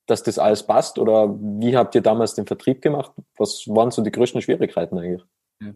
dass 0.08 0.22
das 0.22 0.38
alles 0.38 0.62
passt? 0.62 0.98
Oder 0.98 1.36
wie 1.38 1.76
habt 1.76 1.94
ihr 1.94 2.00
damals 2.00 2.34
den 2.34 2.46
Vertrieb 2.46 2.82
gemacht? 2.82 3.12
Was 3.36 3.64
waren 3.68 3.90
so 3.90 4.02
die 4.02 4.10
größten 4.10 4.42
Schwierigkeiten 4.42 4.98
eigentlich? 4.98 5.22
Ja. 5.60 5.68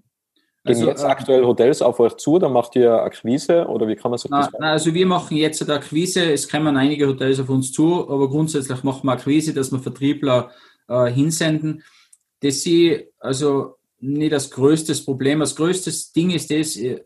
Gehen 0.65 0.77
also, 0.77 0.87
jetzt 0.89 1.03
äh, 1.03 1.07
aktuell 1.07 1.45
Hotels 1.45 1.83
auf 1.83 1.99
euch 2.01 2.17
zu, 2.17 2.39
dann 2.39 2.53
macht 2.53 2.77
ihr 2.77 2.93
Akquise 2.93 3.67
oder 3.67 3.89
wie 3.89 3.97
kann 3.97 4.11
man 4.11 4.19
sich 4.19 4.31
na, 4.31 4.43
das 4.43 4.51
na, 4.59 4.73
Also 4.73 4.95
wir 4.95 5.07
machen 5.07 5.37
jetzt 5.37 5.63
eine 5.63 5.75
Akquise, 5.75 6.33
es 6.33 6.49
kommen 6.49 6.77
einige 6.77 7.09
Hotels 7.09 7.41
auf 7.41 7.49
uns 7.49 7.73
zu, 7.73 8.09
aber 8.09 8.29
grundsätzlich 8.29 8.83
machen 8.85 9.07
wir 9.07 9.13
Akquise, 9.13 9.53
dass 9.53 9.73
wir 9.73 9.81
Vertriebler 9.81 10.51
äh, 10.89 11.11
hinsenden. 11.11 11.83
Das 12.41 12.65
ist 12.65 13.05
also 13.19 13.77
nicht 13.99 14.33
das 14.33 14.51
größte 14.51 14.95
Problem. 15.05 15.41
Das 15.41 15.57
größte 15.57 15.93
Ding 16.15 16.31
ist 16.31 16.51
das, 16.51 16.77
äh, 16.77 17.03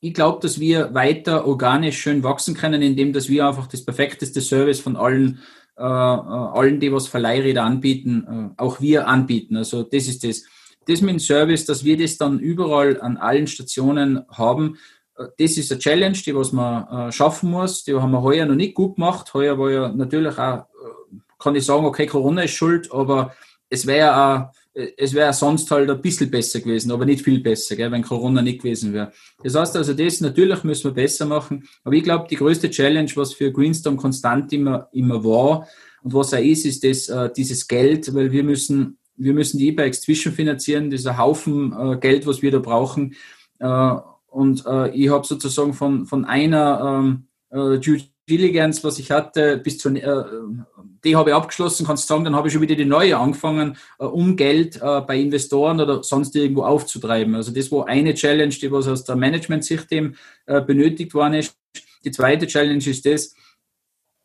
ich 0.00 0.14
glaube, 0.14 0.40
dass 0.40 0.58
wir 0.58 0.92
weiter 0.94 1.46
organisch 1.46 2.00
schön 2.00 2.24
wachsen 2.24 2.54
können, 2.54 2.82
indem 2.82 3.12
dass 3.12 3.28
wir 3.28 3.46
einfach 3.46 3.68
das 3.68 3.84
perfekteste 3.84 4.40
Service 4.40 4.80
von 4.80 4.96
allen, 4.96 5.38
äh, 5.76 5.82
äh 5.82 5.84
allen, 5.84 6.80
die 6.80 6.92
was 6.92 7.08
Verleihräder 7.08 7.64
anbieten, 7.64 8.54
äh, 8.56 8.62
auch 8.62 8.80
wir 8.80 9.08
anbieten. 9.08 9.56
Also 9.56 9.82
das 9.82 10.08
ist 10.08 10.24
das 10.24 10.44
das 10.86 11.00
mit 11.00 11.10
dem 11.10 11.20
Service, 11.20 11.64
dass 11.64 11.84
wir 11.84 11.96
das 11.96 12.16
dann 12.16 12.40
überall 12.40 13.00
an 13.00 13.16
allen 13.16 13.46
Stationen 13.46 14.24
haben, 14.28 14.78
äh, 15.16 15.26
das 15.38 15.56
ist 15.56 15.72
eine 15.72 15.80
Challenge, 15.80 16.18
die 16.18 16.34
was 16.34 16.52
man 16.52 17.08
äh, 17.08 17.12
schaffen 17.12 17.50
muss. 17.50 17.84
Die 17.84 17.94
haben 17.94 18.12
wir 18.12 18.22
heuer 18.22 18.46
noch 18.46 18.54
nicht 18.54 18.74
gut 18.74 18.96
gemacht. 18.96 19.32
Heuer 19.34 19.58
war 19.58 19.70
ja 19.70 19.88
natürlich 19.88 20.38
auch, 20.38 20.58
äh, 20.58 21.16
kann 21.38 21.56
ich 21.56 21.64
sagen, 21.64 21.84
okay, 21.84 22.06
Corona 22.06 22.42
ist 22.42 22.52
schuld, 22.52 22.92
aber 22.92 23.34
es 23.68 23.86
wäre 23.86 24.16
auch 24.16 24.52
es 24.74 25.12
wäre 25.12 25.32
sonst 25.32 25.70
halt 25.70 25.90
ein 25.90 26.00
bisschen 26.00 26.30
besser 26.30 26.60
gewesen, 26.60 26.92
aber 26.92 27.04
nicht 27.04 27.24
viel 27.24 27.40
besser, 27.40 27.76
gell, 27.76 27.90
wenn 27.92 28.02
Corona 28.02 28.40
nicht 28.40 28.62
gewesen 28.62 28.92
wäre. 28.92 29.12
Das 29.42 29.54
heißt 29.54 29.76
also, 29.76 29.92
das 29.92 30.20
natürlich 30.20 30.64
müssen 30.64 30.84
wir 30.84 30.94
besser 30.94 31.26
machen. 31.26 31.64
Aber 31.84 31.94
ich 31.94 32.02
glaube, 32.02 32.26
die 32.28 32.36
größte 32.36 32.70
Challenge, 32.70 33.10
was 33.16 33.34
für 33.34 33.52
Greenstorm 33.52 33.96
konstant 33.96 34.52
immer, 34.52 34.88
immer 34.92 35.22
war 35.24 35.68
und 36.02 36.14
was 36.14 36.32
auch 36.32 36.38
ist, 36.38 36.64
ist 36.64 36.84
das, 36.84 37.08
äh, 37.08 37.30
dieses 37.36 37.68
Geld, 37.68 38.14
weil 38.14 38.32
wir 38.32 38.44
müssen 38.44 38.98
wir 39.16 39.34
müssen 39.34 39.58
die 39.58 39.68
E-Bikes 39.68 40.02
zwischenfinanzieren, 40.02 40.90
dieser 40.90 41.18
Haufen 41.18 41.72
äh, 41.72 41.96
Geld, 41.98 42.26
was 42.26 42.42
wir 42.42 42.50
da 42.50 42.58
brauchen. 42.58 43.14
Äh, 43.58 43.94
und 44.28 44.64
äh, 44.66 44.90
ich 44.90 45.10
habe 45.10 45.26
sozusagen 45.26 45.74
von, 45.74 46.06
von 46.06 46.24
einer 46.24 47.02
ähm, 47.02 47.26
äh, 47.50 47.78
Due 47.78 48.00
Diligence, 48.28 48.82
was 48.84 48.98
ich 48.98 49.10
hatte, 49.10 49.58
bis 49.58 49.78
zu, 49.78 49.90
äh, 49.90 50.24
die 51.04 51.16
habe 51.16 51.30
ich 51.30 51.36
abgeschlossen, 51.36 51.86
kannst 51.86 52.04
du 52.04 52.14
sagen, 52.14 52.24
dann 52.24 52.36
habe 52.36 52.48
ich 52.48 52.52
schon 52.52 52.62
wieder 52.62 52.74
die 52.74 52.84
neue 52.84 53.18
angefangen, 53.18 53.76
äh, 53.98 54.04
um 54.04 54.36
Geld 54.36 54.76
äh, 54.76 55.00
bei 55.00 55.18
Investoren 55.18 55.80
oder 55.80 56.02
sonst 56.02 56.34
irgendwo 56.36 56.62
aufzutreiben. 56.62 57.34
Also 57.34 57.52
das 57.52 57.70
war 57.72 57.88
eine 57.88 58.14
Challenge, 58.14 58.54
die 58.54 58.70
was 58.70 58.88
aus 58.88 59.04
der 59.04 59.16
Management-Sicht 59.16 59.90
eben 59.92 60.16
äh, 60.46 60.60
benötigt 60.60 61.14
worden 61.14 61.34
ist. 61.34 61.54
Die 62.04 62.10
zweite 62.10 62.46
Challenge 62.46 62.84
ist 62.84 63.06
das, 63.06 63.34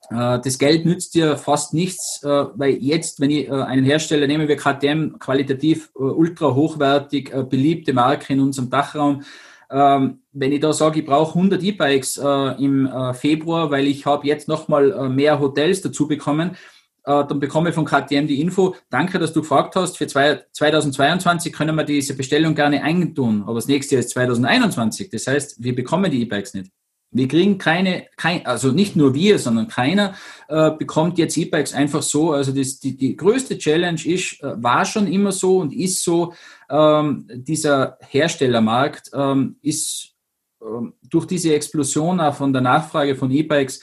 das 0.09 0.57
Geld 0.57 0.85
nützt 0.85 1.13
dir 1.15 1.37
fast 1.37 1.73
nichts, 1.73 2.21
weil 2.23 2.75
jetzt, 2.75 3.19
wenn 3.19 3.29
ich 3.29 3.51
einen 3.51 3.85
Hersteller 3.85 4.25
nehme, 4.25 4.47
wie 4.47 4.55
KTM, 4.55 5.19
qualitativ 5.19 5.91
ultra 5.93 6.55
hochwertig, 6.55 7.31
beliebte 7.49 7.93
Marke 7.93 8.33
in 8.33 8.39
unserem 8.39 8.69
Dachraum, 8.71 9.23
ähm, 9.69 10.21
wenn 10.31 10.51
ich 10.51 10.59
da 10.59 10.73
sage, 10.73 10.99
ich 10.99 11.05
brauche 11.05 11.35
100 11.35 11.63
E-Bikes 11.63 12.17
im 12.59 12.89
Februar, 13.13 13.71
weil 13.71 13.87
ich 13.87 14.05
habe 14.05 14.27
jetzt 14.27 14.47
nochmal 14.47 15.09
mehr 15.09 15.39
Hotels 15.39 15.81
dazu 15.81 16.07
bekommen, 16.07 16.55
dann 17.03 17.39
bekomme 17.39 17.69
ich 17.69 17.75
von 17.75 17.85
KTM 17.85 18.27
die 18.27 18.39
Info, 18.39 18.75
danke, 18.89 19.17
dass 19.17 19.33
du 19.33 19.41
gefragt 19.41 19.75
hast, 19.75 19.97
für 19.97 20.05
2022 20.05 21.53
können 21.53 21.75
wir 21.75 21.85
diese 21.85 22.15
Bestellung 22.15 22.53
gerne 22.53 22.83
eintun, 22.83 23.43
aber 23.43 23.55
das 23.55 23.67
nächste 23.67 23.95
Jahr 23.95 24.01
ist 24.01 24.11
2021, 24.11 25.09
das 25.09 25.25
heißt, 25.25 25.63
wir 25.63 25.73
bekommen 25.73 26.11
die 26.11 26.21
E-Bikes 26.21 26.53
nicht. 26.53 26.71
Wir 27.11 27.27
kriegen 27.27 27.57
keine, 27.57 28.07
kein, 28.17 28.45
also 28.45 28.71
nicht 28.71 28.95
nur 28.95 29.13
wir, 29.13 29.39
sondern 29.39 29.67
keiner 29.67 30.15
äh, 30.49 30.71
bekommt 30.71 31.17
jetzt 31.17 31.37
E-Bikes 31.37 31.73
einfach 31.73 32.01
so. 32.01 32.31
Also 32.31 32.51
das, 32.51 32.79
die, 32.79 32.97
die 32.97 33.15
größte 33.15 33.57
Challenge 33.57 34.01
ist, 34.05 34.43
äh, 34.43 34.61
war 34.61 34.85
schon 34.85 35.07
immer 35.07 35.31
so 35.31 35.59
und 35.59 35.73
ist 35.73 36.03
so, 36.03 36.33
ähm, 36.69 37.27
dieser 37.29 37.97
Herstellermarkt 38.01 39.11
ähm, 39.13 39.57
ist 39.61 40.15
ähm, 40.61 40.93
durch 41.09 41.25
diese 41.25 41.53
Explosion 41.53 42.19
auch 42.19 42.35
von 42.35 42.51
der 42.51 42.61
Nachfrage 42.61 43.15
von 43.15 43.31
E-Bikes 43.31 43.81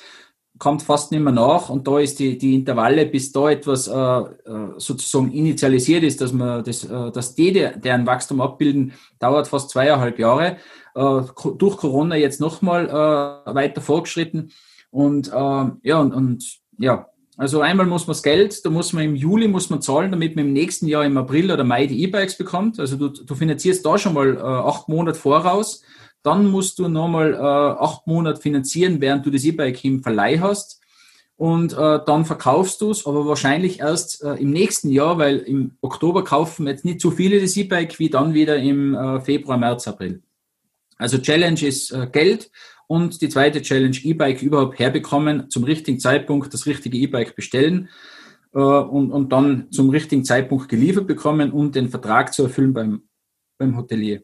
kommt 0.59 0.83
fast 0.83 1.11
nicht 1.11 1.21
mehr 1.21 1.33
nach 1.33 1.69
und 1.69 1.87
da 1.89 1.99
ist 1.99 2.19
die, 2.21 2.39
die 2.39 2.55
Intervalle, 2.55 3.07
bis 3.07 3.33
da 3.33 3.51
etwas 3.51 3.89
äh, 3.89 3.93
äh 3.93 4.79
sozusagen 4.79 5.33
initialisiert 5.33 6.05
ist, 6.05 6.21
dass 6.21 6.33
man 6.33 6.63
das, 6.63 6.85
äh, 6.85 7.11
dass 7.11 7.35
die, 7.35 7.53
deren 7.53 8.07
Wachstum 8.07 8.41
abbilden, 8.41 8.93
dauert 9.19 9.49
fast 9.49 9.71
zweieinhalb 9.71 10.19
Jahre. 10.19 10.59
Äh, 10.95 11.23
durch 11.59 11.77
Corona 11.77 12.17
jetzt 12.17 12.41
nochmal 12.41 12.89
äh, 12.89 13.55
weiter 13.55 13.81
vorgeschritten. 13.81 14.53
Und 14.91 15.29
äh, 15.29 15.33
ja, 15.33 16.01
und, 16.01 16.15
und 16.15 16.45
ja, 16.79 17.09
also 17.37 17.61
einmal 17.61 17.87
muss 17.87 18.07
man 18.07 18.15
das 18.15 18.23
Geld, 18.23 18.65
da 18.65 18.71
muss 18.71 18.93
man 18.93 19.03
im 19.05 19.17
Juli 19.17 19.49
muss 19.49 19.69
man 19.69 19.83
zahlen, 19.83 20.13
damit 20.13 20.37
man 20.37 20.47
im 20.47 20.53
nächsten 20.53 20.87
Jahr 20.87 21.05
im 21.05 21.17
April 21.17 21.51
oder 21.51 21.65
Mai 21.65 21.87
die 21.87 22.01
E-Bikes 22.05 22.39
bekommt. 22.39 22.79
Also 22.79 22.97
du, 22.97 23.09
du 23.09 23.35
finanzierst 23.35 23.85
da 23.85 23.99
schon 23.99 24.15
mal 24.15 24.37
äh, 24.37 24.41
acht 24.41 24.89
Monate 24.89 25.19
voraus. 25.19 25.83
Dann 26.23 26.49
musst 26.49 26.79
du 26.79 26.89
nochmal 26.89 27.35
äh, 27.35 27.39
acht 27.39 28.07
Monate 28.07 28.41
finanzieren, 28.41 29.01
während 29.01 29.27
du 29.27 29.31
das 29.31 29.45
E-Bike 29.45 29.85
im 29.85 30.03
Verleih 30.03 30.39
hast. 30.39 30.81
Und 31.37 31.73
äh, 31.73 31.99
dann 32.07 32.25
verkaufst 32.25 32.81
du 32.81 32.93
es, 32.93 33.05
aber 33.05 33.27
wahrscheinlich 33.27 33.81
erst 33.81 34.23
äh, 34.23 34.35
im 34.35 34.51
nächsten 34.51 34.91
Jahr, 34.91 35.19
weil 35.19 35.39
im 35.39 35.73
Oktober 35.81 36.23
kaufen 36.23 36.69
jetzt 36.69 36.85
nicht 36.85 37.01
so 37.01 37.11
viele 37.11 37.41
das 37.41 37.57
E-Bike 37.57 37.99
wie 37.99 38.09
dann 38.09 38.35
wieder 38.35 38.57
im 38.57 38.95
äh, 38.95 39.21
Februar, 39.21 39.59
März, 39.59 39.89
April. 39.89 40.23
Also 40.97 41.19
Challenge 41.19 41.61
ist 41.67 41.91
äh, 41.93 42.07
Geld 42.11 42.51
und 42.87 43.21
die 43.21 43.29
zweite 43.29 43.63
Challenge 43.63 43.97
E-Bike 44.03 44.43
überhaupt 44.43 44.79
herbekommen, 44.79 45.51
zum 45.51 45.65
richtigen 45.65 45.99
Zeitpunkt 45.99 46.53
das 46.53 46.67
richtige 46.67 46.99
E-Bike 46.99 47.35
bestellen 47.35 47.89
äh, 48.55 48.59
und, 48.59 49.11
und 49.11 49.33
dann 49.33 49.71
zum 49.71 49.91
richtigen 49.91 50.25
Zeitpunkt 50.25 50.69
geliefert 50.69 51.07
bekommen 51.07 51.53
und 51.53 51.75
den 51.75 51.89
Vertrag 51.89 52.33
zu 52.33 52.45
erfüllen 52.45 52.73
beim, 52.73 53.03
beim 53.59 53.77
Hotelier. 53.77 54.23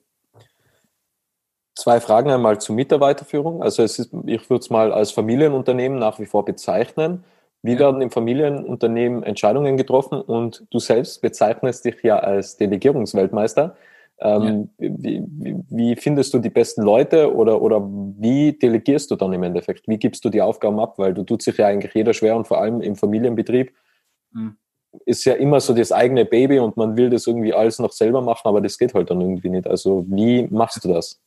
Zwei 1.74 2.00
Fragen 2.00 2.30
einmal 2.30 2.60
zur 2.60 2.74
Mitarbeiterführung. 2.76 3.62
Also 3.62 3.82
es 3.82 3.98
ist, 3.98 4.12
ich 4.26 4.50
würde 4.50 4.60
es 4.60 4.70
mal 4.70 4.92
als 4.92 5.12
Familienunternehmen 5.12 5.98
nach 5.98 6.18
wie 6.18 6.26
vor 6.26 6.44
bezeichnen. 6.44 7.24
Wie 7.62 7.72
ja. 7.72 7.78
werden 7.78 8.02
im 8.02 8.10
Familienunternehmen 8.10 9.22
Entscheidungen 9.22 9.76
getroffen 9.76 10.20
und 10.20 10.66
du 10.70 10.78
selbst 10.78 11.22
bezeichnest 11.22 11.84
dich 11.84 12.02
ja 12.02 12.18
als 12.18 12.56
Delegierungsweltmeister. 12.56 13.76
Ähm, 14.22 14.68
ja. 14.78 14.90
wie, 14.98 15.24
wie, 15.70 15.96
findest 15.96 16.34
du 16.34 16.38
die 16.38 16.50
besten 16.50 16.82
Leute 16.82 17.34
oder, 17.34 17.62
oder 17.62 17.80
wie 17.80 18.52
delegierst 18.52 19.10
du 19.10 19.16
dann 19.16 19.32
im 19.32 19.42
Endeffekt? 19.42 19.88
Wie 19.88 19.96
gibst 19.96 20.24
du 20.24 20.28
die 20.28 20.42
Aufgaben 20.42 20.78
ab? 20.78 20.98
Weil 20.98 21.14
du 21.14 21.24
tut 21.24 21.42
sich 21.42 21.56
ja 21.56 21.66
eigentlich 21.66 21.94
jeder 21.94 22.12
schwer 22.12 22.36
und 22.36 22.46
vor 22.46 22.60
allem 22.60 22.82
im 22.82 22.96
Familienbetrieb 22.96 23.72
mhm. 24.32 24.56
ist 25.06 25.24
ja 25.24 25.34
immer 25.34 25.60
so 25.60 25.72
das 25.72 25.90
eigene 25.90 26.26
Baby 26.26 26.58
und 26.58 26.76
man 26.76 26.98
will 26.98 27.08
das 27.08 27.26
irgendwie 27.26 27.54
alles 27.54 27.78
noch 27.78 27.92
selber 27.92 28.20
machen, 28.20 28.46
aber 28.46 28.60
das 28.60 28.76
geht 28.76 28.92
halt 28.92 29.08
dann 29.08 29.22
irgendwie 29.22 29.48
nicht. 29.48 29.66
Also 29.66 30.04
wie 30.06 30.46
machst 30.50 30.84
du 30.84 30.88
das? 30.88 31.18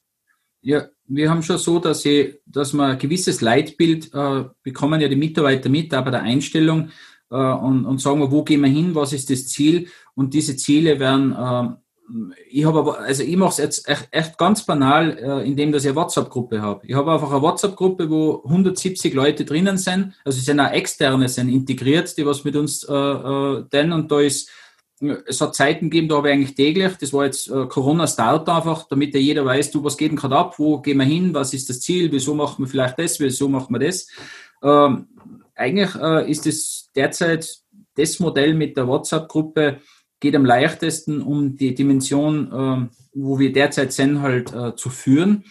Ja, 0.62 0.86
wir 1.08 1.30
haben 1.30 1.42
schon 1.42 1.58
so, 1.58 1.80
dass, 1.80 2.06
ich, 2.06 2.40
dass 2.46 2.74
wir 2.74 2.86
ein 2.86 3.00
gewisses 3.00 3.42
Leitbild 3.42 4.14
äh, 4.14 4.46
bekommen 4.62 5.02
ja 5.02 5.08
die 5.08 5.16
Mitarbeiter 5.16 5.68
mit, 5.68 5.94
aber 5.94 6.12
der 6.12 6.22
Einstellung 6.22 6.90
äh, 7.32 7.36
und, 7.36 7.86
und 7.86 8.00
sagen 8.00 8.20
wir, 8.20 8.32
wo 8.32 8.44
gehen 8.44 8.62
wir 8.62 8.70
hin, 8.70 8.94
was 8.94 9.14
ist 9.14 9.32
das 9.32 9.48
Ziel? 9.48 9.88
Und 10.14 10.34
diese 10.34 10.56
Ziele 10.56 11.00
werden 11.00 11.34
äh, 11.34 11.76
ich 12.50 12.66
habe 12.66 12.80
aber, 12.80 13.00
also 13.00 13.24
ich 13.24 13.36
mache 13.38 13.52
es 13.52 13.58
jetzt 13.58 13.88
echt, 13.88 14.08
echt, 14.12 14.38
ganz 14.38 14.66
banal, 14.66 15.18
äh, 15.18 15.48
indem 15.48 15.72
dass 15.72 15.84
ich 15.84 15.90
eine 15.90 15.96
WhatsApp-Gruppe 15.96 16.62
habe. 16.62 16.86
Ich 16.86 16.96
habe 16.96 17.12
einfach 17.12 17.32
eine 17.32 17.42
WhatsApp-Gruppe, 17.42 18.10
wo 18.10 18.44
170 18.44 19.14
Leute 19.14 19.46
drinnen 19.46 19.78
sind, 19.78 20.14
also 20.26 20.40
sind 20.40 20.60
auch 20.60 20.72
externe, 20.72 21.30
sind 21.30 21.50
integriert, 21.50 22.16
die 22.18 22.26
was 22.26 22.44
mit 22.44 22.56
uns 22.56 22.84
äh, 22.84 22.94
äh, 22.94 23.64
denn. 23.72 23.94
Und 23.94 24.12
da 24.12 24.20
ist, 24.20 24.50
es 25.26 25.40
hat 25.40 25.56
Zeiten 25.56 25.90
gegeben, 25.90 26.10
da 26.10 26.18
habe 26.18 26.30
ich 26.30 26.34
eigentlich 26.34 26.56
täglich, 26.56 26.94
das 26.98 27.14
war 27.14 27.26
jetzt 27.26 27.50
äh, 27.50 27.66
Corona-Start 27.68 28.50
einfach, 28.50 28.88
damit 28.88 29.14
ja 29.14 29.20
jeder 29.20 29.46
weiß, 29.46 29.72
du, 29.72 29.84
was 29.84 29.98
geht 29.98 30.12
denn 30.12 30.18
gerade 30.18 30.36
ab, 30.36 30.60
wo 30.60 30.80
gehen 30.82 30.98
wir 30.98 31.06
hin, 31.06 31.34
was 31.34 31.54
ist 31.54 31.70
das 31.70 31.80
Ziel, 31.80 32.12
wieso 32.12 32.36
machen 32.36 32.66
wir 32.66 32.70
vielleicht 32.70 33.00
das, 33.00 33.20
wieso 33.20 33.48
machen 33.48 33.74
wir 33.74 33.80
das. 33.80 34.08
Ähm, 34.62 35.08
eigentlich 35.56 35.96
äh, 35.96 36.30
ist 36.30 36.46
es 36.48 36.90
derzeit 36.96 37.60
das 37.96 38.20
Modell 38.20 38.54
mit 38.54 38.76
der 38.76 38.88
WhatsApp-Gruppe, 38.88 39.80
geht 40.24 40.36
am 40.38 40.46
leichtesten, 40.46 41.22
um 41.22 41.58
die 41.58 41.76
Dimension, 41.76 42.48
äh, 42.48 42.96
wo 43.14 43.38
wir 43.40 43.52
derzeit 43.52 43.92
sind, 43.92 44.22
halt 44.22 44.54
äh, 44.54 44.74
zu 44.76 44.90
führen. 44.90 45.44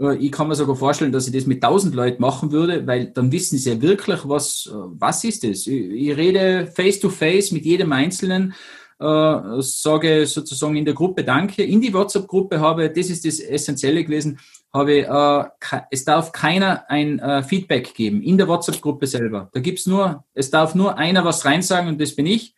Äh, 0.00 0.16
ich 0.16 0.32
kann 0.32 0.48
mir 0.48 0.56
sogar 0.56 0.74
vorstellen, 0.74 1.12
dass 1.12 1.28
ich 1.28 1.32
das 1.32 1.46
mit 1.46 1.62
1000 1.62 1.94
Leuten 1.94 2.20
machen 2.20 2.50
würde, 2.50 2.84
weil 2.88 3.06
dann 3.06 3.30
wissen 3.30 3.56
sie 3.56 3.70
ja 3.70 3.80
wirklich, 3.80 4.20
was, 4.24 4.66
äh, 4.66 4.74
was 4.74 5.22
ist 5.22 5.44
das. 5.44 5.68
Ich, 5.68 6.16
rede 6.16 6.66
face 6.66 6.98
to 6.98 7.08
face 7.08 7.52
mit 7.52 7.64
jedem 7.64 7.92
Einzelnen, 7.92 8.52
äh, 8.98 9.60
sage 9.60 10.26
sozusagen 10.26 10.74
in 10.74 10.84
der 10.84 10.94
Gruppe 10.94 11.22
Danke. 11.22 11.62
In 11.62 11.80
die 11.80 11.94
WhatsApp-Gruppe 11.94 12.58
habe, 12.58 12.90
das 12.90 13.08
ist 13.08 13.24
das 13.24 13.38
Essentielle 13.38 14.02
gewesen, 14.02 14.40
habe, 14.74 15.06
äh, 15.06 15.78
es 15.92 16.04
darf 16.04 16.32
keiner 16.32 16.90
ein 16.90 17.44
Feedback 17.46 17.94
geben 17.94 18.22
in 18.22 18.36
der 18.38 18.48
WhatsApp-Gruppe 18.48 19.06
selber. 19.06 19.50
Da 19.52 19.60
gibt's 19.60 19.86
nur, 19.86 20.24
es 20.34 20.50
darf 20.50 20.74
nur 20.74 20.98
einer 20.98 21.24
was 21.24 21.44
reinsagen 21.44 21.88
und 21.90 22.00
das 22.00 22.16
bin 22.16 22.26
ich. 22.26 22.55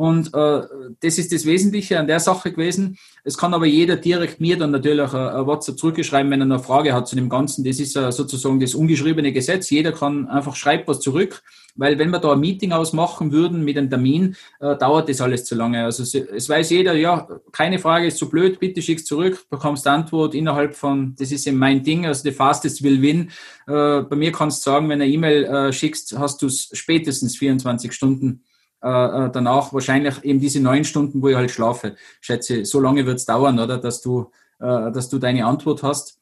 Und 0.00 0.32
äh, 0.32 0.62
das 1.00 1.18
ist 1.18 1.30
das 1.30 1.44
Wesentliche 1.44 2.00
an 2.00 2.06
der 2.06 2.20
Sache 2.20 2.52
gewesen. 2.52 2.96
Es 3.22 3.36
kann 3.36 3.52
aber 3.52 3.66
jeder 3.66 3.96
direkt 3.96 4.40
mir 4.40 4.56
dann 4.56 4.70
natürlich 4.70 5.12
ein 5.12 5.46
WhatsApp 5.46 5.78
zurückschreiben, 5.78 6.32
wenn 6.32 6.40
er 6.40 6.44
eine 6.44 6.58
Frage 6.58 6.94
hat 6.94 7.06
zu 7.06 7.16
dem 7.16 7.28
Ganzen. 7.28 7.64
Das 7.64 7.78
ist 7.78 7.92
sozusagen 7.92 8.60
das 8.60 8.74
ungeschriebene 8.74 9.30
Gesetz. 9.30 9.68
Jeder 9.68 9.92
kann 9.92 10.26
einfach 10.28 10.56
schreiben 10.56 10.84
was 10.86 11.00
zurück, 11.00 11.42
weil 11.76 11.98
wenn 11.98 12.08
wir 12.08 12.18
da 12.18 12.32
ein 12.32 12.40
Meeting 12.40 12.72
ausmachen 12.72 13.30
würden 13.30 13.62
mit 13.62 13.76
einem 13.76 13.90
Termin, 13.90 14.36
äh, 14.60 14.74
dauert 14.78 15.10
das 15.10 15.20
alles 15.20 15.44
zu 15.44 15.54
lange. 15.54 15.84
Also 15.84 16.02
es 16.02 16.48
weiß 16.48 16.70
jeder, 16.70 16.94
ja, 16.94 17.28
keine 17.52 17.78
Frage 17.78 18.06
ist 18.06 18.16
zu 18.16 18.30
blöd, 18.30 18.58
bitte 18.58 18.80
schick's 18.80 19.04
zurück, 19.04 19.44
bekommst 19.50 19.86
Antwort 19.86 20.34
innerhalb 20.34 20.76
von, 20.76 21.14
das 21.18 21.30
ist 21.30 21.46
eben 21.46 21.58
mein 21.58 21.82
Ding, 21.82 22.06
also 22.06 22.22
the 22.22 22.32
fastest 22.32 22.82
will 22.82 23.02
win. 23.02 23.30
Äh, 23.66 24.00
bei 24.00 24.16
mir 24.16 24.32
kannst 24.32 24.64
du 24.64 24.70
sagen, 24.70 24.88
wenn 24.88 25.00
du 25.00 25.04
eine 25.04 25.12
E-Mail 25.12 25.44
äh, 25.44 25.72
schickst, 25.74 26.18
hast 26.18 26.40
du 26.40 26.46
es 26.46 26.70
spätestens 26.72 27.36
24 27.36 27.92
Stunden 27.92 28.44
äh, 28.82 28.88
äh, 29.26 29.30
danach 29.30 29.72
wahrscheinlich 29.72 30.22
eben 30.24 30.40
diese 30.40 30.60
neun 30.60 30.84
Stunden, 30.84 31.22
wo 31.22 31.28
ich 31.28 31.36
halt 31.36 31.50
schlafe. 31.50 31.96
Schätze, 32.20 32.64
so 32.64 32.80
lange 32.80 33.06
wird 33.06 33.18
es 33.18 33.26
dauern, 33.26 33.58
oder, 33.58 33.78
dass 33.78 34.00
du, 34.00 34.30
äh, 34.58 34.90
dass 34.90 35.08
du 35.08 35.18
deine 35.18 35.44
Antwort 35.44 35.82
hast. 35.82 36.18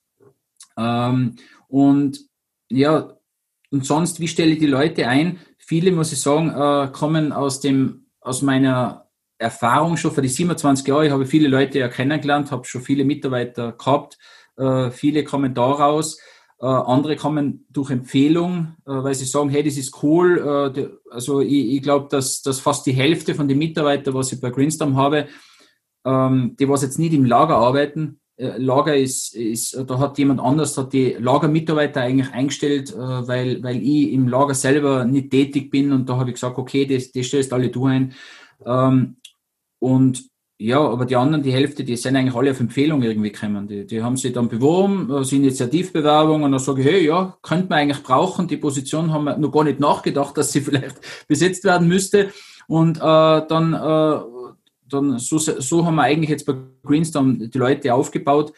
Ähm, 0.76 1.36
und 1.68 2.20
ja, 2.68 3.12
und 3.70 3.84
sonst, 3.84 4.20
wie 4.20 4.28
stelle 4.28 4.52
ich 4.52 4.58
die 4.58 4.66
Leute 4.66 5.06
ein? 5.06 5.38
Viele, 5.58 5.92
muss 5.92 6.12
ich 6.12 6.20
sagen, 6.20 6.50
äh, 6.50 6.90
kommen 6.92 7.32
aus 7.32 7.60
dem, 7.60 8.06
aus 8.20 8.42
meiner 8.42 9.08
Erfahrung 9.38 9.96
schon 9.96 10.12
für 10.12 10.22
die 10.22 10.28
27 10.28 10.86
Jahre. 10.86 11.06
Ich 11.06 11.12
habe 11.12 11.26
viele 11.26 11.48
Leute 11.48 11.78
ja 11.78 11.88
kennengelernt, 11.88 12.50
habe 12.50 12.64
schon 12.64 12.82
viele 12.82 13.04
Mitarbeiter 13.04 13.72
gehabt. 13.72 14.18
Äh, 14.56 14.90
viele 14.90 15.24
kommen 15.24 15.54
daraus. 15.54 16.18
Äh, 16.60 16.66
andere 16.66 17.14
kommen 17.16 17.66
durch 17.70 17.90
Empfehlung, 17.90 18.74
äh, 18.84 18.90
weil 18.90 19.14
sie 19.14 19.26
sagen, 19.26 19.48
hey, 19.48 19.62
das 19.62 19.76
ist 19.76 20.02
cool. 20.02 20.72
Äh, 20.74 20.88
also 21.10 21.40
ich, 21.40 21.76
ich 21.76 21.82
glaube, 21.82 22.08
dass, 22.10 22.42
dass 22.42 22.58
fast 22.58 22.84
die 22.86 22.92
Hälfte 22.92 23.34
von 23.34 23.46
den 23.46 23.58
Mitarbeitern, 23.58 24.14
was 24.14 24.32
ich 24.32 24.40
bei 24.40 24.50
Greenstorm 24.50 24.96
habe, 24.96 25.28
ähm, 26.04 26.56
die 26.58 26.68
was 26.68 26.82
jetzt 26.82 26.98
nicht 26.98 27.14
im 27.14 27.24
Lager 27.24 27.56
arbeiten. 27.56 28.20
Äh, 28.36 28.58
Lager 28.58 28.96
ist, 28.96 29.36
ist, 29.36 29.84
da 29.86 29.98
hat 30.00 30.18
jemand 30.18 30.40
anders, 30.40 30.76
hat 30.76 30.92
die 30.92 31.16
Lagermitarbeiter 31.18 32.00
eigentlich 32.00 32.32
eingestellt, 32.32 32.92
äh, 32.92 32.96
weil, 32.96 33.62
weil 33.62 33.82
ich 33.82 34.12
im 34.12 34.26
Lager 34.26 34.54
selber 34.54 35.04
nicht 35.04 35.30
tätig 35.30 35.70
bin 35.70 35.92
und 35.92 36.08
da 36.08 36.16
habe 36.16 36.30
ich 36.30 36.34
gesagt, 36.34 36.58
okay, 36.58 36.86
das, 36.86 37.12
das 37.12 37.26
stellst 37.26 37.52
alle 37.52 37.68
du 37.68 37.86
ein. 37.86 38.14
Ähm, 38.66 39.16
und 39.78 40.24
ja, 40.60 40.80
aber 40.80 41.04
die 41.04 41.14
anderen, 41.14 41.44
die 41.44 41.52
Hälfte, 41.52 41.84
die 41.84 41.94
sind 41.94 42.16
eigentlich 42.16 42.34
alle 42.34 42.50
auf 42.50 42.58
Empfehlung 42.58 43.00
irgendwie 43.02 43.30
gekommen. 43.30 43.68
Die, 43.68 43.86
die 43.86 44.02
haben 44.02 44.16
sich 44.16 44.32
dann 44.32 44.48
beworben, 44.48 45.08
als 45.12 45.30
Initiativbewerbung 45.30 46.42
und 46.42 46.50
dann 46.50 46.58
sage 46.58 46.80
ich, 46.80 46.86
hey, 46.88 47.06
ja, 47.06 47.38
könnte 47.42 47.68
man 47.68 47.78
eigentlich 47.78 48.02
brauchen. 48.02 48.48
Die 48.48 48.56
Position 48.56 49.12
haben 49.12 49.24
wir 49.24 49.38
noch 49.38 49.52
gar 49.52 49.62
nicht 49.62 49.78
nachgedacht, 49.78 50.36
dass 50.36 50.50
sie 50.50 50.60
vielleicht 50.60 50.96
besetzt 51.28 51.62
werden 51.62 51.86
müsste. 51.86 52.32
Und 52.66 52.98
äh, 52.98 53.00
dann, 53.00 53.72
äh, 53.72 54.20
dann 54.88 55.18
so, 55.20 55.38
so 55.38 55.86
haben 55.86 55.94
wir 55.94 56.02
eigentlich 56.02 56.30
jetzt 56.30 56.44
bei 56.44 56.54
Greenstorm 56.84 57.38
die 57.38 57.58
Leute 57.58 57.94
aufgebaut. 57.94 58.52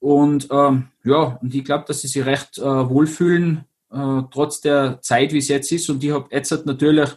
Und 0.00 0.48
ähm, 0.50 0.88
ja, 1.02 1.38
und 1.40 1.54
ich 1.54 1.64
glaube, 1.64 1.84
dass 1.88 2.02
sie 2.02 2.08
sich 2.08 2.26
recht 2.26 2.58
äh, 2.58 2.62
wohlfühlen, 2.62 3.64
äh, 3.90 4.20
trotz 4.30 4.60
der 4.60 5.00
Zeit, 5.00 5.32
wie 5.32 5.38
es 5.38 5.48
jetzt 5.48 5.72
ist. 5.72 5.88
Und 5.88 6.04
ich 6.04 6.10
habe 6.10 6.28
jetzt 6.30 6.66
natürlich 6.66 7.08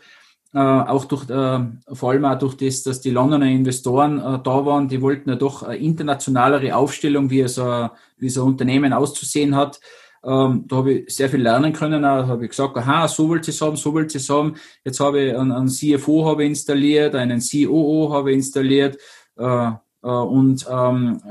äh, 0.53 0.57
auch 0.59 1.05
durch, 1.05 1.29
äh, 1.29 1.59
vor 1.93 2.11
allem 2.11 2.25
auch 2.25 2.37
durch 2.39 2.57
das, 2.57 2.83
dass 2.83 3.01
die 3.01 3.11
Londoner 3.11 3.45
Investoren 3.45 4.17
äh, 4.17 4.39
da 4.43 4.65
waren, 4.65 4.87
die 4.87 5.01
wollten 5.01 5.29
ja 5.29 5.35
doch 5.35 5.63
eine 5.63 5.77
internationalere 5.77 6.75
Aufstellung, 6.75 7.29
wie 7.29 7.47
so, 7.47 7.89
wie 8.17 8.29
so 8.29 8.43
ein 8.43 8.47
Unternehmen 8.49 8.93
auszusehen 8.93 9.55
hat. 9.55 9.79
Ähm, 10.23 10.65
da 10.67 10.77
habe 10.77 10.93
ich 10.93 11.15
sehr 11.15 11.29
viel 11.29 11.41
lernen 11.41 11.71
können. 11.71 12.01
Da 12.01 12.27
habe 12.27 12.43
ich 12.43 12.49
gesagt, 12.49 12.75
aha, 12.77 13.07
so 13.07 13.33
ihr 13.33 13.41
es 13.41 13.61
haben, 13.61 13.77
so 13.77 13.97
ihr 13.97 14.07
es 14.07 14.29
haben. 14.29 14.55
Jetzt 14.83 14.99
habe 14.99 15.21
ich 15.21 15.37
einen, 15.37 15.51
einen 15.51 15.69
CFO 15.69 16.25
habe 16.25 16.45
installiert, 16.45 17.15
einen 17.15 17.39
COO 17.39 18.11
habe 18.11 18.33
installiert 18.33 18.97
äh, 19.37 19.71
äh, 20.03 20.07
und 20.07 20.65
ähm, 20.69 21.21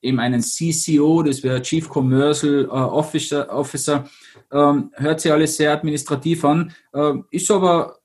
eben 0.00 0.20
einen 0.20 0.42
CCO, 0.42 1.22
das 1.22 1.42
wäre 1.42 1.62
Chief 1.62 1.88
Commercial 1.88 2.64
äh, 2.64 2.68
Officer. 2.68 3.52
Officer. 3.52 4.04
Ähm, 4.52 4.90
hört 4.94 5.20
sich 5.20 5.32
alles 5.32 5.56
sehr 5.56 5.72
administrativ 5.72 6.44
an, 6.44 6.72
äh, 6.92 7.14
ist 7.30 7.50
aber 7.50 7.97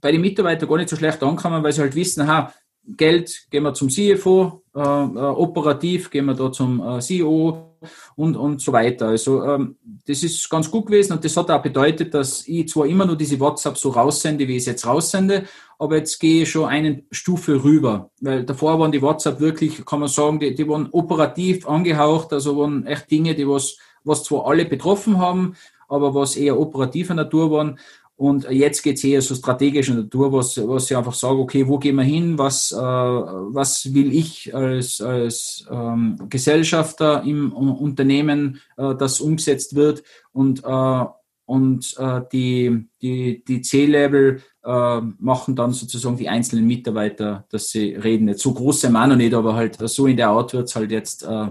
bei 0.00 0.12
den 0.12 0.20
Mitarbeitern 0.20 0.68
gar 0.68 0.76
nicht 0.76 0.88
so 0.88 0.96
schlecht 0.96 1.22
ankommen, 1.22 1.62
weil 1.62 1.72
sie 1.72 1.80
halt 1.80 1.94
wissen, 1.94 2.22
aha, 2.22 2.52
Geld 2.96 3.46
gehen 3.50 3.62
wir 3.62 3.74
zum 3.74 3.88
CFO, 3.88 4.62
äh, 4.74 4.80
äh, 4.80 4.82
operativ 4.82 6.10
gehen 6.10 6.26
wir 6.26 6.34
da 6.34 6.50
zum 6.50 6.80
äh, 6.80 7.00
CEO 7.00 7.76
und, 8.16 8.36
und 8.36 8.60
so 8.60 8.72
weiter. 8.72 9.08
Also 9.08 9.44
ähm, 9.44 9.76
das 10.06 10.22
ist 10.22 10.48
ganz 10.48 10.70
gut 10.70 10.86
gewesen 10.86 11.12
und 11.12 11.24
das 11.24 11.36
hat 11.36 11.50
auch 11.50 11.62
bedeutet, 11.62 12.14
dass 12.14 12.46
ich 12.46 12.68
zwar 12.68 12.86
immer 12.86 13.06
nur 13.06 13.16
diese 13.16 13.38
WhatsApp 13.38 13.76
so 13.76 13.90
raussende, 13.90 14.46
wie 14.48 14.56
ich 14.56 14.62
es 14.62 14.66
jetzt 14.66 14.86
raussende, 14.86 15.44
aber 15.78 15.96
jetzt 15.96 16.18
gehe 16.18 16.42
ich 16.42 16.50
schon 16.50 16.68
eine 16.68 17.02
Stufe 17.10 17.62
rüber, 17.62 18.10
weil 18.20 18.44
davor 18.44 18.78
waren 18.78 18.92
die 18.92 19.02
WhatsApp 19.02 19.40
wirklich, 19.40 19.84
kann 19.84 20.00
man 20.00 20.08
sagen, 20.08 20.40
die, 20.40 20.54
die 20.54 20.68
waren 20.68 20.88
operativ 20.92 21.66
angehaucht, 21.66 22.32
also 22.32 22.58
waren 22.58 22.86
echt 22.86 23.10
Dinge, 23.10 23.34
die 23.34 23.48
was, 23.48 23.76
was 24.04 24.24
zwar 24.24 24.46
alle 24.46 24.64
betroffen 24.64 25.18
haben, 25.18 25.54
aber 25.88 26.14
was 26.14 26.36
eher 26.36 26.58
operativer 26.58 27.14
Natur 27.14 27.50
waren. 27.50 27.78
Und 28.20 28.50
jetzt 28.50 28.82
geht 28.82 28.98
es 28.98 29.04
eher 29.04 29.22
so 29.22 29.34
strategische 29.34 29.94
Natur, 29.94 30.30
was, 30.30 30.58
was 30.68 30.90
ich 30.90 30.94
einfach 30.94 31.14
sage, 31.14 31.38
okay, 31.38 31.66
wo 31.66 31.78
gehen 31.78 31.96
wir 31.96 32.02
hin, 32.02 32.36
was, 32.36 32.70
äh, 32.70 32.76
was 32.76 33.94
will 33.94 34.12
ich 34.14 34.54
als, 34.54 35.00
als 35.00 35.66
ähm, 35.70 36.16
Gesellschafter 36.28 37.22
im 37.22 37.50
Unternehmen, 37.50 38.60
äh, 38.76 38.94
das 38.94 39.22
umgesetzt 39.22 39.74
wird 39.74 40.02
und, 40.32 40.62
äh, 40.62 41.04
und 41.46 41.96
äh, 41.96 42.20
die, 42.30 42.90
die, 43.00 43.42
die 43.42 43.62
C-Level 43.62 44.42
äh, 44.64 45.00
machen 45.00 45.56
dann 45.56 45.72
sozusagen 45.72 46.18
die 46.18 46.28
einzelnen 46.28 46.66
Mitarbeiter, 46.66 47.46
dass 47.48 47.70
sie 47.70 47.94
reden. 47.94 48.26
Nicht 48.26 48.40
so 48.40 48.52
groß 48.52 48.82
sind 48.82 48.92
wir 48.92 49.16
nicht, 49.16 49.32
aber 49.32 49.54
halt 49.54 49.78
so 49.88 50.06
in 50.06 50.18
der 50.18 50.28
Art 50.28 50.52
wird 50.52 50.68
es 50.68 50.76
halt 50.76 50.90
jetzt 50.90 51.22
äh, 51.22 51.46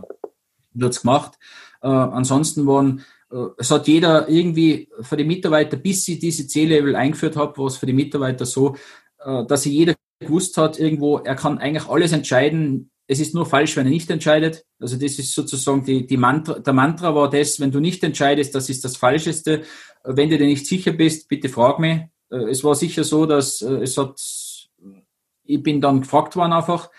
wird's 0.75 1.01
gemacht. 1.01 1.39
Äh, 1.81 1.87
ansonsten 1.87 2.67
waren 2.67 3.01
es 3.57 3.69
hat 3.69 3.87
jeder 3.87 4.27
irgendwie 4.27 4.89
für 5.01 5.17
die 5.17 5.23
Mitarbeiter, 5.23 5.77
bis 5.77 6.07
ich 6.07 6.19
diese 6.19 6.47
C-Level 6.47 6.95
eingeführt 6.95 7.35
habe, 7.35 7.57
war 7.57 7.67
es 7.67 7.77
für 7.77 7.85
die 7.85 7.93
Mitarbeiter 7.93 8.45
so, 8.45 8.75
äh, 9.23 9.45
dass 9.45 9.63
sie 9.63 9.71
jeder 9.71 9.95
gewusst 10.19 10.57
hat, 10.57 10.79
irgendwo, 10.79 11.19
er 11.19 11.35
kann 11.35 11.59
eigentlich 11.59 11.87
alles 11.87 12.11
entscheiden. 12.11 12.91
Es 13.07 13.19
ist 13.19 13.33
nur 13.33 13.45
falsch, 13.45 13.75
wenn 13.77 13.85
er 13.85 13.91
nicht 13.91 14.09
entscheidet. 14.09 14.65
Also 14.79 14.97
das 14.97 15.17
ist 15.17 15.33
sozusagen 15.33 15.83
die, 15.83 16.05
die 16.05 16.17
Mantra, 16.17 16.59
der 16.59 16.73
Mantra 16.73 17.15
war 17.15 17.29
das, 17.29 17.59
wenn 17.59 17.71
du 17.71 17.79
nicht 17.79 18.03
entscheidest, 18.03 18.53
das 18.53 18.69
ist 18.69 18.83
das 18.83 18.97
Falscheste. 18.97 19.63
Wenn 20.03 20.29
du 20.29 20.37
dir 20.37 20.45
nicht 20.45 20.65
sicher 20.65 20.91
bist, 20.91 21.27
bitte 21.27 21.49
frag 21.49 21.79
mich. 21.79 22.01
Äh, 22.31 22.49
es 22.49 22.63
war 22.63 22.75
sicher 22.75 23.03
so, 23.03 23.25
dass 23.25 23.61
es 23.61 23.97
hat, 23.97 24.19
ich 25.43 25.63
bin 25.63 25.81
dann 25.81 26.01
gefragt 26.01 26.35
worden 26.35 26.53
einfach, 26.53 26.87
äh, 26.87 26.93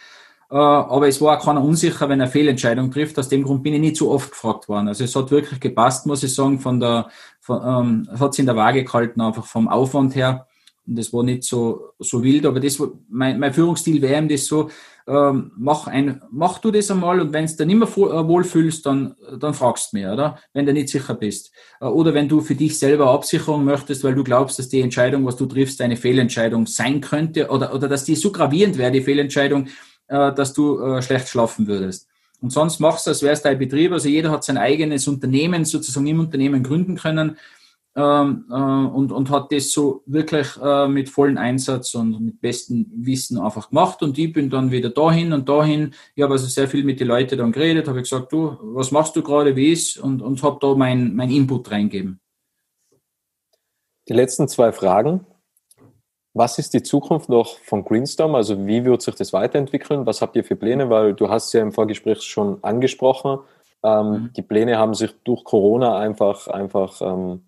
aber 0.57 1.09
es 1.09 1.20
war 1.20 1.38
auch 1.38 1.44
keiner 1.44 1.62
unsicher, 1.62 2.09
wenn 2.09 2.20
er 2.20 2.26
Fehlentscheidung 2.26 2.90
trifft. 2.90 3.18
Aus 3.18 3.28
dem 3.28 3.44
Grund 3.44 3.62
bin 3.62 3.74
ich 3.74 3.80
nicht 3.80 3.96
so 3.96 4.11
oft 4.11 4.30
gefragt 4.30 4.68
worden. 4.68 4.88
Also 4.88 5.05
es 5.05 5.14
hat 5.14 5.30
wirklich 5.30 5.61
gepasst, 5.61 6.07
muss 6.07 6.22
ich 6.22 6.34
sagen, 6.34 6.59
von 6.59 6.80
der, 6.80 7.09
von, 7.40 7.61
ähm, 7.64 8.18
hat 8.18 8.34
sich 8.34 8.40
in 8.40 8.46
der 8.46 8.57
Waage 8.57 8.84
gehalten, 8.84 9.20
einfach 9.20 9.46
vom 9.46 9.68
Aufwand 9.68 10.16
her. 10.16 10.46
Und 10.86 10.98
das 10.98 11.12
war 11.12 11.22
nicht 11.22 11.44
so, 11.44 11.90
so 12.01 12.22
wild, 12.22 12.46
aber 12.46 12.59
das, 12.59 12.82
mein, 13.09 13.38
mein 13.38 13.55
Führungsstil 13.55 14.03
wäre 14.03 14.18
eben 14.18 14.28
das 14.28 14.46
so, 14.46 14.70
ähm, 15.07 15.53
mach, 15.57 15.86
ein, 15.86 16.20
mach 16.30 16.59
du 16.59 16.70
das 16.70 16.90
einmal 16.90 17.20
und 17.20 17.32
wenn 17.32 17.46
du 17.46 17.57
dann 17.57 17.70
immer 17.70 17.86
äh, 17.86 18.28
wohlfühlst, 18.28 18.86
dann, 18.86 19.14
dann 19.38 19.55
fragst 19.55 19.92
du 19.92 19.98
mir, 19.98 20.12
oder? 20.12 20.38
Wenn 20.53 20.66
du 20.66 20.72
nicht 20.72 20.88
sicher 20.88 21.14
bist. 21.14 21.53
Äh, 21.80 21.86
oder 21.86 22.14
wenn 22.14 22.28
du 22.28 22.40
für 22.40 22.55
dich 22.55 22.78
selber 22.78 23.11
Absicherung 23.11 23.64
möchtest, 23.64 24.03
weil 24.05 24.14
du 24.14 24.24
glaubst, 24.24 24.59
dass 24.59 24.68
die 24.68 24.80
Entscheidung, 24.80 25.24
was 25.26 25.36
du 25.36 25.46
triffst, 25.46 25.80
eine 25.80 25.96
Fehlentscheidung 25.96 26.66
sein 26.66 27.01
könnte 27.01 27.51
oder, 27.51 27.74
oder 27.74 27.88
dass 27.88 28.05
die 28.05 28.16
so 28.16 28.32
gravierend 28.32 28.78
wäre, 28.78 28.92
die 28.92 29.03
Fehlentscheidung, 29.03 29.66
äh, 29.66 29.70
dass 30.14 30.52
du 30.52 30.80
äh, 30.80 31.02
schlecht 31.02 31.28
schlafen 31.28 31.66
würdest. 31.66 32.08
Und 32.40 32.50
sonst 32.50 32.80
machst 32.80 33.06
du, 33.06 33.11
als 33.11 33.22
wäre 33.22 33.34
es 33.34 33.42
dein 33.42 33.58
Betrieb. 33.58 33.92
Also 33.92 34.08
jeder 34.08 34.30
hat 34.30 34.44
sein 34.44 34.58
eigenes 34.58 35.06
Unternehmen 35.06 35.64
sozusagen 35.64 36.06
im 36.06 36.20
Unternehmen 36.20 36.62
gründen 36.62 36.96
können 36.96 37.36
ähm, 37.96 38.44
äh, 38.50 38.54
und, 38.54 39.12
und 39.12 39.30
hat 39.30 39.52
das 39.52 39.72
so 39.72 40.02
wirklich 40.06 40.56
äh, 40.62 40.88
mit 40.88 41.08
vollem 41.08 41.36
Einsatz 41.38 41.94
und 41.94 42.20
mit 42.20 42.40
bestem 42.40 42.86
Wissen 42.94 43.38
einfach 43.38 43.68
gemacht. 43.68 44.02
Und 44.02 44.16
ich 44.18 44.32
bin 44.32 44.48
dann 44.48 44.70
wieder 44.70 44.90
dahin 44.90 45.32
und 45.32 45.48
dahin. 45.48 45.92
Ich 46.14 46.22
habe 46.22 46.34
also 46.34 46.46
sehr 46.46 46.68
viel 46.68 46.84
mit 46.84 47.00
den 47.00 47.08
Leuten 47.08 47.36
dann 47.36 47.52
geredet, 47.52 47.88
habe 47.88 48.00
gesagt, 48.00 48.32
du, 48.32 48.56
was 48.62 48.90
machst 48.90 49.16
du 49.16 49.22
gerade, 49.22 49.56
wie 49.56 49.72
ist? 49.72 49.98
Und, 49.98 50.22
und 50.22 50.42
habe 50.42 50.58
da 50.61 50.74
mein, 50.74 51.14
mein 51.14 51.30
Input 51.30 51.70
reingeben. 51.70 52.20
Die 54.08 54.14
letzten 54.14 54.48
zwei 54.48 54.72
Fragen. 54.72 55.26
Was 56.41 56.59
ist 56.59 56.72
die 56.72 56.82
Zukunft 56.82 57.28
noch 57.28 57.59
von 57.59 57.84
Greenstorm? 57.84 58.34
Also 58.34 58.66
wie 58.66 58.86
wird 58.86 59.03
sich 59.03 59.14
das 59.14 59.34
weiterentwickeln? 59.34 60.07
Was 60.07 60.22
habt 60.22 60.36
ihr 60.36 60.43
für 60.43 60.57
Pläne? 60.57 60.88
Weil 60.88 61.12
du 61.12 61.28
hast 61.28 61.53
ja 61.53 61.61
im 61.61 61.70
Vorgespräch 61.70 62.22
schon 62.22 62.64
angesprochen, 62.64 63.41
ähm, 63.82 64.11
mhm. 64.11 64.32
die 64.34 64.41
Pläne 64.41 64.78
haben 64.78 64.95
sich 64.95 65.14
durch 65.22 65.45
Corona 65.45 65.99
einfach, 65.99 66.49
einfach 66.49 67.03
ähm, 67.03 67.45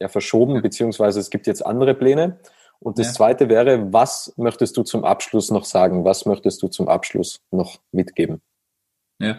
ja, 0.00 0.08
verschoben, 0.08 0.62
beziehungsweise 0.62 1.20
es 1.20 1.28
gibt 1.28 1.46
jetzt 1.46 1.66
andere 1.66 1.92
Pläne. 1.92 2.38
Und 2.78 2.98
das 2.98 3.08
ja. 3.08 3.12
Zweite 3.12 3.50
wäre, 3.50 3.92
was 3.92 4.32
möchtest 4.38 4.78
du 4.78 4.84
zum 4.84 5.04
Abschluss 5.04 5.50
noch 5.50 5.66
sagen? 5.66 6.06
Was 6.06 6.24
möchtest 6.24 6.62
du 6.62 6.68
zum 6.68 6.88
Abschluss 6.88 7.42
noch 7.50 7.78
mitgeben? 7.92 8.40
Ja, 9.20 9.36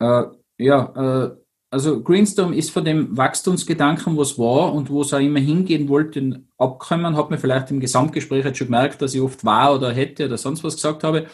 äh, 0.00 0.24
ja 0.56 1.26
äh, 1.26 1.36
also 1.70 2.02
Greenstorm 2.02 2.52
ist 2.52 2.70
von 2.70 2.84
dem 2.84 3.16
Wachstumsgedanken, 3.16 4.16
was 4.16 4.38
war 4.38 4.74
und 4.74 4.90
wo 4.90 5.02
es 5.02 5.14
auch 5.14 5.20
immer 5.20 5.38
hingehen 5.38 5.88
wollte, 5.88 6.42
abgekommen. 6.58 7.16
Hat 7.16 7.30
mir 7.30 7.38
vielleicht 7.38 7.70
im 7.70 7.78
Gesamtgespräch 7.78 8.44
jetzt 8.44 8.58
schon 8.58 8.66
gemerkt, 8.66 9.00
dass 9.00 9.14
ich 9.14 9.20
oft 9.20 9.44
war 9.44 9.76
oder 9.76 9.92
hätte 9.92 10.26
oder 10.26 10.36
sonst 10.36 10.64
was 10.64 10.74
gesagt 10.74 11.04
habe. 11.04 11.26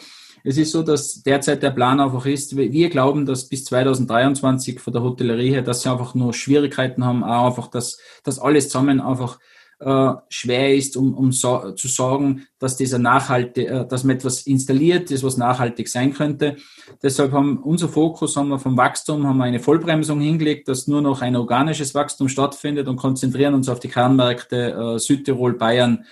Es 0.43 0.57
ist 0.57 0.71
so, 0.71 0.83
dass 0.83 1.23
derzeit 1.23 1.63
der 1.63 1.71
Plan 1.71 1.99
einfach 1.99 2.25
ist, 2.27 2.55
wir 2.55 2.89
glauben, 2.89 3.25
dass 3.25 3.49
bis 3.49 3.65
2023 3.65 4.79
von 4.79 4.93
der 4.93 5.01
Hotellerie 5.01 5.49
her, 5.49 5.63
dass 5.63 5.81
sie 5.81 5.91
einfach 5.91 6.13
nur 6.13 6.33
Schwierigkeiten 6.33 7.03
haben, 7.03 7.23
auch 7.23 7.47
einfach, 7.47 7.67
dass, 7.67 7.99
dass 8.23 8.39
alles 8.39 8.69
zusammen 8.69 9.01
einfach 9.01 9.39
äh, 9.79 10.13
schwer 10.29 10.75
ist, 10.75 10.97
um, 10.97 11.13
um 11.13 11.31
so, 11.31 11.71
zu 11.71 11.87
sagen, 11.87 12.47
dass 12.59 12.77
dieser 12.77 12.99
nachhaltig, 12.99 13.69
äh, 13.69 13.85
dass 13.87 14.03
man 14.03 14.15
etwas 14.15 14.47
installiert 14.47 15.11
ist, 15.11 15.23
was 15.23 15.37
nachhaltig 15.37 15.87
sein 15.87 16.13
könnte. 16.13 16.55
Deshalb 17.03 17.31
haben 17.31 17.57
unser 17.59 17.87
Fokus 17.87 18.35
haben 18.35 18.49
wir 18.49 18.59
vom 18.59 18.77
Wachstum 18.77 19.27
haben 19.27 19.37
wir 19.37 19.43
eine 19.43 19.59
Vollbremsung 19.59 20.19
hingelegt, 20.19 20.67
dass 20.67 20.87
nur 20.87 21.01
noch 21.01 21.21
ein 21.21 21.35
organisches 21.35 21.93
Wachstum 21.93 22.29
stattfindet 22.29 22.87
und 22.87 22.95
konzentrieren 22.95 23.53
uns 23.53 23.69
auf 23.69 23.79
die 23.79 23.89
Kernmärkte 23.89 24.95
äh, 24.95 24.99
Südtirol, 24.99 25.53
Bayern 25.53 26.05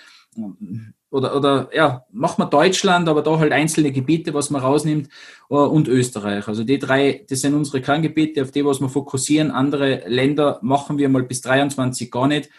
oder, 1.10 1.36
oder 1.36 1.70
ja, 1.72 2.04
machen 2.12 2.42
wir 2.42 2.46
Deutschland, 2.46 3.08
aber 3.08 3.22
da 3.22 3.38
halt 3.38 3.52
einzelne 3.52 3.92
Gebiete, 3.92 4.34
was 4.34 4.50
man 4.50 4.60
rausnimmt 4.60 5.08
äh, 5.50 5.54
und 5.54 5.88
Österreich. 5.88 6.46
Also 6.46 6.64
die 6.64 6.78
drei, 6.78 7.24
das 7.28 7.40
sind 7.40 7.54
unsere 7.54 7.80
Kerngebiete, 7.80 8.42
auf 8.42 8.50
die, 8.50 8.64
was 8.64 8.80
wir 8.80 8.88
fokussieren. 8.88 9.50
Andere 9.50 10.02
Länder 10.06 10.58
machen 10.62 10.98
wir 10.98 11.08
mal 11.08 11.22
bis 11.22 11.40
23 11.40 12.10
gar 12.10 12.28
nicht. 12.28 12.50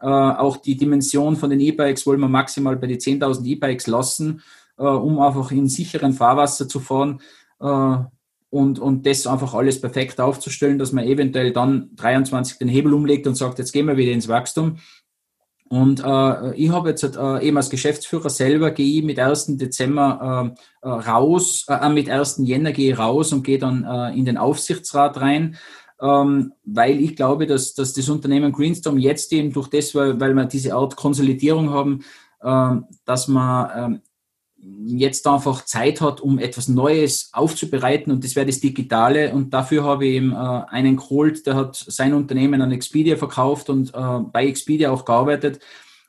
Äh, 0.00 0.06
auch 0.06 0.58
die 0.58 0.76
Dimension 0.76 1.36
von 1.36 1.50
den 1.50 1.60
E-Bikes 1.60 2.06
wollen 2.06 2.20
wir 2.20 2.28
maximal 2.28 2.76
bei 2.76 2.86
die 2.86 2.98
10.000 2.98 3.44
E-Bikes 3.44 3.86
lassen, 3.86 4.42
äh, 4.78 4.82
um 4.82 5.18
einfach 5.20 5.50
in 5.50 5.68
sicheren 5.68 6.12
Fahrwasser 6.12 6.68
zu 6.68 6.80
fahren 6.80 7.20
äh, 7.60 7.96
und, 8.50 8.78
und 8.78 9.06
das 9.06 9.26
einfach 9.26 9.54
alles 9.54 9.80
perfekt 9.80 10.20
aufzustellen, 10.20 10.78
dass 10.78 10.92
man 10.92 11.04
eventuell 11.04 11.52
dann 11.52 11.90
23 11.96 12.58
den 12.58 12.68
Hebel 12.68 12.92
umlegt 12.92 13.26
und 13.26 13.36
sagt, 13.36 13.58
jetzt 13.58 13.72
gehen 13.72 13.86
wir 13.86 13.96
wieder 13.96 14.12
ins 14.12 14.28
Wachstum. 14.28 14.78
Und 15.68 16.00
äh, 16.04 16.54
ich 16.54 16.70
habe 16.70 16.90
jetzt 16.90 17.02
äh, 17.02 17.40
eben 17.40 17.56
als 17.56 17.70
Geschäftsführer 17.70 18.30
selber 18.30 18.70
gehe 18.70 18.98
ich 18.98 19.04
mit 19.04 19.18
1. 19.18 19.56
Dezember 19.56 20.54
äh, 20.80 20.88
raus, 20.88 21.66
äh, 21.68 21.88
mit 21.88 22.08
1. 22.08 22.42
Jänner 22.44 22.70
gehe 22.70 22.92
ich 22.92 22.98
raus 22.98 23.32
und 23.32 23.42
gehe 23.42 23.58
dann 23.58 23.82
äh, 23.82 24.16
in 24.16 24.24
den 24.24 24.36
Aufsichtsrat 24.36 25.20
rein 25.20 25.56
ähm, 26.00 26.52
weil 26.64 27.00
ich 27.00 27.16
glaube, 27.16 27.46
dass, 27.46 27.74
dass 27.74 27.92
das 27.92 28.08
Unternehmen 28.08 28.52
Greenstorm 28.52 28.98
jetzt 28.98 29.32
eben 29.32 29.52
durch 29.52 29.68
das, 29.68 29.94
weil, 29.94 30.20
weil 30.20 30.34
wir 30.34 30.44
diese 30.44 30.74
Art 30.74 30.96
Konsolidierung 30.96 31.70
haben, 31.70 32.04
äh, 32.40 32.76
dass 33.04 33.28
man 33.28 33.70
ähm, 33.76 34.00
jetzt 34.86 35.26
einfach 35.26 35.64
Zeit 35.64 36.00
hat, 36.00 36.20
um 36.20 36.38
etwas 36.38 36.68
Neues 36.68 37.30
aufzubereiten 37.32 38.12
und 38.12 38.24
das 38.24 38.34
wäre 38.34 38.46
das 38.46 38.60
Digitale. 38.60 39.32
Und 39.32 39.54
dafür 39.54 39.84
habe 39.84 40.06
ich 40.06 40.14
eben 40.14 40.32
äh, 40.32 40.36
einen 40.36 40.96
geholt, 40.96 41.46
der 41.46 41.56
hat 41.56 41.76
sein 41.76 42.14
Unternehmen 42.14 42.60
an 42.60 42.72
Expedia 42.72 43.16
verkauft 43.16 43.70
und 43.70 43.94
äh, 43.94 44.18
bei 44.32 44.46
Expedia 44.46 44.90
auch 44.90 45.04
gearbeitet 45.04 45.60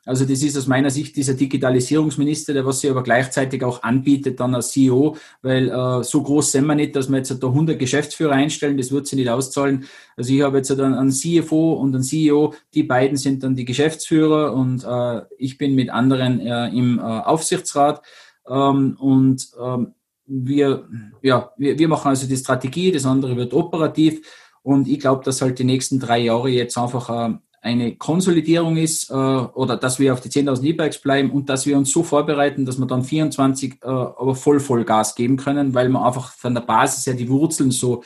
also 0.08 0.24
das 0.24 0.42
ist 0.42 0.56
aus 0.56 0.66
meiner 0.66 0.88
Sicht 0.88 1.16
dieser 1.16 1.34
Digitalisierungsminister, 1.34 2.54
der 2.54 2.64
was 2.64 2.80
sie 2.80 2.88
aber 2.88 3.02
gleichzeitig 3.02 3.62
auch 3.62 3.82
anbietet 3.82 4.40
dann 4.40 4.54
als 4.54 4.70
CEO, 4.70 5.16
weil 5.42 5.68
äh, 5.68 6.02
so 6.02 6.22
groß 6.22 6.50
sind 6.50 6.64
wir 6.64 6.74
nicht, 6.74 6.96
dass 6.96 7.10
wir 7.10 7.18
jetzt 7.18 7.30
da 7.30 7.46
100 7.46 7.78
Geschäftsführer 7.78 8.32
einstellen, 8.32 8.78
das 8.78 8.90
wird 8.90 9.06
sie 9.06 9.16
nicht 9.16 9.28
auszahlen. 9.28 9.84
Also 10.16 10.32
ich 10.32 10.40
habe 10.40 10.56
jetzt 10.56 10.70
dann 10.70 10.94
einen 10.94 11.12
CFO 11.12 11.74
und 11.74 11.94
einen 11.94 12.02
CEO, 12.02 12.54
die 12.72 12.84
beiden 12.84 13.18
sind 13.18 13.42
dann 13.42 13.54
die 13.54 13.66
Geschäftsführer 13.66 14.54
und 14.54 14.82
äh, 14.82 15.26
ich 15.36 15.58
bin 15.58 15.74
mit 15.74 15.90
anderen 15.90 16.40
äh, 16.40 16.68
im 16.68 16.98
äh, 16.98 17.02
Aufsichtsrat 17.02 18.00
ähm, 18.48 18.96
und 18.98 19.46
ähm, 19.62 19.92
wir, 20.24 20.88
ja, 21.20 21.52
wir, 21.58 21.78
wir 21.78 21.88
machen 21.88 22.08
also 22.08 22.26
die 22.26 22.36
Strategie, 22.38 22.92
das 22.92 23.04
andere 23.04 23.36
wird 23.36 23.52
operativ 23.52 24.22
und 24.62 24.88
ich 24.88 25.00
glaube, 25.00 25.22
dass 25.22 25.42
halt 25.42 25.58
die 25.58 25.64
nächsten 25.64 26.00
drei 26.00 26.20
Jahre 26.20 26.48
jetzt 26.48 26.78
einfach 26.78 27.10
äh, 27.10 27.34
eine 27.60 27.96
Konsolidierung 27.96 28.76
ist 28.76 29.10
äh, 29.10 29.14
oder 29.14 29.76
dass 29.76 29.98
wir 29.98 30.12
auf 30.12 30.20
die 30.20 30.28
10.000 30.28 30.64
E-Bikes 30.64 30.98
bleiben 30.98 31.30
und 31.30 31.48
dass 31.48 31.66
wir 31.66 31.76
uns 31.76 31.90
so 31.90 32.02
vorbereiten, 32.02 32.64
dass 32.64 32.78
wir 32.78 32.86
dann 32.86 33.02
24 33.02 33.82
äh, 33.82 33.86
aber 33.86 34.34
voll 34.34 34.60
voll 34.60 34.84
Gas 34.84 35.14
geben 35.14 35.36
können, 35.36 35.74
weil 35.74 35.88
wir 35.88 36.04
einfach 36.04 36.32
von 36.32 36.54
der 36.54 36.62
Basis 36.62 37.06
her 37.06 37.14
die 37.14 37.28
Wurzeln 37.28 37.70
so 37.70 38.02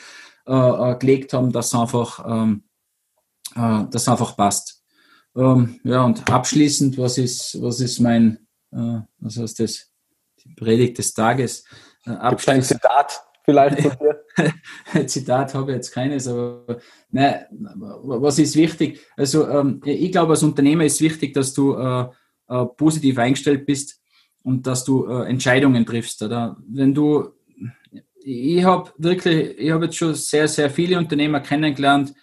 äh, 0.47 0.53
äh 0.53 0.99
gelegt 0.99 1.33
haben, 1.33 1.53
dass 1.53 1.75
einfach 1.75 2.25
ähm, 2.27 2.65
äh, 3.55 3.85
das 3.91 4.09
einfach 4.09 4.37
passt. 4.37 4.83
Ähm, 5.37 5.81
ja 5.85 6.03
und 6.03 6.31
abschließend, 6.31 6.99
was 6.99 7.19
ist 7.19 7.61
was 7.61 7.81
ist 7.81 8.01
mein 8.01 8.47
äh, 8.73 9.01
was 9.19 9.37
heißt 9.37 9.61
das 9.61 9.91
die 10.45 10.55
Predigt 10.55 10.99
des 10.99 11.13
Tages? 11.13 11.65
Äh, 12.07 12.31
Gibt 12.31 12.49
ein 12.49 12.63
Zitat 12.63 13.23
vielleicht 13.45 13.81
von 13.81 13.93
dir? 14.01 14.22
Zitat 15.07 15.55
habe 15.55 15.73
ich 15.73 15.77
jetzt 15.77 15.93
keines, 15.93 16.27
aber 16.27 16.79
ne, 17.11 17.47
was 17.51 18.39
ist 18.39 18.57
wichtig? 18.57 19.01
Also 19.17 19.49
ähm, 19.49 19.81
ich 19.85 20.13
glaube, 20.13 20.33
als 20.33 20.43
Unternehmer 20.43 20.85
ist 20.85 21.01
wichtig, 21.01 21.35
dass 21.35 21.53
du 21.53 21.75
äh, 21.75 22.07
äh, 22.49 22.67
positiv 22.77 23.19
eingestellt 23.19 23.67
bist 23.67 24.01
und 24.43 24.67
dass 24.67 24.85
du 24.85 25.07
äh, 25.07 25.29
Entscheidungen 25.29 25.87
triffst. 25.87 26.23
Oder? 26.23 26.57
Wenn 26.69 26.95
du, 26.95 27.31
ich 28.25 28.65
habe 28.65 28.91
wirklich, 28.99 29.59
ich 29.59 29.71
habe 29.71 29.87
jetzt 29.87 29.97
schon 29.97 30.15
sehr, 30.15 30.49
sehr 30.49 30.71
viele 30.71 30.99
Unternehmer 30.99 31.41
kennengelernt, 31.41 32.15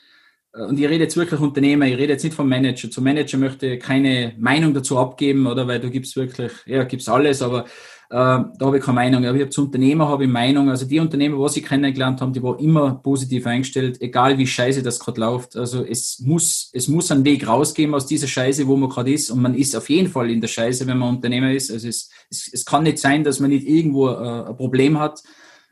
äh, 0.54 0.62
und 0.64 0.80
ich 0.80 0.88
rede 0.88 1.04
jetzt 1.04 1.18
wirklich 1.18 1.40
Unternehmer, 1.40 1.86
ich 1.86 1.98
rede 1.98 2.14
jetzt 2.14 2.24
nicht 2.24 2.36
vom 2.36 2.50
Manager. 2.50 2.90
Zum 2.90 3.04
Manager 3.04 3.38
möchte 3.38 3.68
ich 3.68 3.80
keine 3.80 4.34
Meinung 4.38 4.74
dazu 4.74 4.98
abgeben, 4.98 5.48
oder? 5.48 5.68
Weil 5.68 5.80
du 5.80 5.90
gibst 5.90 6.16
wirklich, 6.16 6.52
ja, 6.66 6.84
gibst 6.84 7.10
alles, 7.10 7.42
aber 7.42 7.66
da 8.10 8.52
habe 8.60 8.80
ich 8.80 8.84
keine 8.84 8.96
Meinung. 8.96 9.24
Aber 9.26 9.36
ich 9.36 9.42
habe 9.42 9.52
zu 9.52 9.66
Unternehmer 9.66 10.08
habe 10.08 10.24
ich 10.24 10.30
Meinung. 10.30 10.70
Also 10.70 10.88
die 10.88 11.00
Unternehmer, 11.00 11.40
was 11.40 11.56
ich 11.58 11.64
kennengelernt 11.64 12.22
habe, 12.22 12.32
die 12.32 12.42
waren 12.42 12.58
immer 12.58 12.96
positiv 12.96 13.46
eingestellt, 13.46 14.02
egal 14.02 14.38
wie 14.40 14.48
scheiße 14.48 14.82
das 14.82 15.00
gerade 15.00 15.22
läuft. 15.22 15.56
Also 15.56 15.86
es 15.86 16.20
muss, 16.20 16.72
es 16.74 16.88
muss 16.88 17.12
einen 17.12 17.24
Weg 17.24 17.48
rausgehen 17.48 17.94
aus 17.94 18.08
dieser 18.08 18.28
Scheiße, 18.28 18.68
wo 18.68 18.76
man 18.76 18.90
gerade 18.90 19.14
ist. 19.14 19.30
Und 19.30 19.44
man 19.44 19.54
ist 19.54 19.76
auf 19.76 19.90
jeden 19.92 20.10
Fall 20.10 20.32
in 20.32 20.42
der 20.42 20.48
Scheiße, 20.48 20.88
wenn 20.88 20.98
man 20.98 21.16
Unternehmer 21.16 21.54
ist. 21.54 21.72
Also 21.72 21.88
es, 21.88 22.10
es, 22.32 22.50
es 22.52 22.66
kann 22.66 22.84
nicht 22.84 22.98
sein, 22.98 23.24
dass 23.24 23.40
man 23.40 23.52
nicht 23.52 23.68
irgendwo 23.68 24.10
äh, 24.10 24.48
ein 24.48 24.58
Problem 24.58 25.00
hat. 25.00 25.22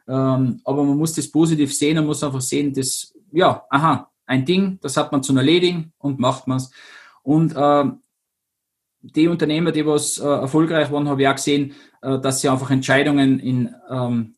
Ähm, 0.08 0.62
aber 0.64 0.84
man 0.84 0.98
muss 0.98 1.14
das 1.14 1.32
positiv 1.32 1.74
sehen 1.74 1.98
und 1.98 2.06
muss 2.06 2.24
einfach 2.24 2.42
sehen, 2.42 2.72
dass, 2.72 3.14
ja, 3.32 3.64
aha, 3.72 4.12
ein 4.28 4.46
Ding, 4.46 4.78
das 4.82 4.96
hat 4.96 5.12
man 5.12 5.24
zu 5.24 5.36
erledigen 5.36 5.92
und 5.98 6.20
macht 6.20 6.48
man 6.48 6.58
es. 6.58 6.70
Und 7.24 7.56
äh, 7.56 7.86
die 9.02 9.28
Unternehmer, 9.28 9.72
die 9.72 9.86
was 9.86 10.18
äh, 10.18 10.26
erfolgreich 10.26 10.92
waren, 10.92 11.08
habe 11.08 11.22
ich 11.22 11.28
auch 11.28 11.36
gesehen, 11.36 11.74
äh, 12.02 12.20
dass 12.20 12.42
sie 12.42 12.50
einfach 12.50 12.72
Entscheidungen 12.72 13.40
in 13.40 13.74
ähm, 13.90 14.38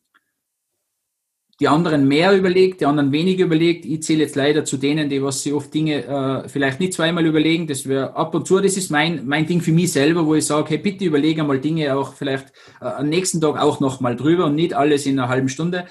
die 1.60 1.68
anderen 1.68 2.08
mehr 2.08 2.34
überlegt, 2.36 2.80
die 2.80 2.86
anderen 2.86 3.12
weniger 3.12 3.44
überlegt. 3.44 3.84
Ich 3.84 4.02
zähle 4.02 4.22
jetzt 4.22 4.34
leider 4.34 4.64
zu 4.64 4.78
denen, 4.78 5.10
die 5.10 5.22
was 5.22 5.42
sie 5.42 5.52
oft 5.52 5.72
Dinge 5.74 6.04
äh, 6.06 6.48
vielleicht 6.48 6.80
nicht 6.80 6.94
zweimal 6.94 7.26
überlegen. 7.26 7.66
Das 7.66 7.86
wäre 7.86 8.16
ab 8.16 8.34
und 8.34 8.46
zu, 8.46 8.58
das 8.60 8.78
ist 8.78 8.90
mein, 8.90 9.26
mein 9.26 9.46
Ding 9.46 9.60
für 9.60 9.72
mich 9.72 9.92
selber, 9.92 10.24
wo 10.24 10.34
ich 10.34 10.46
sage, 10.46 10.70
hey, 10.70 10.78
bitte 10.78 11.04
überlege 11.04 11.44
mal 11.44 11.60
Dinge 11.60 11.94
auch 11.94 12.14
vielleicht 12.14 12.52
äh, 12.80 12.86
am 12.86 13.10
nächsten 13.10 13.42
Tag 13.42 13.60
auch 13.60 13.78
nochmal 13.78 14.16
drüber 14.16 14.46
und 14.46 14.54
nicht 14.54 14.72
alles 14.72 15.04
in 15.04 15.18
einer 15.18 15.28
halben 15.28 15.50
Stunde. 15.50 15.84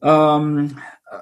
Ähm, 0.00 0.78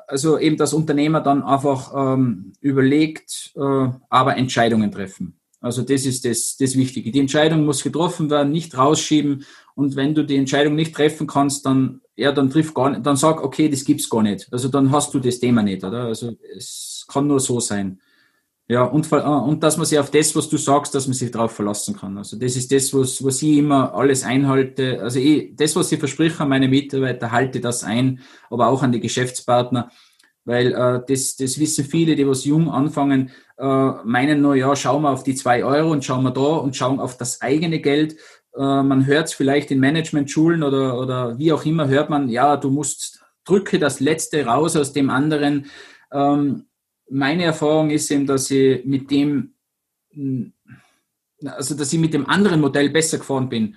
also 0.07 0.39
eben 0.39 0.57
das 0.57 0.73
Unternehmer 0.73 1.21
dann 1.21 1.43
einfach 1.43 1.93
ähm, 2.15 2.53
überlegt, 2.61 3.53
äh, 3.57 3.89
aber 4.09 4.37
Entscheidungen 4.37 4.93
treffen. 4.93 5.41
Also 5.67 5.83
das 5.83 6.07
ist 6.07 6.25
das, 6.25 6.57
das 6.57 6.77
Wichtige. 6.77 7.11
Die 7.11 7.21
Entscheidung 7.21 7.65
muss 7.67 7.83
getroffen 7.83 8.31
werden, 8.31 8.53
nicht 8.53 8.77
rausschieben. 8.77 9.45
Und 9.75 9.97
wenn 9.97 10.15
du 10.15 10.25
die 10.25 10.37
Entscheidung 10.37 10.75
nicht 10.75 10.95
treffen 10.95 11.27
kannst, 11.27 11.67
dann, 11.67 12.01
ja, 12.17 12.33
dann 12.33 12.49
triff 12.49 12.73
gar 12.73 12.91
nicht, 12.91 13.05
dann 13.05 13.17
sag, 13.17 13.45
okay, 13.45 13.69
das 13.69 13.85
gibt's 13.85 14.09
gar 14.09 14.23
nicht. 14.23 14.49
Also 14.51 14.69
dann 14.69 14.91
hast 14.91 15.13
du 15.13 15.21
das 15.21 15.39
Thema 15.39 15.63
nicht, 15.63 15.85
oder? 15.85 16.05
Also 16.05 16.33
es 16.57 17.05
kann 17.09 17.27
nur 17.27 17.41
so 17.41 17.61
sein. 17.61 18.01
Ja, 18.69 18.83
und, 18.83 19.11
äh, 19.13 19.17
und 19.17 19.63
dass 19.63 19.77
man 19.77 19.87
sich 19.87 19.99
auf 19.99 20.11
das, 20.11 20.35
was 20.35 20.49
du 20.49 20.57
sagst, 20.57 20.95
dass 20.95 21.07
man 21.07 21.15
sich 21.15 21.31
darauf 21.31 21.53
verlassen 21.53 21.97
kann. 21.97 22.19
Also 22.19 22.37
das 22.37 22.57
ist 22.57 22.73
das, 22.73 22.93
was, 22.93 23.23
was 23.25 23.41
ich 23.43 23.59
immer 23.59 23.95
alles 23.95 24.25
einhalte. 24.25 25.01
Also 25.01 25.21
ich, 25.21 25.55
das, 25.55 25.77
was 25.77 25.93
ich 25.93 26.01
verspreche 26.01 26.41
an 26.43 26.49
meine 26.49 26.67
Mitarbeiter, 26.67 27.31
halte 27.31 27.61
das 27.61 27.85
ein, 27.85 28.21
aber 28.51 28.67
auch 28.67 28.83
an 28.83 28.91
die 28.91 29.01
Geschäftspartner. 29.01 29.91
Weil 30.47 30.73
äh, 30.73 31.03
das, 31.07 31.37
das 31.37 31.59
wissen 31.59 31.85
viele, 31.85 32.15
die 32.15 32.27
was 32.27 32.45
jung 32.45 32.71
anfangen, 32.71 33.31
äh, 33.59 33.91
meinen 34.05 34.41
nur, 34.41 34.55
ja, 34.55 34.75
schauen 34.77 35.03
wir 35.03 35.11
auf 35.11 35.25
die 35.25 35.35
zwei 35.35 35.65
Euro 35.65 35.91
und 35.91 36.05
schauen 36.05 36.23
wir 36.23 36.31
da 36.31 36.41
und 36.41 36.77
schauen 36.77 37.01
auf 37.01 37.19
das 37.19 37.43
eigene 37.43 37.81
Geld. 37.81 38.15
Äh, 38.55 38.83
man 38.83 39.07
hört 39.07 39.27
es 39.27 39.35
vielleicht 39.35 39.73
in 39.73 39.81
Management-Schulen 39.81 40.63
oder, 40.63 40.99
oder 40.99 41.39
wie 41.39 41.53
auch 41.53 41.65
immer, 41.67 41.89
hört 41.89 42.11
man, 42.11 42.29
ja, 42.29 42.57
du 42.57 42.71
musst, 42.71 43.25
drücke 43.45 43.79
das 43.79 44.01
Letzte 44.01 44.47
raus 44.47 44.77
aus 44.77 44.93
dem 44.93 45.11
anderen. 45.11 45.67
Ähm, 46.13 46.67
meine 47.11 47.45
Erfahrung 47.45 47.91
ist 47.91 48.11
eben, 48.11 48.27
dass 48.27 48.51
ich 48.51 48.85
mit 48.85 49.11
dem, 49.11 49.55
also 51.45 51.75
dass 51.77 51.93
ich 51.93 51.99
mit 51.99 52.15
dem 52.15 52.29
anderen 52.29 52.61
Modell 52.61 52.91
besser 52.91 53.19
gefahren 53.19 53.49
bin 53.49 53.77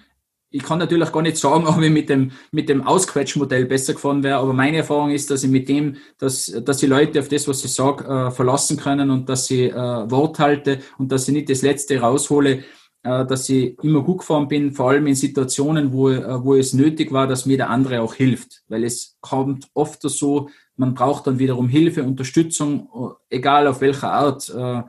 ich 0.52 0.64
kann 0.64 0.80
natürlich 0.80 1.12
gar 1.12 1.22
nicht 1.22 1.38
sagen, 1.38 1.68
ob 1.68 1.82
ich 1.82 1.92
mit 1.92 2.10
dem, 2.10 2.32
mit 2.52 2.70
dem 2.70 2.86
Ausquetschmodell 2.86 3.66
besser 3.66 3.94
gefahren 3.94 4.24
wäre, 4.24 4.38
aber 4.38 4.54
meine 4.54 4.78
Erfahrung 4.78 5.12
ist, 5.12 5.30
dass 5.30 5.44
ich 5.44 5.50
mit 5.50 5.70
dem, 5.70 5.98
dass, 6.18 6.46
dass 6.64 6.78
die 6.78 6.88
Leute 6.88 7.20
auf 7.20 7.28
das, 7.28 7.48
was 7.48 7.64
ich 7.64 7.74
sage, 7.74 8.06
äh, 8.06 8.32
verlassen 8.32 8.78
können 8.78 9.10
und 9.10 9.30
dass 9.30 9.50
ich 9.52 9.72
äh, 9.72 9.76
Wort 9.76 10.40
halte 10.40 10.80
und 10.98 11.12
dass 11.12 11.28
ich 11.28 11.34
nicht 11.34 11.50
das 11.50 11.62
Letzte 11.62 12.00
raushole. 12.00 12.64
äh, 13.02 13.26
dass 13.26 13.48
ich 13.48 13.82
immer 13.82 14.02
gut 14.04 14.20
gefahren 14.20 14.50
bin, 14.50 14.74
vor 14.74 14.90
allem 14.90 15.08
in 15.08 15.16
Situationen, 15.16 15.94
wo, 15.94 16.10
äh, 16.10 16.44
wo 16.44 16.56
es 16.56 16.74
nötig 16.74 17.14
war, 17.14 17.28
dass 17.28 17.46
mir 17.46 17.56
der 17.56 17.70
andere 17.70 18.02
auch 18.02 18.14
hilft. 18.14 18.64
Weil 18.68 18.84
es 18.84 19.18
kommt 19.22 19.70
oft 19.74 20.02
so, 20.02 20.50
man 20.76 20.94
braucht 20.96 21.26
dann 21.26 21.40
wiederum 21.40 21.70
Hilfe, 21.70 22.04
Unterstützung, 22.04 22.90
egal 23.30 23.68
auf 23.68 23.80
welcher 23.80 24.12
Art. 24.12 24.50
Äh, 24.50 24.82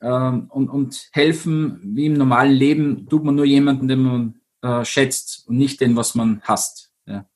ähm, 0.00 0.48
und, 0.50 0.68
und 0.68 1.08
helfen, 1.12 1.80
wie 1.82 2.06
im 2.06 2.14
normalen 2.14 2.52
Leben, 2.52 3.08
tut 3.08 3.24
man 3.24 3.36
nur 3.36 3.44
jemanden, 3.44 3.88
den 3.88 4.02
man 4.02 4.34
äh, 4.64 4.84
schätzt 4.84 5.44
und 5.46 5.58
nicht 5.58 5.80
den, 5.80 5.94
was 5.94 6.14
man 6.14 6.40
hasst. 6.42 6.90
Ja. 7.06 7.26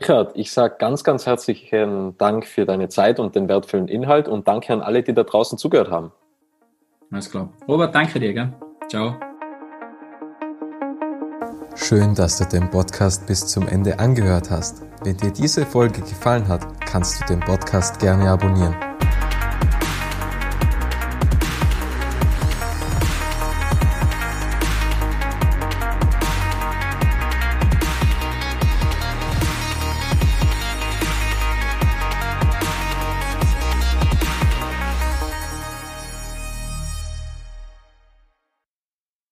Richard, 0.00 0.32
ich 0.34 0.50
sage 0.50 0.74
ganz, 0.78 1.04
ganz 1.04 1.26
herzlichen 1.26 2.18
Dank 2.18 2.44
für 2.44 2.66
deine 2.66 2.88
Zeit 2.88 3.20
und 3.20 3.36
den 3.36 3.48
wertvollen 3.48 3.88
Inhalt 3.88 4.26
und 4.26 4.48
danke 4.48 4.72
an 4.72 4.82
alle, 4.82 5.02
die 5.02 5.14
da 5.14 5.22
draußen 5.22 5.56
zugehört 5.58 5.90
haben. 5.90 6.12
Alles 7.10 7.30
klar. 7.30 7.50
Robert, 7.68 7.94
danke 7.94 8.18
dir. 8.18 8.32
Gell? 8.32 8.52
Ciao. 8.88 9.14
Schön, 11.74 12.14
dass 12.14 12.38
du 12.38 12.44
den 12.44 12.68
Podcast 12.70 13.26
bis 13.26 13.46
zum 13.46 13.68
Ende 13.68 13.98
angehört 13.98 14.50
hast. 14.50 14.82
Wenn 15.04 15.16
dir 15.16 15.30
diese 15.30 15.64
Folge 15.64 16.00
gefallen 16.00 16.48
hat, 16.48 16.84
kannst 16.84 17.20
du 17.20 17.26
den 17.26 17.40
Podcast 17.40 17.98
gerne 17.98 18.30
abonnieren. 18.30 18.91